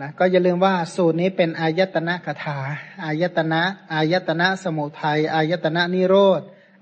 [0.00, 2.58] นะก็อย่าลืมว่าสูตรนี้เป็นอายตนะคาถา
[3.04, 6.40] อายตนะอายตนะสมุทัยอายตนะนิโรธ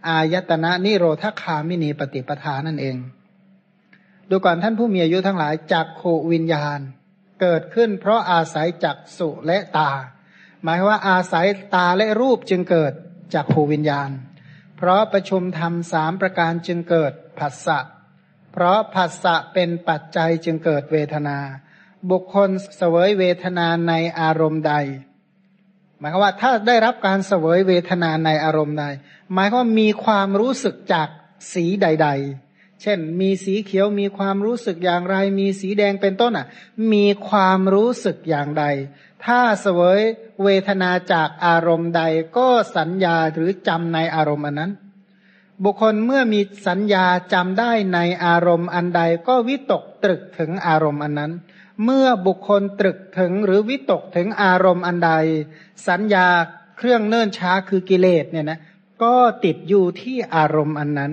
[0.09, 2.97] อายตนะนิโรธคามินีปฏิปทานั่นเอง
[4.31, 6.79] ดูก่อนท่านผู้มีอายุทั้งหลายจักขูวิญญาณ
[7.41, 9.91] เกิดขึ้นเพราะอาศัยจักสุและตา
[10.63, 12.93] หมายว่าอาศัยตาและรูปจึงเกิด
[13.35, 14.11] จักขูวิญญาณ
[14.77, 17.79] เพราะประชุมธรรมสามประการจึงเกิดผัสสะ
[18.53, 21.39] เพราะผัสสะเป็นปัจจัยจึงเกิดเวทนา
[22.11, 24.75] บุคคลเสวยเวทนาในอารมณ์ใด
[25.99, 28.85] หมายว่าถ้าได้รับการเสวยเวทนาในอารมณ์ใด
[29.33, 31.09] หมายว่ามีความรู้สึกจาก
[31.53, 32.09] สีใด
[32.45, 36.47] ๆเช่น มีสีเขียวมีความรู้สึกอย่างไร มีสีแดงเป็นต้นอะ
[36.93, 38.65] มีความรู้สึกอย่างใด
[39.27, 40.01] ถ้าเสวย
[40.43, 42.03] เวทนาจากอารมณ์ใด
[42.37, 44.73] ก็สัญญาหรือจำในอารมณ์อันนั้น
[45.65, 51.33] บุคคลเมื่อมีสัญญาจำได้ในอารมณ์อันใดก็วิตกตรึกถึงอารมณ์อันนั้น
[51.85, 55.13] เมื่อบุคคลตรึกถึงหรือวิตกถึงอารมณ์อันใด
[55.89, 56.27] สัญญา
[56.77, 58.61] เครื่องเนิ่นช้าคือกิเลสเนี่ยนะ
[59.03, 61.13] ก็ติดอยู่ที่อารมณ์อันนั้น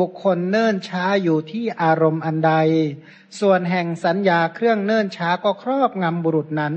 [0.00, 2.52] บุคคลเนิ่นช้าอยู่ที่อารมณ์อันใด
[3.40, 6.74] ส่วนแห่งสัญญาเครื่องเนิ่นช้าก็ครอบงำบุรุษนั้น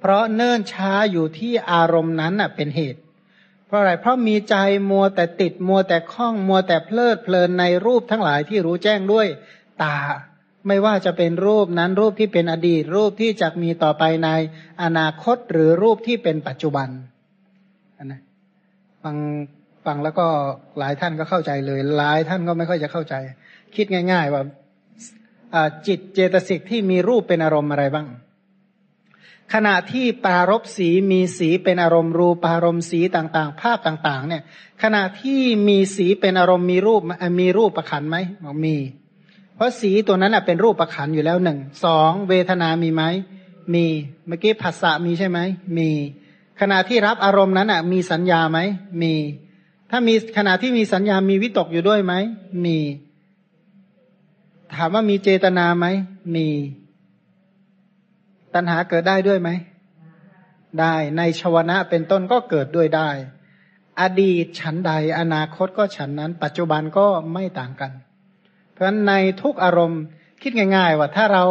[0.00, 3.00] เพราะเนิ่นช้าอยู่ที่อารมณ์นั้นน่ะเป็นเหตุ
[3.66, 4.56] เพราะอะไร เพราะมีใจ
[4.90, 9.26] มัวแต่ติดมัวแต่คล้องมัวแต่เพลิดเพลินในรูปทั้งหลายที่รู้แจ้งด้วย
[9.82, 9.96] ตา
[10.66, 14.28] ไม่ว่าจะเป็นรูปนั้นรูปที่เป็นอดีต รูปที่จะมีต่อไปใน
[14.82, 16.88] อนาคตหรือรูปที่เป็นปัจจุบัน
[18.04, 18.20] นะ
[19.04, 19.16] บาง
[19.86, 20.26] ฟังแล้วก็
[20.78, 23.14] หลายท่านก็เข้าใจเลย หลายท่านก็ไม่ค่อยจะเข้าใจ
[23.76, 24.42] คิดง่าย ๆ ว่า
[25.86, 28.06] จิตเจตสิกที่มีรูปเป็นอารมณ์อะไรบ้าง
[29.54, 34.42] ขณะที่ปารบสีมีสีเป็นอารมณ์รูปารมณ์สีต่างๆ ภาพต่างๆ เนี่ย
[34.82, 37.00] ขณะที่มีสีเป็นอารมณ์มีรูป
[37.40, 38.76] มีรูปประคันไหมบอกมี
[39.54, 43.02] เพราะสีตัวนั้นเป็นรูปประคันอยู่แล้วหนึ่งสองเวทนามีไหม
[43.74, 43.86] มี
[44.26, 45.38] เมื่อกี้ภาษามีใช่ไหม
[45.78, 45.90] มี
[46.60, 48.58] ขณะที่รับอารมณ์นั้นอะ มีสัญญาไหม
[49.02, 49.14] มี
[49.90, 52.14] ถ้ามีขณะที่มีสัญญามีวิตกอยู่ด้วยไหม
[52.64, 52.78] มี
[54.76, 55.86] ถามว่ามีเจตนาไหม
[56.36, 56.48] มี
[58.54, 59.50] ตัณหาเกิดได้ด้วยไหม
[60.80, 63.10] ได้ในชวนะเป็นต้นก็เกิดด้วยได้
[64.00, 67.92] อดีตฉันใดอนาคตก็ฉันนั้น ปัจจุบันก็ไม่ต่างกัน
[68.72, 70.02] เพราะฉะนั้นในทุกอารมณ์
[70.42, 71.44] คิดง่าย ๆ ว่าถ้าเรา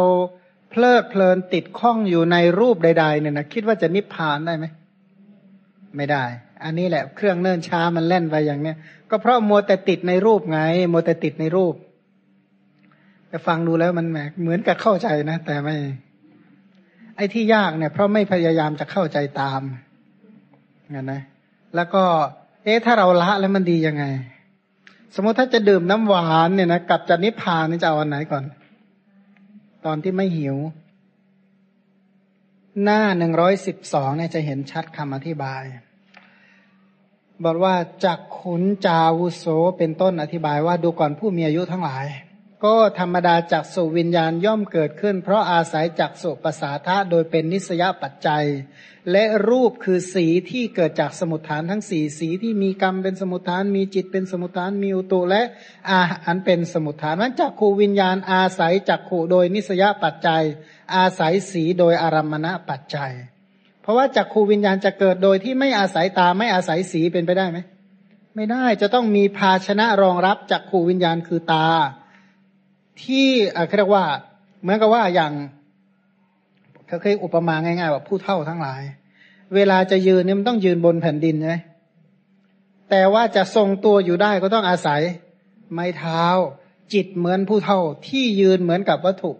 [0.70, 4.66] เพลิดเพลินติดข้องอยู่ในรูปใด ๆ เนี่ยนะคิดว่าจะนิพพานได้ไหม
[5.96, 6.24] ไม่ได้
[6.64, 8.76] อันนี้แหละเครื่องเนิ่นช้ามันเล่นไปอย่างเนี้ย
[9.10, 10.60] ก็เพราะมัวแต่ติดในรูปไง
[10.92, 11.74] มัวแต่ติดในรูป
[13.28, 15.76] แต่ฟังดูแล้วมันแหมเหมือนกับเข้าใจนะ แต่ไม่
[17.20, 19.62] อ้ที่ยากเนี่ยเพราะไม่พยายามจะเข้าใจตาม
[20.94, 21.22] งั้นนะ
[21.76, 22.04] แล้วก็
[22.64, 24.04] เอ๊ะถ้าเราละแล้วมันดียังไง
[25.14, 28.44] สมมติถ้าจะดื่มน้ำหวานเนี่ยนะกับจะนิพพานนี่จะเอาอันไหนก่อน
[29.84, 30.56] ตอนที่ไม่หิว
[32.82, 35.62] หน้าหนึ่งร้อยสิบสองเนี่ยจะเห็นชัดคำอธิบาย
[37.44, 37.74] บอกว่า
[38.04, 39.44] จักขุนจาวุโส
[39.78, 42.06] เป็นต้นอธิบายว่าดูก่อนผู้มีอายุทั้งหลาย
[42.64, 48.44] ก็ธรรมดาจักสุวิญญาณย่อมเกิดขึ้น เพราะอาศัยจักสุปสาทะโดยเป็นนิสยปัจจัย
[49.12, 55.42] และรูปคือสีที่เกิดจากสมุทฐานทั้งสี่สีที่มีกรรมเป็นสมุทฐาน มีจิตเป็นสมุทฐานมีอุตุและ
[55.90, 60.42] อาอันเป็นสมุทฐานนั้นจักขูวิญญาณอาศัยจักขูโดยนิสยปัจจัย
[60.94, 63.12] อาศัยสีโดยอารมณะปัจจัย
[63.82, 67.58] เพราะว่าจักขูวิญญาณจะเกิดโดยที่ไม่อาศัยตาไม่อาศัยสีเป็นไปได้ไหม
[68.36, 71.66] ไม่ได้จะต้องมีภาชนะรองรับจากขูวิญญาณคือตา
[73.04, 73.28] ที่
[73.78, 74.04] เรียกว่า
[74.62, 75.32] เหมือนกับว่าอย่าง
[76.86, 78.82] เขาเคยอุปมาง่ายๆว่าผู้เท่าทั้งหลาย
[79.54, 81.56] เวลาจะยืนเนี่ยมันต้องยืนบนแผ่นดินใช่ไหม
[82.90, 85.00] แต่ว่าจะทรงตัวอยู่ได้ก็ต้องอาศัย
[85.72, 86.24] ไม้เท้า
[86.94, 89.32] จิตเหมือนผู้เท่าที่ยืนเหมือนกับวัตถุ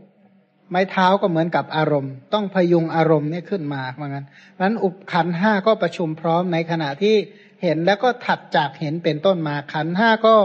[0.71, 4.25] ไม้เท้าก็เหมือนกับอารมณ์ ต้องพยุงอารมณ์นี่ขึ้นมาเหมือนกัน
[4.63, 7.15] นั้นอุปขันห้าก็ประชุมพร้อมในขณะที่
[7.63, 10.37] เห็นแล้วก็ถัดจากเห็นเป็นต้นมาขันห้าก็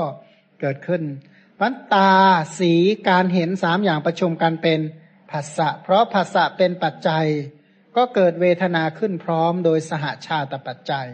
[0.59, 1.01] เกิดขึ้น
[1.61, 2.13] วันตา
[2.59, 2.73] สี
[3.09, 4.79] การเห็นสามอย่างประชุมกันเป็น
[5.31, 7.25] ผัสสะเพราะผัสสะเป็นปัจจัย
[7.95, 11.07] ก็เกิดเวทนาขึ้นพร้อมโดยสหชาตปัจจัย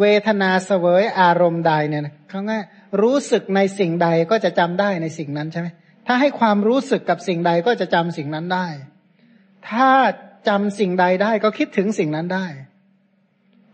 [0.00, 2.64] เวทนาเสวยอารมณ์ใดเนี่ยเขาง่าย
[3.02, 5.68] รู้สึกในสิ่งใดก็จะจำได้ในสิ่งนั้นใช่ไหม
[6.06, 8.66] ถ้าให้ความรู้สึกกับสิ่งใดก็จะจำสิ่งนั้นได้
[9.70, 9.90] ถ้า
[10.48, 12.46] จำสิ่งใดได้ก็คิดถึงสิ่งนั้นได้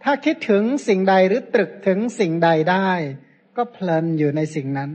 [0.05, 2.91] ถ้าคิดถึงสิ่งใดหรือตรึกถึงสิ่งใดได้
[3.57, 4.91] ก็เพลินอยู่ในสิ่งนั้น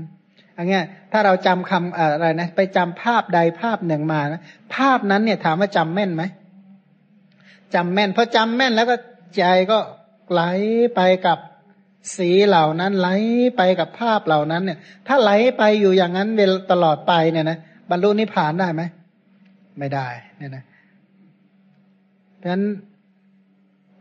[0.62, 4.42] อันเงี้ยถ้าเราจำคำอะไรนะไปจำภาพใดภาพหนึ่งมานะ
[4.76, 6.24] ภาพนั้นเนี่ยถามว่าจำแม่นไหม
[7.76, 8.96] จำแม่นพอจำแม่นแล้วก็
[9.38, 9.78] ใจก็
[10.32, 10.42] ไหล
[10.96, 11.40] ไปกับ
[12.18, 13.10] สีเหล่านั้นไหล
[13.58, 14.78] ไปกับภาพเหล่านั้นเนี่ย
[15.08, 17.58] ถ้าไหลไปอยู่อย่างนั้นเตลอดไปเนี่ยนะ
[17.90, 18.82] บรรลุนิพพานได้ไหม
[19.80, 20.08] ไม่ได้
[20.38, 20.64] เนี่ยนะ
[22.38, 22.64] เพราะฉะนั้น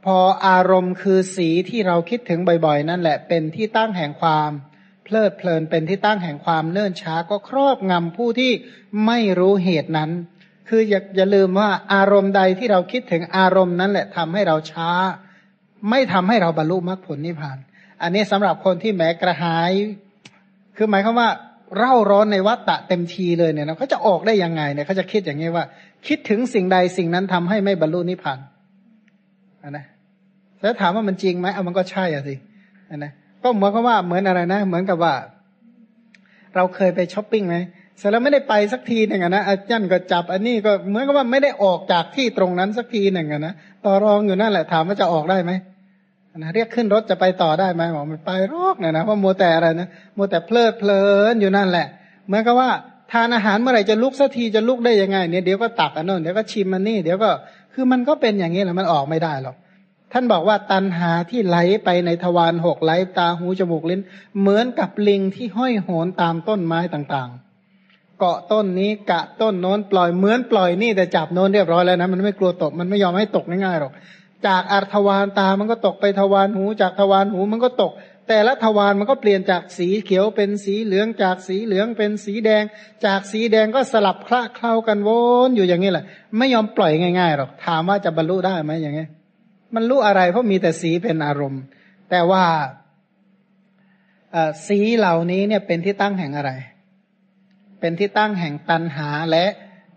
[0.04, 0.16] พอ
[0.46, 4.50] อารมณ์คือสีที่เราคิดถึงบ่อย ๆ นั่นแหละเป็นที่ตั้งแห่งความ
[5.14, 8.52] ลิดเพลินเป็นที่ตั้งแห่งความเนื่นช้าก็ครอบงำผู้ที่
[9.06, 10.10] ไม่รู้เหตุนั้น
[10.68, 14.90] คืออย่าอย่าลืมว่าอารมณ์ใดที่เราคิดถึงอารมณ์นั้นแหละทำให้เราช้า
[15.90, 17.58] ไม่ทำให้เราบรรลุมรรคผลนิพพาน
[18.02, 19.72] อันนี้สำหรับคนที่แม้กระหาย
[20.76, 21.28] คือหมายความว่า
[21.76, 25.64] เร่าร้อนในวัฏฏะเต็มทีเลยเนี่ยนะเขาจะออกได้ยังไงเนี่ยเขาจะคิดอย่างนี้ว่า
[26.06, 28.38] คิดถึงสิ่งใดสิ่งนั้นทำให้ไม่บรรลุนิพพาน
[29.70, 29.86] นะ
[30.62, 32.34] แล้วถามว่ามันจริงไหมเอามันก็ใช่อะสิ
[32.96, 35.14] นะ ก็เหมือนกับว่าเหมือนอะไรนะ เหมือนกับว่า
[36.56, 37.56] เราเคยไปช้อปปิ้งไหม
[37.98, 43.54] เสร็จแล้วไม่ได้ไปสักทีหนึ่งนะอาจารย์ก็จับ อันนี้ก็เหมือนกับว่าไม่ได้ออกจากที่ตรงนั้นสักทีหนึ่งนะ
[43.84, 45.52] ต่อรองอยู่นั่นแหละถามว่าจะออกได้ไหม
[46.38, 51.02] นะเรียกขึ้นรถจะไปต่อได้ไหมบอกมันไปรอกเนี่ยนะเพราะมัวแต่อะไรนะมัวแต่เพลิดเพลิ
[51.32, 51.86] นอยู่นั่นแหละ
[52.26, 52.70] เหมือนกับว่า
[53.12, 57.30] ทานอาหารเมื่อไหร่จะลุกสักทีจะลุกได้ยังไงเนี่ยเดี๋ยวก็ตักอันนู้นเดี๋ยวก็ชิมอันนี้เดี๋ยวก็
[57.72, 59.56] คือมันก็เป็นอย่างนี้แหละมันออกไม่ได้หรอก
[60.12, 64.00] ท่านบอกว่าตันหาที่ไหลไปในทวารหกไหลตาหูจมูกลิ้น
[64.40, 73.92] เหมือนกับลิงที่ห้อยโหนตามต้นไม้ต่างๆ เกาะต้นนี้กะต้นโน้นปล่อยเหมือนปล่อยนี่แต่จับโน้นเรียบร้อยแล้วนะมันไม่กลัวตกมันไม่ยอมให้ตกง่ายๆหรอก
[74.46, 77.92] จากอัทวานตามันก็ตกไปทวารหู จากทวารหูมันก็ตก
[78.28, 82.64] แต่ละทวารมันก็เปลี่ยนจากสีเขียวเป็นสีเหลืองจากสีเหลืองเป็นสีแดง
[83.04, 85.10] จากสีแดงก็สลับคละเคล้ากันว
[85.48, 86.04] นอยู่อย่างนี้แหละ
[86.38, 89.06] ไม่ยอมปล่อยง่ายๆหรอกถามว่าจะบรรลุได้ไหมอย่างนี้
[89.74, 91.62] มันรู้อะไร เพราะมีแต่สีเป็นอารมณ์
[92.10, 92.44] แต่ว่า
[94.66, 96.52] สีเหล่านี้เนี่ยเป็นที่ตั้งแห่งอะไร
[97.80, 99.46] เป็นที่ตั้งแห่งตันหาและ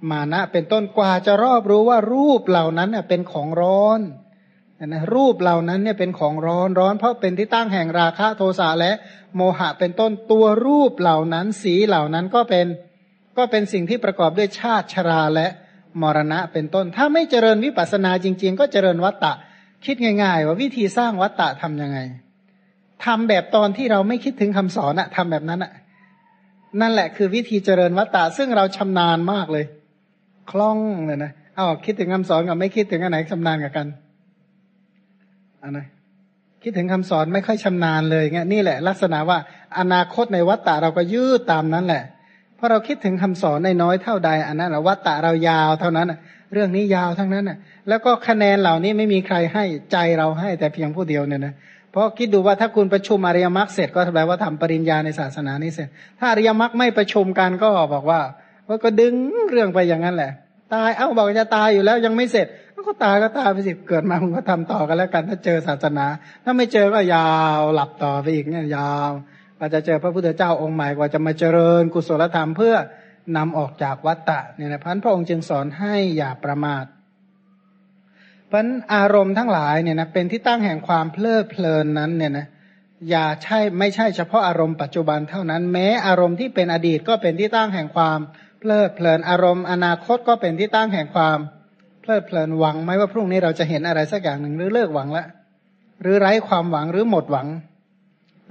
[0.09, 3.99] มานะ เป็นต้นกว่าจะรอบรู้ว่ารูปเหล่านั้นเป็นของร้อน
[4.85, 8.91] นะรูปเหล่านั้นเนี่ยเป็นของร้อนร้อน เพราะเป็นที่ตั้งแห่งราคะโทสะและ
[9.35, 12.65] โมหะเป็นต้นตัวรูปเหล่านั้น สีเหล่านั้นก็เป็น
[13.37, 15.47] ก็เป็นสิ่งที่ประกอบด้วยชาติชราและ
[16.01, 19.33] มรณะเป็นต้น ถ้าไม่เจริญวิปัสสนาจริง ๆ ก็เจริญวัตตะ
[19.85, 21.99] คิดง่าย ๆ ว่าวิธีสร้างวัตตะทํำยังไง
[23.05, 25.71] ทำแบบตอนที่เราไม่คิดถึงคำสอนอะทำแบบนั้นอะ
[26.81, 29.65] นั่นแหละคือวิธีเจริญวัตตะซึ่งเราชำนาญมากเลย
[30.51, 33.87] คล่องเลยนะเอาคิดถึงคำสอนกับไม่คิดถึงอันไหนชำนาญกับกัน
[35.63, 35.79] อันน
[36.63, 39.37] คิดถึงคำสอนไม่ค่อยชำนาญเลยเงี้ยนี่แหละ ลักษณะว่า
[39.79, 42.03] อนาคตในวัฏฏะเราก็ยืดตามนั้นแหละ
[42.55, 46.07] เพราะเราคิดถึงคำสอนในน้อยเท่าใดอันนั้นวัฏฏะเรายาวเท่านั้น
[46.53, 47.57] เรื่องนี้ยาวทั้งนั้นน่ะ
[47.89, 51.53] แล้วก็คะแนนเหล่านี้ไม่มีใครให้ใจเราให้แต่เพียงผู้เดียวเนี่ยนะ
[51.91, 55.87] เพราะคิดดูว่าถ้าคุณประชุมอริยมรรคเสร็จก็แปลว่าทำปริญญาในศาสนานี้เสร็จ
[56.19, 58.21] ถ้าอริยมรรคไม่ประชุมกันก็บอกว่า
[58.67, 59.13] ว่าก็ดึง
[59.49, 60.31] เรื่องไปอย่างนั้นแหละ
[60.73, 62.47] ตายเอ้าบอกจะตายอยู่แล้วยังไม่เสร็จ
[62.87, 66.05] ก็ตายก็ตายไปสิเกิดมาคุณก็ทำต่อกันแล้วกันถ้าเจอศาสนา
[66.43, 69.11] ถ้าไม่เจอก็ยาวหลับต่อไปอีกเนี่ยยาว
[69.57, 72.75] กว่าจะเจอพระพุทธเจ้าองค์ใหม่กว่าจะมาเจริญกุศลธรรมเพื่อ
[73.37, 76.85] นำออกจากวัฏฏะเนี่ยนะพันพระองค์จึงสอนให้อย่าประมาท
[78.51, 82.47] พันอารมณ์ทั้งหลายเนี่ยนะเป็นที่ตั้งแห่งความเพลิดเพลินนั้นเนี่ยนะ
[83.09, 88.19] อย่าใช่ไม่ใช่เฉพาะอารมณ์ปัจจุบันเท่านั้น แม้อารมณ์ที่เป็นอดีตก็เป็นที่ตั้งแห่งความ
[88.59, 91.37] เพลิดเพลินอารมณ์อนาคตก็เป็นที่ตั้งแห่งความ
[92.01, 95.27] เพลิดเพลินหวังไหมว่าพรุ่งนี้เราจะเห็นอะไรสักอย่างหนึ่งหรือเลิกหวังล้ว
[96.01, 97.47] หรือไร้ความหวังหรือหมดหวัง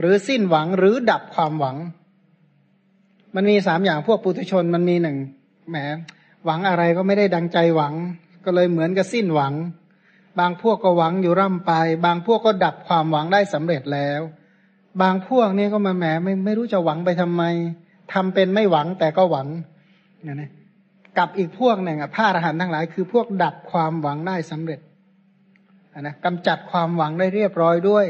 [0.01, 1.77] หรือสิ้นหวังหรือดับความหวัง
[3.35, 5.17] มันมีสามอย่างพวกปุถุชนมันมีหนึ่ง
[5.71, 5.77] แหม
[6.45, 7.95] หวังอะไรก็ไม่ได้ดังใจหวัง
[8.45, 9.55] ก็เลยเหมือนกับสิ้นหวัง
[10.39, 11.73] บางพวกก็หวังอยู่ร่ำไป
[12.07, 14.21] บางพวกก็ดับความหวังได้สำเร็จแล้ว
[15.03, 17.43] บางพวกนี่ก็มาแหมไม่ไม่รู้จะหวังไปทำไม
[18.13, 19.49] ทำเป็นไม่หวังแต่ก็หวัง
[20.23, 20.51] เนี่ยนะ
[21.19, 24.81] กับอีกพวกหนึ่งอะพระอรหันต์ทั้งหลาย คือพวกดับความหวังได้สำเร็จ
[26.01, 28.07] นะกำจัดความหวังได้เรียบร้อยด้วย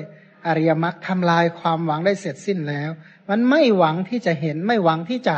[0.46, 2.90] อริยมรรคทำลายความหวังได้เสร็จสิ้นแล้ว
[3.30, 5.36] มันไม่หวังที่จะเห็นไม่หวังที่จะ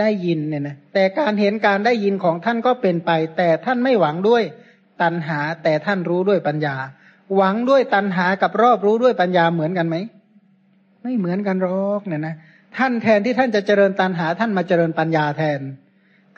[0.00, 4.42] ได้ยินเนี่ยนะแต่การเห็นการได้ยินของท่านก็เป็นไป แต่ท่านไม่หวังด้วย
[5.02, 6.76] ตัณหา แต่ท่านรู้ด้วยปัญญา
[7.36, 9.96] หวังด้วยตัณหากับรอบรู้ด้วยปัญญาเหมือนกันไหม
[11.02, 12.34] ไม่เหมือนกันหรอกเนี่ยนะ
[12.76, 15.60] ท่านแทนที่ท่านจะเจริญตัณหา ท่านมาเจริญปัญญาแทน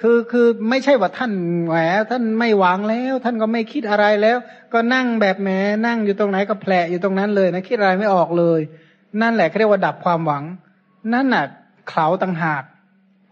[0.00, 1.32] คือคือไม่ใช่ว่าท่าน
[1.68, 1.76] แหม
[2.10, 4.38] ท่านไม่หวังแล้ว ท่านก็ไม่คิดอะไรแล้ว
[4.72, 5.50] ก็นั่งแบบแหม
[5.86, 8.60] นั่งอยู่ตรงไหนก็แผลอยู่ตรงนั้นเลยนะคิดอะไรไม่ออกเลย
[9.22, 10.44] นั่นแหละเรียกว่าดับความหวัง
[11.12, 11.44] นั่นน่ะ
[11.90, 12.62] เขาต่างหาก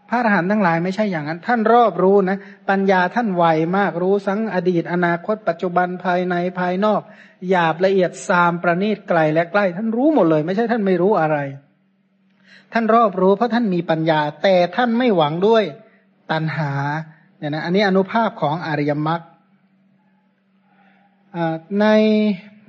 [0.09, 2.37] พระอรหันต์ทั้งหลายไม่ใช่อย่างนั้น ท่านรอบรู้นะ
[2.69, 3.45] ปัญญาท่านไว
[3.77, 7.01] มากรู้ทั้งอดีต อนาคต ปัจจุบันภายในภายนอก
[7.49, 11.37] หยาบละเอียดซามประณีตไกลและใกล้ ท่านรู้หมดเลย ไม่ใช่ท่านไม่รู้อะไร
[12.73, 15.63] ท่านรอบรู้เพราะท่านมีปัญญา แต่ท่านไม่หวังด้วย
[16.31, 16.71] ตัณหา
[17.37, 19.21] เนี่ยนะอันนี้อนุภาพของอริยมรรค
[21.81, 21.85] ใน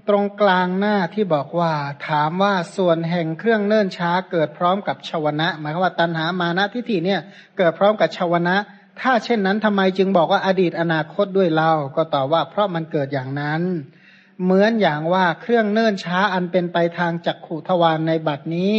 [0.08, 1.72] ตรงกลางหน้าที่บอกว่า
[2.08, 7.20] ถามว่าส่วนแห่งเครื่องเนิ่นช้าเกิดพร้อมกับชวนะ หมายความว่าตัณหามานะทิฏฐิเนี่ย
[7.58, 8.56] เกิดพร้อมกับชวนะ
[9.00, 13.62] ถ้าเช่นนั้นทำไมจึงบอกว่าอดีตอนาคตด้วยเล่าก็ตอบว่าเพราะมันเกิดอย่างนั้น
[14.42, 18.74] เหมือนอย่างว่าเครื่องเนิ่นช้าอันเป็นไปทางจักขุทวารในบัดนี้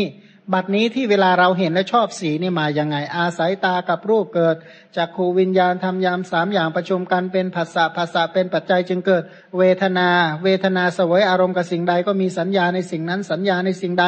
[0.53, 4.55] บัดนี้ที่เวลาเราเห็นและชอบสีนี่มาอย่างไง อาศัยตากับรูปเกิด
[4.97, 9.23] จากขูวิญญาณทำยามสามอย่างประชุมกันเป็นภาษาภาษาเป็นปัจจัยจึงเกิด
[9.57, 10.09] เวทนา
[10.43, 14.07] เวทนาสวยอารมณ์กับสิ่งใด ก็มีสัญญาในสิ่งนั้น สัญญาในสิ่งใด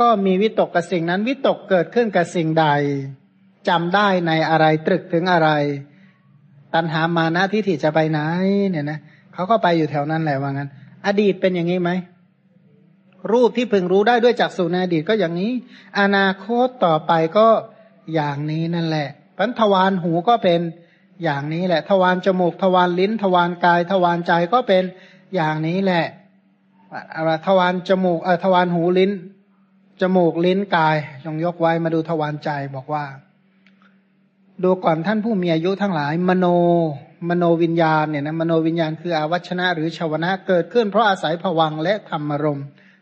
[0.00, 2.66] ก็มีวิตกกับสิ่งนั้น วิตกเกิดขึ้นกับสิ่งใด
[3.68, 5.48] จำได้ในอะไรตรึกถึงอะไร
[6.74, 8.20] ตัณหามานะทิฏฐิจะไปไหน
[8.70, 8.98] เนี่ยนะ
[9.34, 10.70] เขาก็ไปอยู่แถวนั้นแหละว่างั้น
[11.06, 11.90] อดีตเป็นอย่างนี้ไหม
[13.32, 15.52] รูปที่พึงรู้ได้ด้วยจักษุในอดีตก็อย่างนี้
[16.00, 17.48] อนาคตต่อไปก็
[18.14, 20.60] อย่างนี้นั่นแหละพันทวารหูก็เป็น
[21.24, 24.84] อย่างนี้แหละ ทวารจมูก ทวารลิ้น ทวารกาย ทวารใจก็เป็น
[25.34, 26.06] อย่างนี้แหละ
[27.14, 29.10] อะไรทวารจมูกเออทวารหูลิ้น
[30.00, 33.04] จมูกลิ้นกายยองยกไว้มาดูทวารใจบอกว่า
[34.62, 36.46] ดูก่อนท่านผู้มีอายุทั้งหลาย มโน
[37.28, 42.60] มโนวิญญาณเนี่ยนะมโนวิญญาณคืออาวัชนะหรือชาวนะเกิดขึ้นเพราะอาศัยผวังและธรรมรม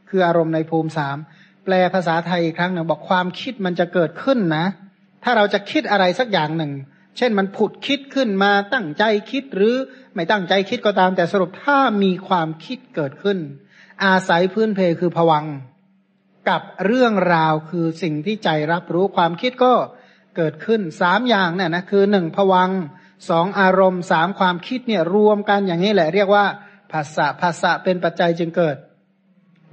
[0.08, 1.16] คืออารมณ์ในภูมิสาม
[1.64, 4.66] แปลภาษาไทยอีกครั้งหนึ่งบอกความคิดมันจะเกิดขึ้นนะ
[5.24, 6.72] ถ้าเราจะคิดอะไรสักอย่างหนึ่ง
[7.16, 9.74] เช่นมันผุดคิดขึ้นมาตั้งใจคิดหรือ
[10.14, 13.38] ไม่ตั้งใจคิดก็ตาม แต่สรุปถ้ามีความคิดเกิดขึ้น
[14.04, 15.46] อาศัยพื้นเพคือผวัง
[16.48, 19.72] กับเรื่องราวคือสิ่งที่ใจรับรู้ความคิดก็
[20.36, 22.70] เกิดขึ้นสามอย่างเนี่ยนะคือหนึ่งผวัง
[23.30, 26.44] สองอารมณ์สามความคิดเนี่ยรวมกันอย่างนี้แหละ เรียกว่า
[26.92, 28.76] ภาษาภาษาเป็นปัจจัยจึงเกิด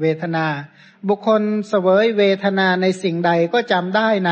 [0.02, 0.46] เวทนา
[1.08, 4.30] บุคคลเสวยเวทนาในสิ่งใดก็จำได้ใ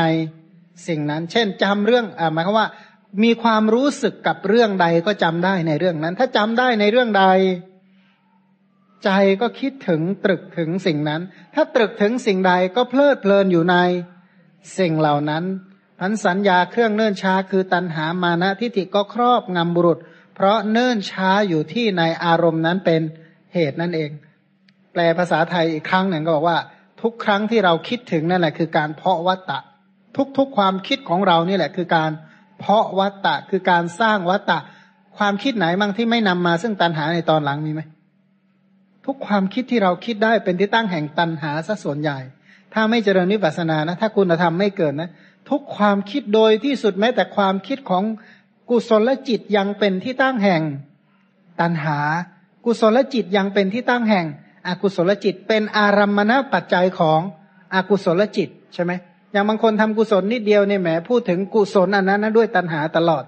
[0.88, 2.68] สิ่งนั้น เช่นจำเรื่องอ่าหมายความว่า
[3.24, 7.24] มีความรู้สึกกับเรื่องใดก็จำได้ในเรื่องนั้น ถ้าจำได้ในเรื่องใด
[9.04, 9.10] ใจ
[9.40, 11.20] ก็คิดถึงตรึกถึงสิ่งนั้น
[11.54, 13.76] ถ้าตรึกถึงสิ่งใดก็เพลิดเพลินอยู่ใน
[14.78, 15.44] สิ่งเหล่านั้น
[16.00, 19.98] พันสัญญาเครื่องเนิ่นช้าคือตัณหามานะทิฏฐิก็ครอบงำบุรุษ
[20.34, 23.00] เพราะเนิ่นช้าอยู่ที่ในอารมณ์นั้นเป็น
[23.54, 24.10] เหตุนั่นเอง
[24.94, 26.58] แปลภาษาไทยอีกครั้งหนึ่งก็บอกว่า
[27.02, 29.58] ทุกครั้งที่เราคิดถึงนั่นแหละคือการเพาะวัตตะ
[30.38, 32.10] ทุกๆความคิดของเรานี่แหละคือการ
[32.60, 34.58] เพาะวัตตะคือการสร้างวัตตะ
[35.18, 37.80] ความคิดไหนบ้างที่ไม่นำมาซึ่งตัณหาในตอนหลังมีไหม
[39.06, 42.18] ทุกความคิดที่เราคิดได้เป็นที่ตั้งแห่งตัณหาซะส่วนใหญ่
[42.72, 45.10] ถ้าไม่เจริญวิปัสสนานะ ถ้าคุณธรรมไม่เกิดนะ
[45.50, 48.04] ทุกความคิดโดยที่สุดแม้แต่ความคิดของ
[48.70, 50.62] กุศลจิตยังเป็นที่ตั้งแห่ง
[51.60, 51.98] ตัณหา
[52.64, 54.26] กุศลจิตยังเป็นที่ตั้งแห่ง
[54.68, 57.20] อกุศลจิต เป็นอารัมมณปัจจัยของ
[57.74, 58.92] อกุศลจิตใช่ไหม
[59.32, 63.24] อย่างบางคนทำกุศลนิดเดียวเนี่ยแหมพูดถึงกุศลอันนั้นนะด้วยตัณหาตลอด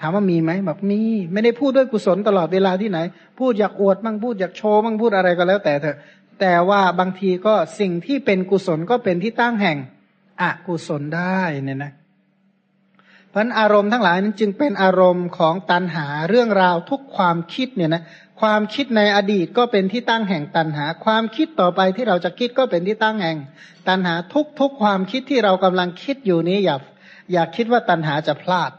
[0.00, 1.00] ถามว่ามีไหมบอกมี
[1.32, 2.98] ไม่ได้พูดด้วยกุศลตลอดเวลาที่ไหน
[3.38, 5.96] พูดอยากอวดบ้างพูดอยากโชว์บ้างพูดอะไรก็แล้วแต่เถอะ
[6.40, 9.78] แต่ว่าบางทีก็สิ่งที่เป็นกุศลก็เป็นที่ตั้งแห่ง
[10.42, 11.92] อกุศลได้เนี่ยนะ
[13.30, 18.02] เพราะอารมณ์ทั้งหลายนั้นจึงเป็นอารมณ์ของตันหาเรื่องราวทุกความคิดเนี่ยนะ
[18.40, 23.38] ความคิดในอดีตก็เป็นที่ตั้งแห่งตันหา ความคิดต่อไปที่เราจะคิดก็เป็นที่ตั้งแห่ง
[23.88, 26.76] ตันหาทุกทุกความคิดที่เรากำลังคิดอยู่นี้อย่า
[27.32, 28.70] อย่าคิดว่าตันหาจะพลาด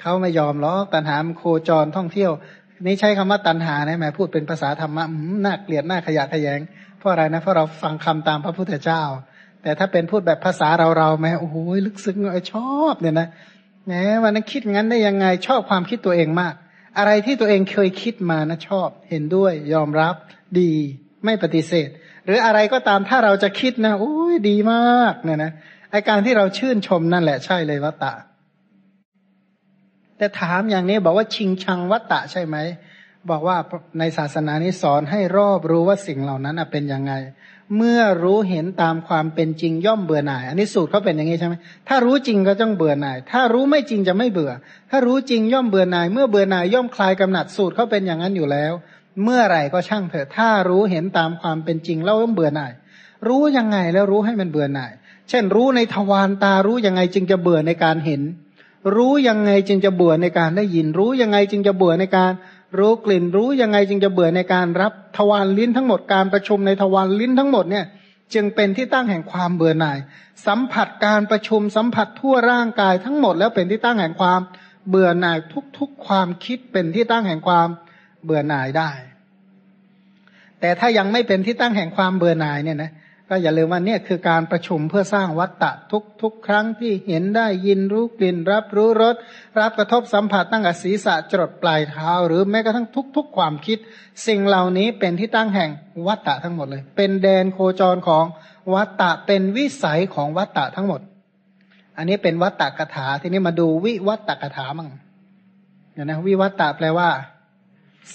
[0.00, 2.32] เขาไม่ยอมหรอกตันหามโคจรท่องเที่ยว
[2.86, 5.04] นี่ใช้คำว่าตันหานะแม่พูดเป็นภาษาธรรมะ
[5.44, 6.60] น่าเกลียดน่าขยะขยง
[6.98, 9.02] เพราะอะไรนะเพราะเราฟังคำตามพระพุทธเจ้า
[9.62, 11.56] แต่ถ้าเป็นพูดแบบภาษาเราเราแม่โอ้โห
[11.86, 12.18] ลึกซึ้ง
[12.52, 13.28] ชอบเนี่ยนะ
[13.86, 13.92] แหม
[14.22, 16.54] วันนั้นคิดงั้นได้ยังไงชอบความคิดตัวเองมาก
[16.98, 20.14] อะไรที่ตัวเองเคยคิดมานะชอบ เห็นด้วย ยอมรับ
[20.60, 20.72] ดี
[21.24, 21.88] ไม่ปฏิเสธ
[22.26, 25.52] หรืออะไรก็ตามถ้าเราจะคิดนะโอ้ยดีมากเนี่ยนะ
[25.90, 28.12] ไอการที่เราชื่นชมนั่นแหละใช่เลยวัตตะ
[30.18, 32.56] แต่ถามอย่างนี้บอกว่าชิงชังวัตตะใช่ไหม
[33.30, 33.56] บอกว่า
[33.98, 37.12] ในศาสนานี้สอนให้รอบรู้ว่าสิ่งเหล่านั้นเป็นยังไง
[37.76, 41.54] เมื่อรู้เห็นตามความเป็นจริงย่อมเบื่อหน่าย อันนี้สูตรเขาเป็นอย่างนี้ใช่ไหม
[41.88, 44.52] ถ้ารู้จริงก็ต้องเบื่อหน่าย ถ้ารู้ไม่จริงจะไม่เบื่อ
[44.90, 48.72] ถ้ารู้จริงย่อมเบื่อหน่าย เมื่อเบื่อหน่ายย่อมคลายกำหนัดสูตรเขาเป็นอย่างนั้นอยู่แล้ว
[49.24, 52.72] เมื่อไหร่ก็ช่างเถอะ ถ้ารู้เห็นตามความเป็นจริงแล้วย่อมเบื่อหน่าย
[53.28, 54.92] รู้ยังไงแล้วรู้ให้มันเบื่อหน่าย
[55.28, 58.22] เช่น รู้ในทวารตารู้ยังไงจึงจะเบื่อในการเห็น
[58.96, 62.32] รู้ยังไงจึงจะเบื่อในการได้ยิน รู้ยังไงจึงจะเบื่อในการ
[62.78, 67.84] รู้กลิ่นรู้ยังไงจึงจะเบื่อในการรับทวารลิ้นทั้งหมดการประชุมในทวารลิ้นทั้งหมดเนี่ย
[68.34, 69.98] จึงเป็นที่ตั้งแห่งความเบื่อหน่าย
[70.46, 74.40] สัมผัสการประชุมสัมผัสทั่วร่างกายทั้งหมดแล้วเป็นที่ตั้งแห่งความ
[74.88, 75.38] เบื่อหน่าย
[75.78, 77.68] ทุกๆ ความคิดเป็นที่ตั้งแห่งความ
[78.24, 78.90] เบื่อหน่ายได้
[80.60, 82.90] แต่ถ้ายังไม่เป็นที่ตั้งแห่งความเบื่อหน่ายเนี่ยนะ
[83.28, 89.16] ก็อย่าลืมว่าเนี่ยคือการประชุมเพื่อสร้างวัตตะทุกทุกครั้งที่เห็นได้ยินรู้กลิ่น รับรู้รส
[89.60, 93.78] รับกระทบสัมผัสตั้งแต่ศีรษะจรดปลายเท้า หรือแม้กระทั่งทุกทุกความคิด
[94.26, 95.70] สิ่งเหล่านี้เป็นที่ตั้งแห่ง
[96.06, 98.24] วัตตะทั้งหมดเลย เป็นแดนโคจรของ
[98.74, 101.00] วัตตะเป็นวิสัยของวัตตะทั้งหมด
[101.96, 104.88] อันนี้เป็นวัตตะกถาทีนี้มาดูวิวัตตะกถามั่ง
[105.92, 107.08] เนี่ยนะวิวัตตะแปลว่า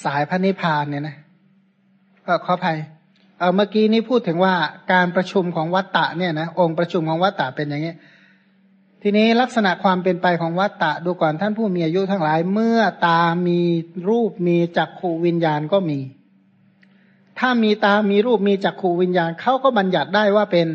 [0.04, 1.16] สายพระนิพพานเนี่ยนะ
[2.28, 2.78] ก็ขออภัย
[3.40, 4.56] เออเมื่อกี้นี้พูดถึงว่า
[4.92, 7.94] การประชุมของวัตตะเนี่ยนะองค์ประชุมของวัตตะเป็นอย่างนี้
[9.02, 13.60] ทีนี้ลักษณะความเป็นไปของวัตตะดูก่อนท่านผู้มีอายุทั้งหลาย เมื่อตามี
[14.10, 16.00] รูปมีจักขูวิญญาณก็มี
[17.40, 20.68] ถ้ามีตามีรูปมีจักขูวิญญาณเขาก็บัญญัติได้ว่าเป็น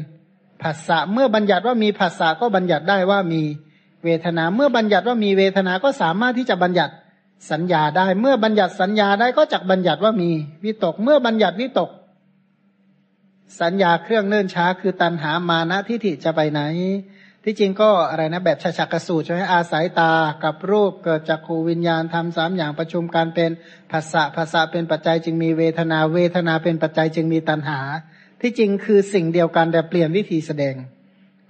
[0.62, 3.42] ภาษาเมื่อบัญญัติว่ามีภาษาก็บัญญัติได้ว่ามี
[4.04, 6.92] เวทนา เมื่อบัญญัติว่ามีเวทนาก็สามารถที่จะบัญญัติ
[7.50, 10.30] สัญญาได้ เมื่อบัญญัติสัญญาได้ก็จักบัญญัติว่ามี
[10.64, 11.90] วิตก เมื่อบัญญัติวิตก
[13.60, 16.62] สัญญาเครื่องเนื่นช้า คือตันหามานะทิฏฐิจะไปไหน
[17.44, 20.12] ที่จริงก็อะไรนะแบบชักสูตรใช่ไหมอาศัยตา
[20.44, 23.50] กับรูปเกิดจากขูวิญญาณทำสามอย่างประชุมการเป็น
[23.92, 27.80] ภาษาภาษาเป็นปัจจัยจึงมีเวทนาเวทนาเป็นปัจจัยจึงมีตันหา
[28.40, 30.74] ที่จริงคือสิ่งเดียวกันแต่เปลี่ยนวิธีแสดง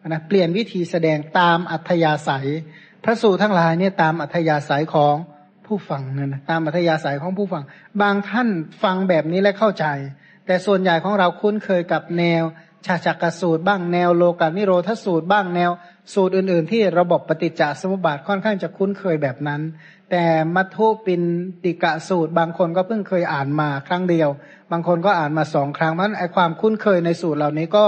[0.08, 2.48] นะเปลี่ยนวิธีแสดงตามอัธยาศัย
[3.04, 5.14] พระสูตรทั้งหลายเนี่ยตามอัธยาศัยของ
[5.66, 7.62] ผู้ฟังเนี่ยนะตามอัธยาศัยของผู้ฟัง
[8.02, 8.48] บางท่าน
[8.82, 9.86] ฟังแบบนี้และเข้าใจ
[10.46, 12.42] แต่ส่วนใหญ่ของเราคุ้นเคยกับแนว
[12.86, 15.70] ชาจักสูตรบ้างแนวโลกานิโรธสูตรบ้างแนว
[16.14, 19.60] สูตรอื่น ๆ ที่ระบบปฏิจจสมุปบาทค่อนข้างจะคุ้นเคยแบบนั้น
[20.10, 20.24] แต่
[20.54, 21.22] มัทุปิน
[21.64, 24.28] ติกะสูตร บางคนก็เพิ่งเคยอ่านมาครั้งเดียว
[24.72, 27.86] บางคนก็อ่านมาสองครั้งเพราะไอความคุ้นเคยในสูตรเหล่านี้ก็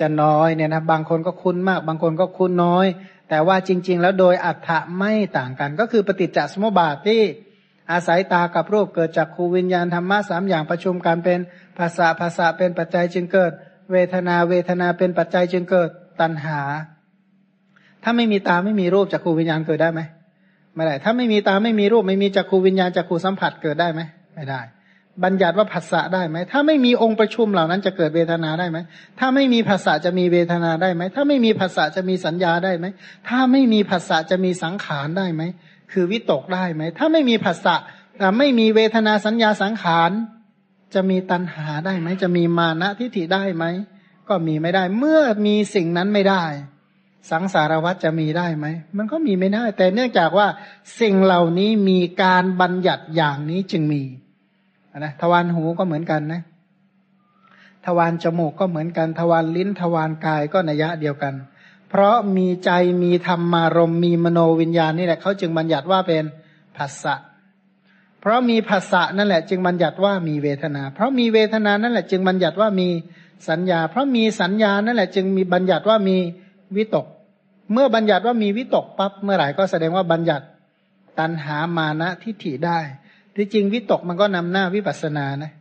[0.00, 2.86] จะน้อยเนี่ยนะบางคนก็คุ้นมาก บางคนก็คุ้นน้อย
[3.28, 7.20] แต่ว่าจริง ๆ แล้วโดยอัฏฐะไม่ต่างกัน ก็คือปฏิจจสมุปบาทที่
[7.92, 11.38] อาศัยตากับรูปเกิดจากครูวิญญาณธรรมะสามอย่างประชุมกันเป็น
[11.78, 13.52] ภาษาภาษาเป็นปัจจัยจึงเกิด
[13.92, 15.88] เวทนาเวทนาเป็นปัจจัยจึงเกิด
[16.20, 16.60] ตัณหา
[18.02, 20.00] ถ้าไม่มีตาไม่มีรูปจากครูวิญญาณเกิดได้ไหม
[20.74, 24.00] ไม่ได้ ถ้าไม่มีตาไม่มีรูปไม่มีจักขูวิญญาณจักขูสัมผัสเกิดได้ไหม
[24.34, 24.60] ไม่ได้
[25.24, 28.78] บัญญัติว่าภาษาได้ไหมถ้าไม่มีองค์ประชุมเหล่านั้นจะเกิดเวทนาได้ไหม
[29.18, 32.86] ถ้าไม่มีภาษาจะมีเวทนาได้ไหมถ้าไม่มีภาษาจะมีสัญญาได้ไหม
[33.28, 35.42] ถ้าไม่มีภาษาจะมีสังขารได้ไหม
[35.92, 37.74] คือวิตกได้ไหม ถ้าไม่มีภาษา
[38.38, 40.10] ไม่มีเวทนาสัญญาสังขาร
[40.94, 43.64] จะมีตัณหาได้ไหม จะมีมานะทิฏฐิได้ไหม
[44.28, 46.44] ก็มีไม่ได้ เมื่อมีสิ่งนั้นไม่ได้
[47.30, 48.66] สังสารวัฏจะมีได้ไหม
[48.96, 50.46] มันก็มีไม่ได้ แต่เนื่องจากว่า
[51.00, 54.02] สิ่งเหล่านี้มีการบัญญัติอย่างนี้จึงมี
[54.98, 56.42] นะทวารหูก็เหมือนกันนะ
[57.86, 61.34] ทวารจมูกก็เหมือนกัน ทวารลิ้น ทวารกายก็นัยะเดียวกัน
[61.88, 62.70] เพราะมีใจ
[63.02, 66.24] มีธรรมารมมีมโนวิญญาณนี่แหละเขาจึงบัญญัติว่าเป็น
[66.76, 67.14] ภาษะ
[68.20, 72.88] เพราะมีภาษะนั่นแหละ จึงบัญญัติว่ามีเวทนา เพราะมีเวทนานั่นแหละ จึงบัญญัติว่ามี
[73.48, 76.16] สัญญา เพราะมีสัญญานั่นแหละ จึงมีบัญญัติว่ามี
[76.76, 77.06] วิตก
[77.72, 80.44] เมื่อบัญญัติว่ามีวิตกปั๊บเมื่อไหร่ก็แสดงว่าบัญญัติ
[81.18, 82.78] ตันหามานะทิฏฐิได้
[83.36, 85.52] ที่จริงวิตกมันก็นำหน้าวิปัสนานะ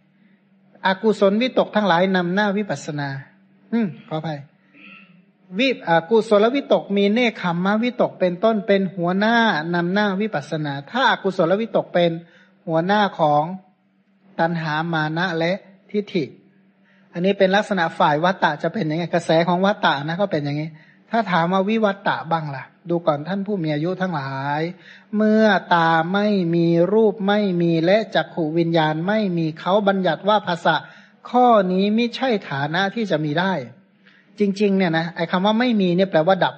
[0.85, 3.07] อากุศลวิตกทั้งหลายนำหน้าวิปัสนา
[3.73, 4.39] อืมขออภัย
[5.59, 5.69] วิ
[6.09, 9.37] กุศลวิตกมีเนคขมมวิตกเป็นต้นเป็นหัวหน้า
[9.73, 12.11] นำหน้าวิปัสนา ถ้าอากุศลวิตกเป็น
[12.67, 13.43] หัวหน้าของ
[14.39, 15.53] ตันหามานะและ
[15.91, 16.25] ทิฏฐิ
[17.13, 20.69] อันนี้เป็นลักษณะฝ่ายวัตตะจะเป็นยังไงกระแสของวัตตะนะก็เป็นอย่างนี้
[21.11, 24.61] ถ้าถามว่าวิวัตตะบ้างล่ะ ดูก่อนท่านผู้มีอายุทั้งหลาย
[25.15, 30.75] เมื่อตาไม่มีรูปไม่มีและจักขูวิญญาณไม่มีเขาบัญญัติว่าภาษา
[31.29, 33.53] ข้อนี้ไม่ใช่ฐานะที่จะมีได้
[34.39, 36.55] จริง ๆ เนี่ยนะไอ้คำว่าไม่มีเนี่ยแปลว่าดับ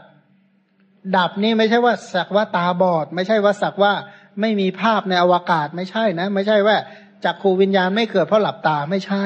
[1.18, 3.94] ดับนี่ไม่ใช่ว่าสักว่าตาบอด ไม่ใช่ว่าสักว่า
[4.42, 6.76] ไม่มีภาพในอวกาศไม่ใช่นะ ไม่ใช่ว่า
[7.26, 9.24] จักขูวิญญาณไม่เกิดเพราะหลับตาไม่ใช่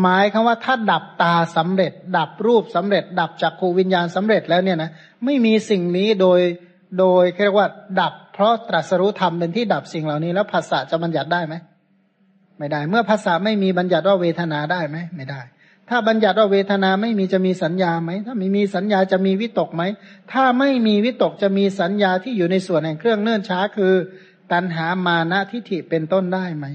[0.00, 4.90] หมายคำว่าถ้าดับตาสำเร็จ ดับรูปสำเร็จ ดับจักขูวิญญาณสำเร็จแล้วเนี่ยนะ
[5.24, 6.40] ไม่มีสิ่งนี้โดย
[6.98, 7.68] โดยเรียกว่า
[8.00, 11.54] ดับ เพราะตรัสรู้ธรรมเป็นที่ดับสิ่งเหล่านี้แล้วภาษาจะบัญญัติได้ไหม
[12.58, 15.40] ไม่ได้ เมื่อภาษาไม่มีบัญญัติว่าเวทนาได้ไหมไม่ได้
[15.94, 19.82] ถ้าบัญญัติว่าเวทนาไม่มีจะมีสัญญาไหม ถ้าไม่มีสัญญาจะมีวิตกไหม
[20.32, 23.94] ถ้าไม่มีวิตกจะมีสัญญาที่อยู่ในส่วนแห่งเครื่องเนื่นช้าคือ
[24.52, 26.66] ตัณหามานะทิฏฐิเป็นต้นได้ไหม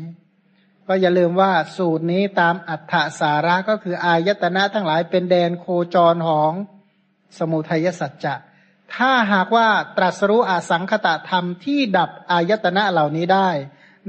[0.88, 5.66] ก็อย่าลืมว่าสูตรนี้ตามอัฏฐสาระก็คืออายตนะทั้งหลายเป็นแดนโค
[5.96, 6.52] จรของ
[7.38, 8.36] สมุทัยสัจจะ
[8.96, 9.68] ถ้าหากว่า
[9.98, 13.50] ตรัสรู้อสังคตะธรรมที่ดับอายตนะเหล่านี้ได้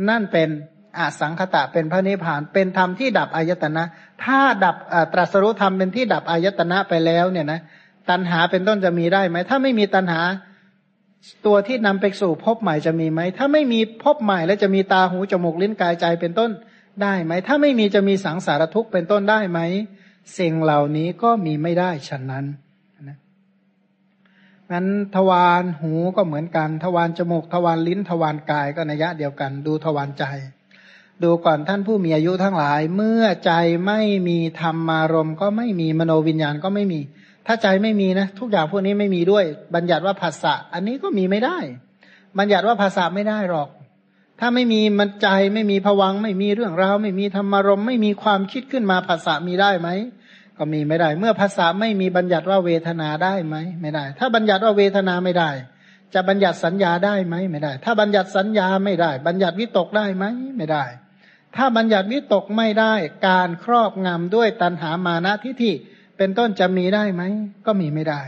[0.08, 0.48] นั่นเป็น
[0.96, 3.82] อสังคตะเป็นพระนิพพานเป็นธรรมที่ดับอายตนะ
[4.24, 4.76] ถ้าดับ
[5.12, 7.60] ตรัสรู้ธรรมเป็นที่ดับอายตนะไปแล้วเนี่ยนะ
[8.10, 10.20] ตัณหาเป็นต้นจะมีได้ไหม ถ้าไม่มีตัณหา
[11.46, 16.50] ตัวที่นำไปสู่พบใหม่จะมีไหม ถ้าไม่มีพบใหม่แล้วจะมีตาหูจมูกลิ้นกายใจเป็นต้น
[17.02, 19.60] ได้ไหม ถ้าไม่มีจะมีสังสารทุกข์เป็นต้นได้ไหม
[20.38, 22.44] สิ่งเหล่านี้ก็มีไม่ได้ฉะนั้น
[23.08, 23.16] นะ
[24.72, 24.86] นั้น
[25.16, 30.24] ทวารหูก็เหมือนกัน ทวารจมูก ทวารลิ้น ทวารกายก็นัยยะเดียวกัน ดูทวารใจ
[31.22, 33.52] ดูก่อนท่านผู้มีอายุทั้งหลาย เมื่อใจ
[33.86, 37.00] ไม่มีธรรมารมก็ไม่มีมโนวิญญาณก็ไม่มี
[37.46, 41.58] ถ้าใจไม่มีนะ ทุกอย่างพวกนี้ไม่มีด้วย บัญญัติว่าภาษะอันนี้ก็มีไม่ได้
[42.38, 43.68] บัญญัติว่าภาษาไม่ได้หรอก
[44.40, 49.88] ถ้าไม่มีมันใจไม่มีผวัง ไม่มีเรื่องราว ไม่มีธรรมารมไม่มีความคิดขึ้นมาภาษามีได้ไหม
[50.58, 55.50] ก็มีไม่ได้ เมื่อภาษาไม่มีบัญญัติว่าเวทนาได้ไหมไม่ได้ ถ้าบัญญัติว่าเวทนาไม่ได้
[56.14, 60.24] จะบัญญัติสัญญาได้ไหมไม่ได้ ถ้าบัญญัติสัญญาไม่ได้ บัญญัติวิตกได้ไหม
[60.56, 60.84] ไม่ได้
[61.56, 62.94] ถ้าบัญญัติวิตกไม่ได้
[63.28, 65.72] การครอบงำด้วยตัณหามานะทิฏฐิ
[66.16, 67.22] เป็นต้นจะมีได้ไหม
[67.66, 68.22] ก็มีไม่ได้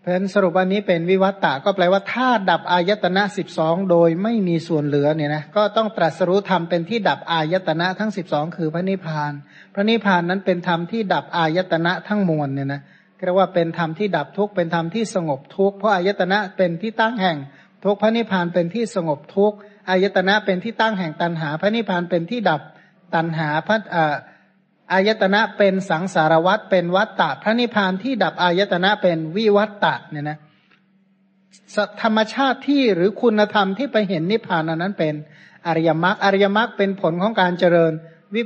[0.00, 9.32] เพราะฉะนั้นสรุปวันนี้เป็นวิวัตตะก็แปลว่าถ้าดับอายตนะสิบสองโดยไม่มีส่วนเหลือเนี่ยนะก็ต้องตรัสรู้ธรรมเป็นที่ดับอายตนะทั้งสิบสองคือพระนิพพาน
[9.74, 12.80] พระนิพพานนั้นเป็นธรรมที่ดับอายตนะทั้งมวลเนี่ยนะ
[13.24, 17.36] เรียกว่าเป็นธรรมที่ดับทุกข์เป็นธรรมที่สงบทุกข์เพราะอายตนะเป็นที่ตั้งแห่ง
[17.84, 19.56] ทุกข์พระนิพพานเป็นที่สงบทุกข์
[19.88, 22.60] อายตนะเป็นที่ตั้งแห่งตัณหา พระนิพพานเป็นที่ดับ
[23.14, 24.14] ตัณหาพระอ่า
[24.92, 30.38] อายตนะเป็นสังสารวัตเป็นวัตตะ พระนิพพานที่ดับอายตนะเป็นวิวัตตะเนี่ยนะ
[32.02, 35.14] ธรรมชาติที่หรือคุณธรรมที่ไปเห็นนิพพานนั้นเป็น
[35.66, 37.92] อริยมรรคอริยมรรคเป็นผลของการเจริญ
[38.34, 38.42] วิ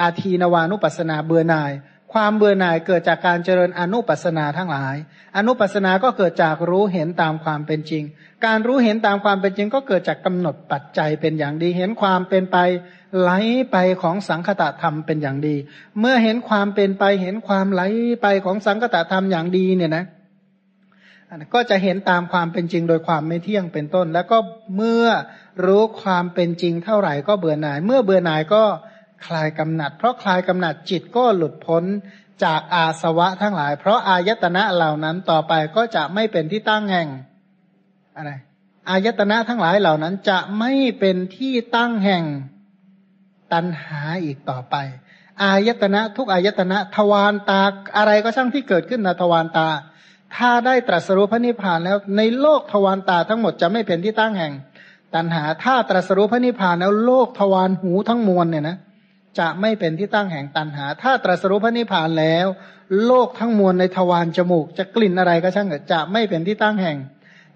[0.00, 1.72] อาทีนวานุปัสนาเบื่อหน่าย
[2.12, 4.96] ความเบื่อหน่ายเกิดจากการเจริญอนุปัสนาทั้งหลาย
[5.36, 8.04] อนุปัสนาก็เกิดจากรู้เห็นตามความเป็นจริง
[8.46, 12.58] การรู้เห็นตามความเป็นจริง ก็เกิดจากกำหนดปัจจัยเป็นอย่างดี เห็นความเป็นไป
[13.18, 13.30] ไหล
[13.72, 15.56] ไปของสังคตะธรรมเป็นอย่างดี
[16.00, 17.82] เมื่อเห็นความเป็นไปเห็นความไหล
[18.22, 20.04] ไปของสังคตะธรรมอย่างดีเนี่ยนะ
[21.54, 24.38] ก็จะเห็นตามความเป็นจริงโดยความไม่เที่ยงเป็นต้น แล้วก็
[24.76, 25.06] เมื่อ
[25.66, 28.62] รู้ความเป็นจริงเท่าไหร่ก็เบื่อหน่าย เมื่อเบื่อหน่ายก็
[29.26, 31.84] คลายกำหนัด เพราะคลายกำหนัดจิตก็หลุดพ้น
[32.44, 37.08] จากอาสวะทั้งหลาย เพราะอายตนะเหล่านั้นต่อไปก็จะไม่เป็นที่ตั้งแห่ง
[38.16, 38.30] อะไร
[38.90, 42.24] อายตนะทั้งหลายเหล่านั้นจะไม่เป็นที่ตั้งแห่ง
[43.52, 44.76] ตัณหาอีกต่อไป
[45.42, 47.62] อายตนะทุกอายตนะทวารตา
[47.96, 49.68] อะไรก็ช่างที่เกิดขึ้นในทวารตา
[50.36, 54.52] ถ้าได้ตรัสรู้พระนิพพานแล้ว ในโลกทวารตาทั้งหมดจะไม่เป็นที่ตั้งแห่ง
[55.14, 58.76] ตัณหาถ้าตรัสรู้พระนิพพานแล้วโลกทวารหูทั้งมวลเนี่ยนะ
[59.38, 62.46] จะไม่เป็นที่ตั้งแห่งตัณหา ถ้าตรัสรู้พระนิพพานแล้ว
[63.06, 66.98] โลกทั้งมวลในทวารจมูก จะกลิ่นอะไรก็ช่างจะไม่เป็นที่ตั้งแห่ง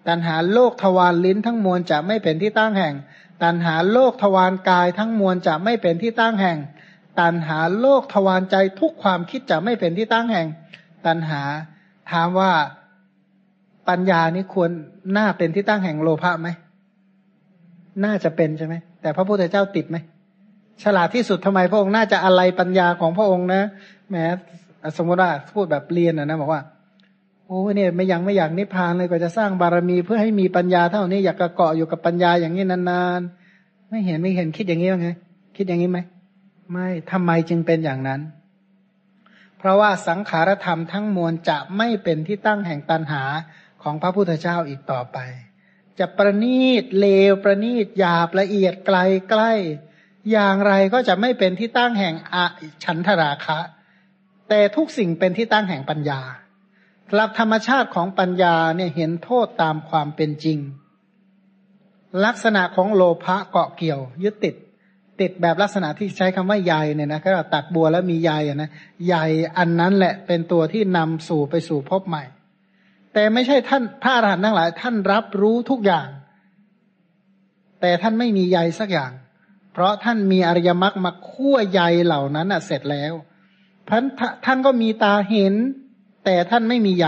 [0.08, 2.94] ตัณหาโลกทวารลิ้นทั้งมวลจะไม่เป็นที่ตั้งแห่ง
[3.42, 6.58] ตันหาโลกทวารกายทั้งมวลจะไม่เป็นที่ตั้งแห่ง
[7.20, 10.46] ตันหาโลกทวารใจทุกความคิดจะไม่เป็นที่ตั้งแห่ง
[11.06, 11.42] ตันหา
[12.10, 12.52] ถามว่า
[13.88, 14.70] ปัญญานี้ควร
[15.16, 16.48] น่าเป็นที่ตั้งแห่งโลภะไหม
[18.04, 19.96] น่าจะเป็นใช่ไหม แต่พระพุทธเจ้าติดไหม
[20.82, 23.62] ฉลาดที่สุดทำไมพระองค์น่าจะอะไรปัญญาของพระองค์นะ
[24.10, 24.24] แม้
[24.96, 26.62] สมมติว่าพูดแบบเรียนนะบอกว่า
[27.46, 35.08] โอ้เนี่ยไม่ยังไม่อยากนิพพานเลยก็จะสร้างบารมีเพื่อให้มีปัญญาเท่านี้อยากกระเกาะอยู่กับปัญญาอย่างนี้นานๆ ไม่เห็นไม่เห็นคิดอย่างนี้ว่าไง
[35.56, 35.98] คิดอย่างนี้ไหม
[36.70, 38.20] ไม่ทำไมจึงเป็นอย่างนั้น
[39.58, 43.22] เพราะว่าสังขารธรรมทั้งมวลจะไม่เป็นที่ตั้งแห่งตันหา
[43.82, 45.18] ของพระพุทธเจ้าอีกต่อไป
[45.98, 48.98] จะประณีตเลวประณีตหยาบละเอียดไกล
[49.30, 49.52] ใกล้
[50.30, 52.36] อย่างไรก็จะไม่เป็นที่ตั้งแห่งอ
[52.84, 53.58] ฉันทราคะ
[54.48, 56.20] แต่ทุกสิ่งเป็นที่ตั้งแห่งปัญญา
[57.14, 60.58] หลักธรรมชาติของปัญญาเนี่ยเห็นโทษตามความเป็นจริง
[62.24, 64.54] ลักษณะของโลภะเกาะเกี่ยว ยึดติด
[65.20, 68.70] ติดแบบลักษณะที่ใช้คำว่าใยเนี่ยนะก็ตัดบัวแล้วมีใยนะ
[69.08, 69.16] ใย
[69.58, 72.24] อันนั้นแหละเป็นตัวที่นำสู่ไปสู่พบใหม่
[73.14, 76.08] แต่ไม่ใช่ท่านพระอรหันต์ทั้งหลาย ท่านรับรู้ทุกอย่าง
[77.80, 79.12] แต่ท่านไม่มีใยสักอย่าง
[79.72, 83.12] เพราะท่านมีอริยมรรคมาคั่วใยเหล่านั้นอะเสร็จแล้ว
[83.88, 84.02] พัน
[84.44, 85.54] ท่านก็มีตาเห็น
[86.24, 87.06] แต่ท่านไม่มีใย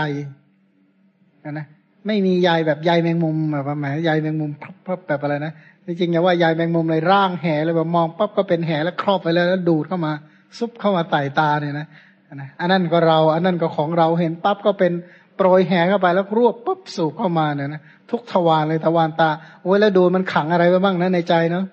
[1.51, 1.67] นะ
[2.07, 5.53] ไม่มีใยแบบใยแมงมุมแบบหมายใยแมงมุมพับแบบอะไรนะ
[5.85, 10.11] จริงๆอย่าว่าใยแมงมุมเลยร่างแห่เลยแบบมองปั๊บก็เป็นแห่แล้วครอบไปแล้วแล้วดูดเข้ามา
[10.57, 11.87] ซุบเข้ามาไต่ตาเนี่ยนะ
[12.35, 14.91] นะอันนั้นก็เรา อันนั้นก็ของเราเห็นปั๊บก็เป็น
[15.35, 17.81] โปรยแห่เข้าไปแล้วรวบปุ๊บสูบเข้ามาเนี่ยนะ
[18.11, 19.29] ทุกทวารเลยทวารตา
[19.63, 21.65] โอ้ยแล้วดูมันขังอะไรไว้บ้างนะในใจเนาะ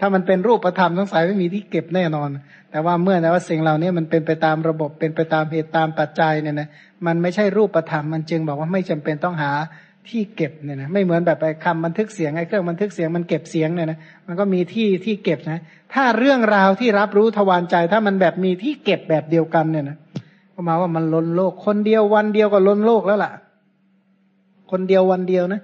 [0.00, 2.28] ถ้ามันเป็นรูปธรรมสงสัยไม่มีที่เก็บแน่นอน
[2.70, 6.68] แต่ว่าเมื่อนะว่าสิ่งเหล่านี้มันเป็นไปตามระบบเป็นไปตามเหตุตามปัจจัยเนี่ยนะ
[7.06, 9.52] มันไม่ใช่รูปธรรมมันจึงบอกว่าไม่จำเป็นต้องหา
[10.08, 15.60] ที่เก็บเนี่ยนะไม่เหมือนแบบไปคำบันทึกเสียงไอ้เครื่องบันทึกเสียงมันเก็บเสียงเนี่ยนะมันก็มีที่ที่เก็บนะ
[15.94, 19.96] ถ้าเรื่องราวที่รับรู้ทวารใจ ถ้ามันแบบมีที่เก็บแบบเดียวกันเนี่ยนะ
[20.54, 23.32] ก็มาว่ามันล้นโลก คนเดียววันเดียวก็ล้นโลกแล้วล่ะ
[24.70, 25.60] คนเดียววันเดียวนะ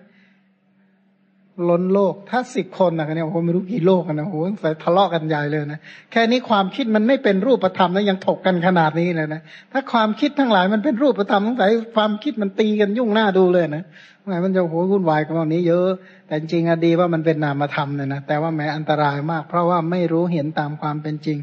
[1.71, 5.81] ล้นโลก ถ้าสิบคนนะเนี่ยโอ้โหไม่รู้กี่โลกนะโอ้โหใส่ทะเลาะกันใหญ่เลยนะ
[6.13, 9.41] แค่นี้ความคิดมันไม่เป็นรูปธรรมแล้วยังถกกันขนาดนี้เลยนะ
[9.73, 13.85] ถ้าความคิดทั้งหลายมันเป็นรูปธรรมสงสัยความคิดมันตีกันยุ่งหน้าดูเลยนะ
[14.29, 15.89] ไงมันจะโหวุ่นวายกันตอนนี้เยอะ
[16.27, 21.39] แต่จริงอะดีว่ามันเป็นนามธรรมเนี่ยนะแต่ว่าแม้อันตรายมาก เพราะว่าไม่รู้เห็นตามความเป็นจริง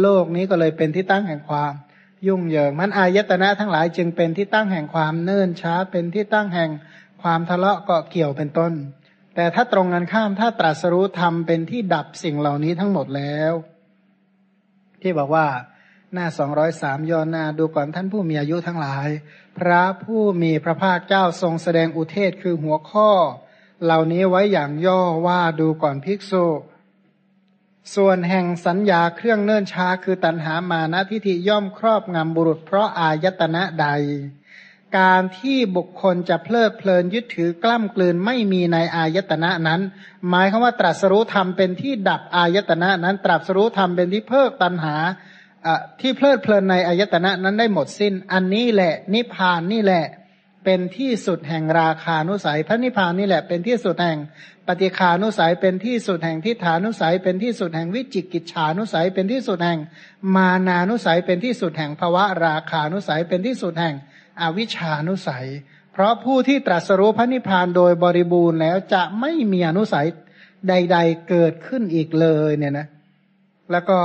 [0.00, 1.72] โลกนี้ก็เลยเป็นที่ตั้งแห่งความ
[2.26, 6.70] ยุ่งเหยิงมันอายตนะทั้งหลายจึงเป็นที่ตั้งแห่งความเนิ่นช้า เป็นที่ตั้งแห่ง
[7.22, 8.72] ความทะเลาะก็เกี่ยวเป็นต้น
[9.36, 13.52] แต่ถ้าตรงกันข้ามถ้าตรัสรู้ธรรมเป็นที่ดับสิ่งเหล่านี้ทั้งหมดแล้ว
[15.02, 15.46] ที่บอกว่า
[16.12, 19.08] หน้าสองร้อยสามย้อนหน้าดูก่อนท่านผู้มีอายุทั้งหลาย
[19.58, 23.10] พระผู้มีพระภาคเจ้าทรงแสดงอุเทศคือหัวข้อ
[23.84, 26.46] เหล่านี้ไว้อย่างย่อว่าดูก่อนภิกษุ
[27.94, 33.86] ส่วนแห่งสัญญาเครื่องเนิ่นช้าคือตัณหามานะทิฏฐิย่อมครอบงำบุรุษเพราะอายตนะใด
[34.98, 39.80] การที่บุคคลจะเพลิดเพลินยึดถือกล้ำกลืนไม่มีในอายตนะนั้น
[40.28, 44.96] หมายคือว่าตรัสรู้ธรรมเป็นที่ดับอายตนะนั้น ตรัสรู้ธรรมเป็นที่เพิกตัณหา
[46.00, 50.04] ที่เพลิดเพลินในอายตนะนั้นได้หมดสิน้น อันนี้แหละ นิพพานนี่แหละ
[50.64, 54.18] เป็นที่สุดแห่งราคานุสัย พระนิพพานนี่แหละ เป็นที่สุดแห่ง
[54.66, 59.78] ปฏิคานุสัย เป็นที่สุดแห่งทิฏฐานุสัย เป็นที่สุดแห่งวิจิกิจฉานุสัย เป็นที่สุดแห่ง
[60.34, 63.94] มานานุสัย เป็นที่สุดแห่งภวะราคานุสัย เป็นที่สุดแห่ง
[64.40, 65.48] อวิชานุสัย
[65.92, 70.06] เพราะผู้ที่ตรัสรู้พระนิพพานโดยบริบูรณ์แล้วจะไม่มีอนุสัย
[70.68, 72.86] ใด ๆ เกิดขึ้นอีกเลยเนี่ยนะ
[73.72, 73.98] แล้วก็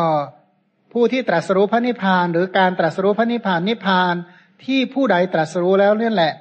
[0.93, 4.15] ผู้ที่ตรัสรู้พระนิพพาน หรือการตรัสรู้พระนิพพานนิพพาน
[4.65, 6.33] ที่ผู้ใดตรัสรู้แล้วเนี่ยแหละ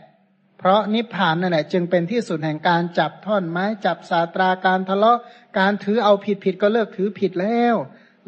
[0.59, 5.19] เพราะนิพพานนั่นแหละจึงเป็นที่สุดแห่งการจับท่อนไม้จับสาตราการทะเลาะ
[5.59, 7.77] การถือเอาผิดผิดก็เลิกถือผิดแล้ว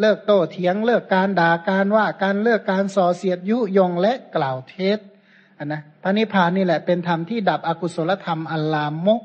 [0.00, 4.98] เลิกโต้เถียงเลิกการด่าการว่าการเลิกการส่อเสียดยุยงและกล่าวเท็จ
[5.64, 9.22] นนะพระนิพพานนี่แหละเป็นธรรมที่ดับอกุศลธรรมอัลลามก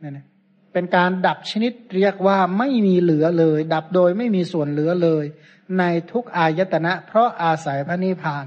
[0.00, 0.26] เนี่ยนะ
[0.72, 5.24] เป็นการดับชนิดเรียกว่าไม่มีเหลือเลย ดับโดยไม่มีส่วนเหลือเลย
[5.78, 5.82] ใน
[6.12, 8.46] ทุกอายตนะ เพราะอาศัยพระนิพพาน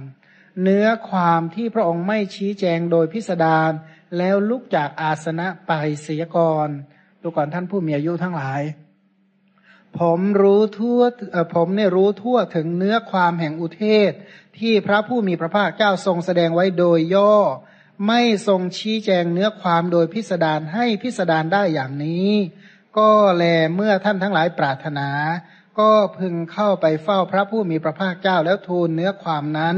[0.64, 3.72] เนื้อความที่พระองค์ไม่ชี้แจงโดยพิสดาร
[4.18, 5.72] แล้วลุกจากอาสนะไป
[6.02, 6.70] เสียก่อน
[7.22, 8.62] ดูก่อนท่านผู้มีอายุทั้งหลาย
[10.00, 11.02] ผมรู้ทั่ว
[11.56, 14.12] ผมเนี่ยรู้ทั่วถึงเนื้อความแห่งอุเทศ
[14.60, 17.34] ที่พระผู้มีพระภาคเจ้าทรงแสดงไว้โดยย่อ
[18.08, 22.30] ไม่ทรงชี้แจงเนื้อความโดยพิสดารให้พิสดารได้อย่างนี้
[22.98, 23.44] ก็แล
[23.76, 25.10] เมื่อท่านทั้งหลายปรารถนา
[25.80, 29.78] ก็พึงเข้าไปเฝ้าพระผู้มีพระภาคเจ้าแล้วทูลเนื้อความนั้น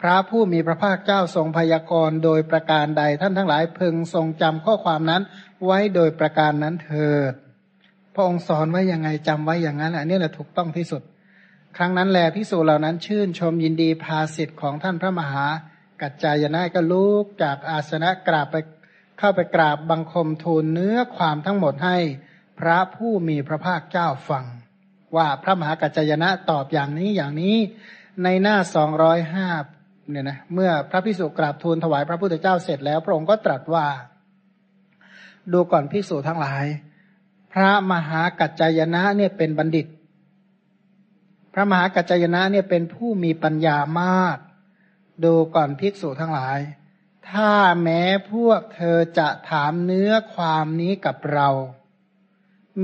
[0.00, 5.22] พระผู้มีพระภาคเจ้าทรงพยากรณ์โดยประการใดท่านทั้งหลายพึงทรงจำข้อความนั้น
[5.64, 7.32] ไว้โดยประการนั้นเถิด
[8.14, 11.02] พระองค์สอนไว้ยังไงจำไว้อย่างนั้นอันนี้แหละถูกต้องที่สุด
[11.76, 15.46] ครั้งนั้นแลพิสูจเหล่านั้นชื่นชมยินดีภาสิทธิ์ของท่านพระมหา
[16.02, 18.56] กัจจายนะก็ลุกจากอาสนะกราบไป
[19.18, 21.96] เข้าไปกราบบังคมทูลเนื้อความทั้งหมดให้
[22.58, 24.44] พระผู้มีพระภาคเจ้าฟัง
[25.16, 27.56] ว่าพระมหากัจจายนะตอบอย่างนี้อย่างนี้
[28.22, 29.48] ในหน้าสองร้อยห้า
[30.10, 33.86] เนี่ยนะเมื่อพระพิสุกราบทูลถวายพระพุทธเจ้าเสร็จแล้ว พระองค์ก็ตรัสว่า
[35.52, 36.64] ดูก่อนพิสุทั้งหลาย
[37.52, 39.86] พระมหากัจจายนะเนี่ยเป็นบัณฑิต
[41.58, 44.36] พระมหากัจจยนะเนี่ยเป็นผู้มีปัญญามาก
[45.24, 46.58] ดูก่อนภิกษุทั้งหลาย
[47.30, 47.52] ถ้า
[47.82, 48.02] แม้
[48.32, 51.48] พวกเธอจะถามเนื้อความนี้กับเรา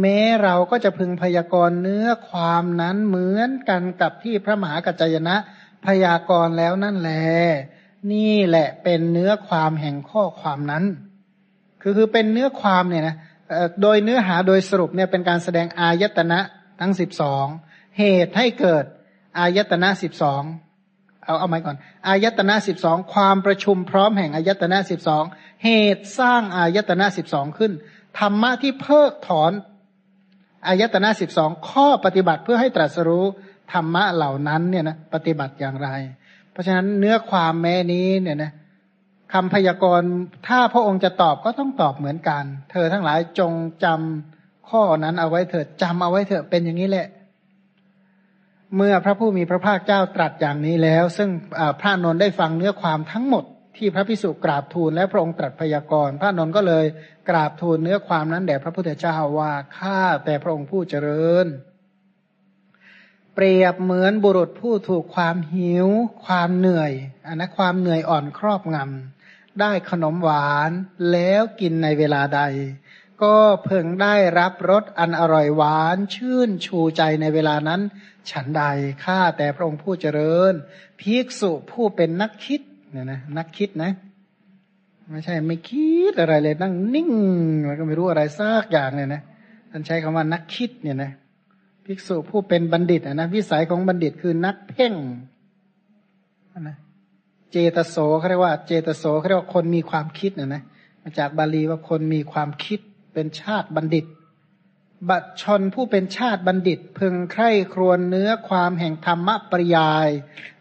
[0.01, 5.37] แม้เราก็จะพึงพยากรณ์เนื้อความนั้นเหมือนกันกับที่พระมหากัจจยนะ
[5.87, 7.25] พยากรณ์แล้วนั่นแหละ
[8.13, 10.85] นี่แหละเป็นเนื้อความแห่งข้อความนั้น
[11.83, 13.17] คือคือเป็นเนื้อความเนี่ยนะ
[13.83, 16.41] โดยเนื้อหาโดยสรุปเนี่ยเป็นการแสดงอายตนะ
[16.81, 17.49] ทั้งสิบสอง
[17.99, 18.85] เหตุให้เกิด
[19.39, 20.43] อายตนะสิบสอง
[21.25, 21.77] เอาเอาไหมก่อน
[22.09, 25.25] อายตนะสิบสองความประชุมพร้อมแห่งอายตนะสิบสอง
[25.65, 27.73] เหตุสร้างอายตนะสิบสองขึ้น
[28.19, 29.53] ธรรมะที่เพิกถอน
[30.67, 33.25] อายตนะสิบสองข้อปฏิบัติเพื่อให้ตรัสรู้
[33.73, 35.89] ธรรมะเหล่านั้นเนี่ยนะปฏิบัติอย่างไร
[36.53, 38.53] เพราะฉะนั้นเนื้อความแม้นี้เนี่ยนะ
[39.33, 40.11] คำพยากรณ์
[40.49, 43.53] ถ้าพระองค์จะตอบก็ต้องตอบเหมือนกัน เธอทั้งหลายจง
[43.85, 47.07] จำข้อนั้นเอาไว้เถิดจำเอาไว้เถอะเป็นอย่างนี้แหละ
[48.77, 51.31] เมื่อพระผู้มีพระภาคเจ้าตรัสอย่างนี้แล้ว ซึ่ง
[51.81, 53.45] พระนนท์ได้ฟังเนื้อความทั้งหมด
[53.77, 56.85] ที่พระพิสุกราบทูลและพระองค์ตรัสพยากรณ์พระนนท์ก็เลย
[57.29, 61.47] กราบทูลเนื้อความนั้นแด่พระพุทธเจ้าว่าข้าแต่พระองค์ผู้เจริญ
[63.35, 65.89] เปรียบเหมือนบุรุษผู้ถูกความหิว
[66.27, 66.93] ความเหนื่อย
[67.27, 70.71] อันนะความเหนื่อยอ่อนครอบงำได้ขนมหวาน
[71.13, 72.41] แล้วกินในเวลาใด
[73.23, 77.81] ก็เพิ่งได้รับรสอันอร่อยหวาน ชื่นชูใจในเวลานั้น
[78.31, 78.63] ฉันใด
[79.05, 80.53] ข้าแต่พระองค์ผู้เจริญ
[81.01, 83.91] ภิกษุผู้เป็นนักคิดเนี่ยนะนักคิดนะ
[85.11, 87.11] ไม่ใช่ไม่คิดอะไรเลยนั่งนิ่ง
[87.67, 89.23] แล้วก็ไม่รู้อะไรซากอย่างเลยนะ
[89.71, 91.11] ท่านใช้คำว่านักคิดเนี่ยนะ
[91.87, 94.95] ภิกษุผู้เป็นบัณฑิตนะวิสัยของบัณฑิตคือนักเพ่ง
[96.61, 96.77] นะ
[97.51, 100.63] เจตโสเขาเรียกว่า เจตโสเขาเรียกว่าคนมีความคิดนะนะ
[101.03, 102.81] มาจากบาลีว่าคนมีความคิด
[103.15, 104.07] เป็นชาติบัณฑิต
[105.11, 110.09] บัตชนผู้เป็นชาติบัณฑิต พึงใคร่ครวญเนื้อความแห่งธรรมะปริยาย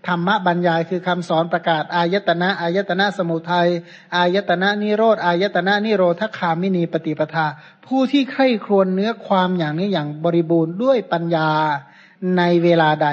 [0.08, 3.70] ธรรมะบรรยายคือคำสอนประกาศ อายตนะ อายตนะสมุทัย
[4.16, 7.46] อายตนะนิโรธ อายตนะนิโรธคามินีปฏิปทา
[7.86, 11.50] ผู้ที่ใคร่ครวญเนื้อความอย่างนี้อย่างบริบูรณ์ด้วยปัญญา
[12.38, 13.10] ในเวลาใด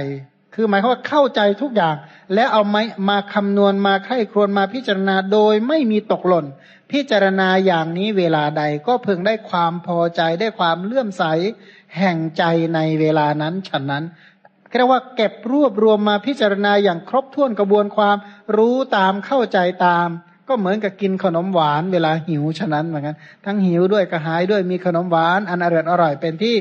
[0.55, 1.94] คือหมายความว่าเข้าใจทุกอย่าง
[2.35, 6.47] แล้วเอาไม้มาคำนวณมาใคร่ครวญมาพิจารณาโดยไม่มีตกหล่น
[6.93, 11.24] พิจารณาอย่างนี้เวลาใดก็พึงได้ความพอใจได้ความเลื่อมใส
[11.98, 12.43] แห่งใจ
[12.74, 14.05] ในเวลานั้นฉันนั้น
[14.78, 18.16] เรียกว่าเก็บรวบรวมมาพิจารณาอย่างครบถ้วนกระบวนความ
[18.56, 20.09] รู้ตามเข้าใจตาม
[20.48, 26.56] ก็เหมือนกับกินขนมหวานเวลาหิวฉะนั้นเหมือนกันทั้งหิวด้วยกระหายด้วยมีขนมหวานอันอร่อยอร่อยเป็นที่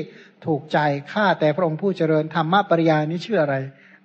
[0.46, 0.78] ถูกใจ
[1.12, 3.56] ข้าแต่พระองค์ผู้เจริญธรรมะปริยานี้ชื่ออะไร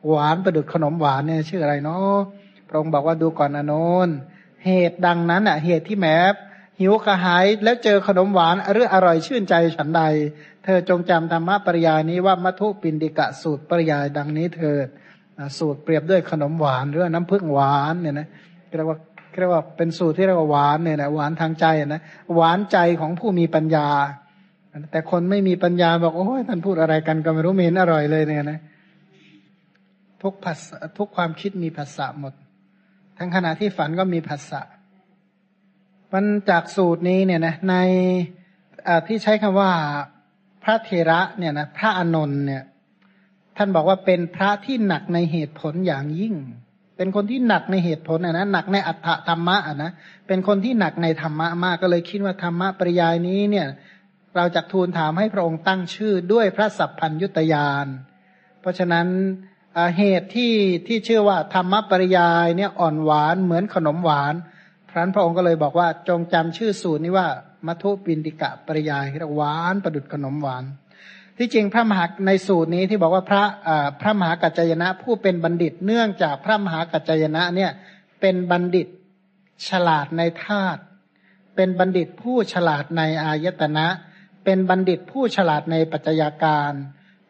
[0.07, 2.17] หวานประดุดขนมหวานเนี่ยชื่ออะไรเนาะ
[2.67, 3.73] พระองค์บอกว่าดูก่อนอน
[4.07, 4.09] น
[4.65, 6.17] เหตุดังนั้นอะ เหตุที่แม้
[6.79, 10.01] หิวกระหายแล้วเจอขนมหวานหรืออร่อยชื่นใจฉันใด
[10.63, 14.87] เธอจงจำธรรมะปริยานี้ว่ามัทุปินดิกะสูตรปริยายดังนี้เถิด
[15.57, 18.27] สูตรเปรียบด้วยขนมหวานหรือน้ำผึ้งหวานเนี่ยนะ
[18.77, 18.97] เรียกว่า
[19.39, 22.01] เรียกว่าเป็นสูตรที่เรียกว่าหวานเนี่ยนะหวานทางใจนะ
[22.35, 23.87] หวานใจของผู้มีปัญญา
[24.91, 28.59] แต่คนไม่มีปัญญาบอกโอ้ยท่านพูดอะไรกันก็ไม่รู้เมนอร่อยเลยเนี่ยนะ
[30.21, 30.61] ทุกภาษ
[30.97, 32.33] ทุกความคิดมีภาษาหมด
[33.23, 34.61] ทั้งขณะที่ฝันก็มีภาษะ
[36.13, 37.75] มันจากสูตรนี้เนี่ยนะใน
[39.07, 39.71] ที่ใช้คำว่า
[40.63, 42.63] พระเทระเนี่ยนะพระอนนท์เนี่ย
[43.57, 46.35] ท่านบอกว่าเป็นพระที่หนักในเหตุผลอย่างยิ่ง
[46.97, 49.91] เป็นคนที่หนักในเหตุผลนะนะหนักในอัตถธรรมะอะนะ
[50.27, 53.67] เป็นคนที่หนักในธรรมะมากก็เลยคิดว่าธรรมะปริยายนี้เนี่ย
[54.35, 57.87] เราจะทูลถามให้พระองค์ตั้งชื่อด้วยพระสัพพัญยุตยาน
[58.59, 59.07] เพราะฉะนั้น
[59.97, 60.53] เหตุที่
[60.87, 64.33] ที่ชื่อว่าธรรมปริยายเนี่ยอ่อนหวานเหมือนขนมหวาน
[64.89, 67.27] พระนพระองค์ก็เลยบอกว่าจงจำชื่อสูตรนี้ว่า
[67.67, 70.63] มัทุปินดิกะปริยายที่หวานประดุดขนมหวาน
[71.37, 73.43] ที่จริงพระมหาในสูตรนี้ที่บอกว่าพระ
[74.01, 77.71] พระมหากัจจยนะ ผู้เป็นบัณฑิตเนื่องจากพระมหากัจจยนะเนี่ย
[78.21, 78.87] เป็นบัณฑิต
[79.69, 80.81] ฉลาดในธาตุ
[81.55, 83.87] เป็นบัณฑิตผู้ฉลาดในอายตนะ
[84.43, 86.73] เป็นบัณฑิตผู้ฉลาดในปัจจัยาการ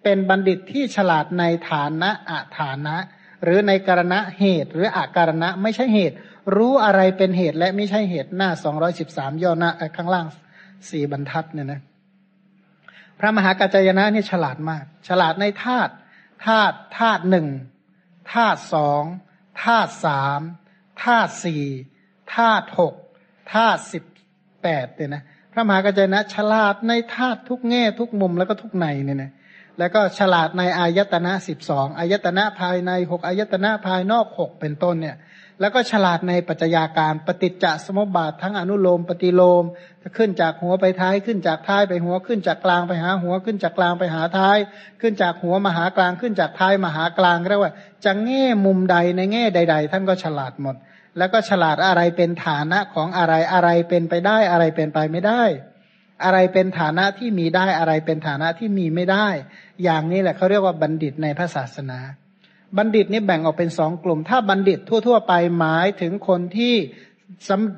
[0.04, 2.96] เป็นบัณฑิตที่ฉลาดในฐานะอาฐานะ
[3.44, 6.16] หรือในกรณะเหตุ หรืออาการณะไม่ใช่เหตุ
[6.56, 10.28] รู้อะไรเป็นเหตุและไม่ใช่เหตุหน้าสองร้อยสิบสามย่อหน้าข้างล่าง
[10.90, 11.82] สี่บรรทัดเนี่ยนะ
[13.20, 15.94] พระมหากัจจยนะนี่ฉลาดมาก ฉลาดในธาตุ
[16.46, 17.48] ธาตุธาตุหนึ่ง
[18.34, 19.04] ธาตุสอง
[19.64, 20.42] ธาตุสาม
[21.04, 21.64] ธาตุสี่
[22.36, 22.94] ธาตุหก
[23.54, 24.04] ธาตุสิบ
[24.64, 29.32] แปดเนี่ยนะพระมหากัจจยนะ ฉลาดในธาตุทุกแง่ทุกมุมแล้วก็ทุกในเนี่ยนะ
[29.80, 35.18] แล้วก็ฉลาดในอายตนะสิบสองอายตนะภายในหกอายตนะภายนอกหกเป็นต้นเนี่ย
[35.60, 39.64] แล้วก็ฉลาดในปัจจัยาการปฏิจจสมุปบาททั้งอนุโลม ปฏิโลม
[40.18, 44.58] ขึ้นจากหัวไปท้ายขึ้นจากท้ายไปหัวขึ้นจากกลางไปหาหัวขึ้นจากกลางไปหาท้าย
[45.02, 47.74] ขึ้นจากหัวมาหากลางขึ้นจากท้ายมาหากลางเรียกว่า
[48.06, 50.76] จะแง่มุมใดในแง่ใด ๆ ท่านก็ฉลาดหมด
[51.18, 55.44] แล้วก็ฉลาดอะไรเป็นฐานะของอะไรอะไรเป็นไปได้อะไรเป็นไปไม่ได้
[56.24, 59.28] อะไรเป็นฐานะที่มีได้อะไรเป็นฐานะที่มีไม่ได้
[59.84, 62.00] อย่างนี้แหละเขาเรียกว่าบัณฑิตในพระศาสนา
[62.78, 66.76] บัณฑิตนี่แบ่งออกเป็นสองกลุ่ม ถ้าบัณฑิตทั่ว ๆ ไปหมายถึงคนที่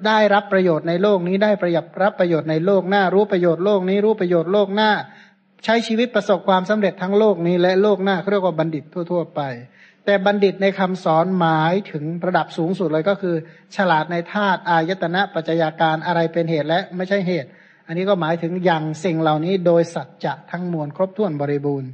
[0.08, 4.92] ได้รับประโยชน์ในโลกนี้ได้ประยับรับประโยชน์ในโลกหน้า รู้ประโยชน์โลกนี้รู้ประโยชน์โลกหน้า
[5.64, 9.42] ใช้ชีวิตประสบความสำเร็จทั้งโลกนี้และโลกหน้าเขาเรียกว่าบัณฑิตทั่ว ๆ ไป
[10.06, 13.36] แต่บัณฑิตในคำสอนหมายถึงระดับสูงสุดเลยก็คือ
[13.76, 17.50] ฉลาดในธาตุอายตนะปัจจัยาการอะไรเป็นเหตุและไม่ใช่เหตุ
[17.88, 21.92] อันนี้ก็หมายถึงอย่างสิ่งเหล่านี้โดยสัจจะทั้งมวลครบถ้วนบริบูรณ์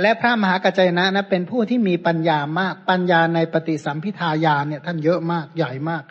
[0.00, 6.02] และพระมหากัจจยนะนะเป็นผู้ที่มีปัญญามาก ปัญญาในปฏิสัมพิทายานเนี่ยท่านเยอะมากใหญ่มาก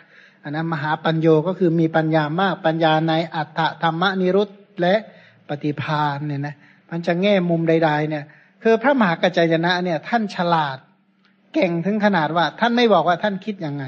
[0.42, 4.48] อันนั้นมหาปัญโยก็คือมีปัญญามาก ปัญญาในอัตถธรรมนิรุต
[4.80, 4.94] และ
[5.48, 6.54] ปฏิพานเนี่ยนะ
[6.90, 8.24] มันจะแง่มุมใด ๆ เนี่ย
[8.62, 10.78] คือพระมหากัจจยนะเนี่ยท่านฉลาด
[11.54, 13.84] เก่งถึงขนาดว่า ท่านไม่บอกว่าท่านคิดยังไง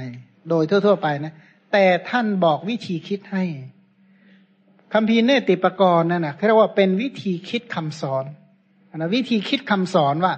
[0.48, 1.34] โดยทั่ว ๆ ไปนะ
[1.72, 3.44] แต่ท่านบอกวิธีคิดให้
[4.92, 8.24] คำพีเนติปกรณ์นั่นนะเรียกว่าเป็นวิธีคิดคำสอน
[8.96, 10.32] นะวิธีคิดคำสอนว่า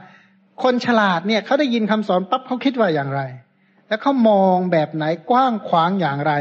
[0.63, 3.23] คนฉลาดเนี่ยเขาได้ยินคำสอนปั๊บเขาคิดว่าอย่างไร
[3.89, 6.33] แล้วเขามองแบบไหนกว้างขวางอย่างไร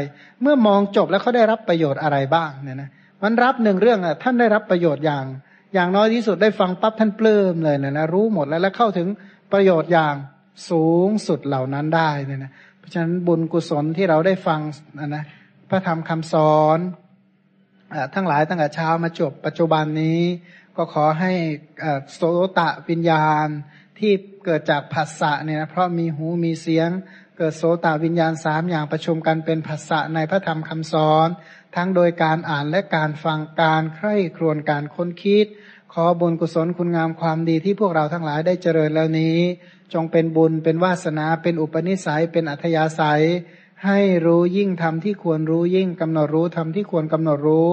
[0.42, 2.90] เมื่อมองจบแล้วเขาได้รับประโยชน์อะไรบ้างเนี่ยนะ
[3.22, 5.24] มันรับหนึ่งเรื่องอะท่านได้รับประโยชน์อย่าง
[5.74, 9.08] อย่างน้อยที่สุดได้ฟังปั๊บท่านปลื้มเลยนะนะรู้หมดแล้วแล้วเข้าถึง
[9.52, 10.14] ประโยชน์อย่าง
[10.70, 14.60] สูงสุดเหล่านั้นได้เนี่ยนะเพราะฉะนั้นบุญกุศลที่เราได้ฟัง
[14.98, 15.24] นะนะ
[15.68, 16.78] พระธรรมคำสอน
[18.14, 20.20] ทั้งหลายตั้งแต่เช้ามาจบปัจจุบันนี้
[20.76, 21.32] ก็ขอให้
[22.14, 22.20] โส
[22.58, 23.46] ตะวิญญาณ
[23.98, 24.12] ที่
[24.44, 26.88] เกิดจากผัสสะเนี่ยนะเพราะมีหูมีเสียง
[27.38, 31.28] เกิดโสตวิญญาณสามอย่างประชุมกันเป็นผัสสะในพระธรรมคำสอน
[31.76, 35.46] ทั้งโดยการอ่านและการฟังการใคร่ครวญการค้นคิด
[35.92, 39.38] ขอบุญกุศลคุณงามความดีที่พวกเราทั้งหลายได้เจริญแล้วนี้
[39.94, 43.22] จงเป็นบุญเป็นวาสนาเป็นอุปนิสัยเป็นอัธยาศัย
[43.86, 47.70] ให้รู้ยิ่งทำที่ควรรู้ยิ่งกำหนดรู้ทำที่ควรกำหนดรู้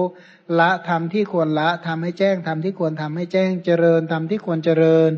[0.58, 5.10] ละทำที่ควรละทำให้แจ้งทำที่ควรทำให้แจ้งเจริญทำที่ควรเจริญ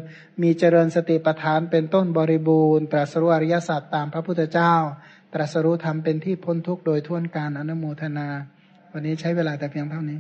[0.43, 4.75] มีเจริญสติปัฏฐานเป็นต้นบริบูรณ์ ตรัสรู้อริยสัจตามพระพุทธเจ้า
[5.35, 8.29] ตรัสรู้ธรรมเป็นที่พ้นทุกข์โดยท่วนการอนุโมทนา
[8.93, 10.19] วันนี้ใช้เวลาแต่เพียงเท่านี้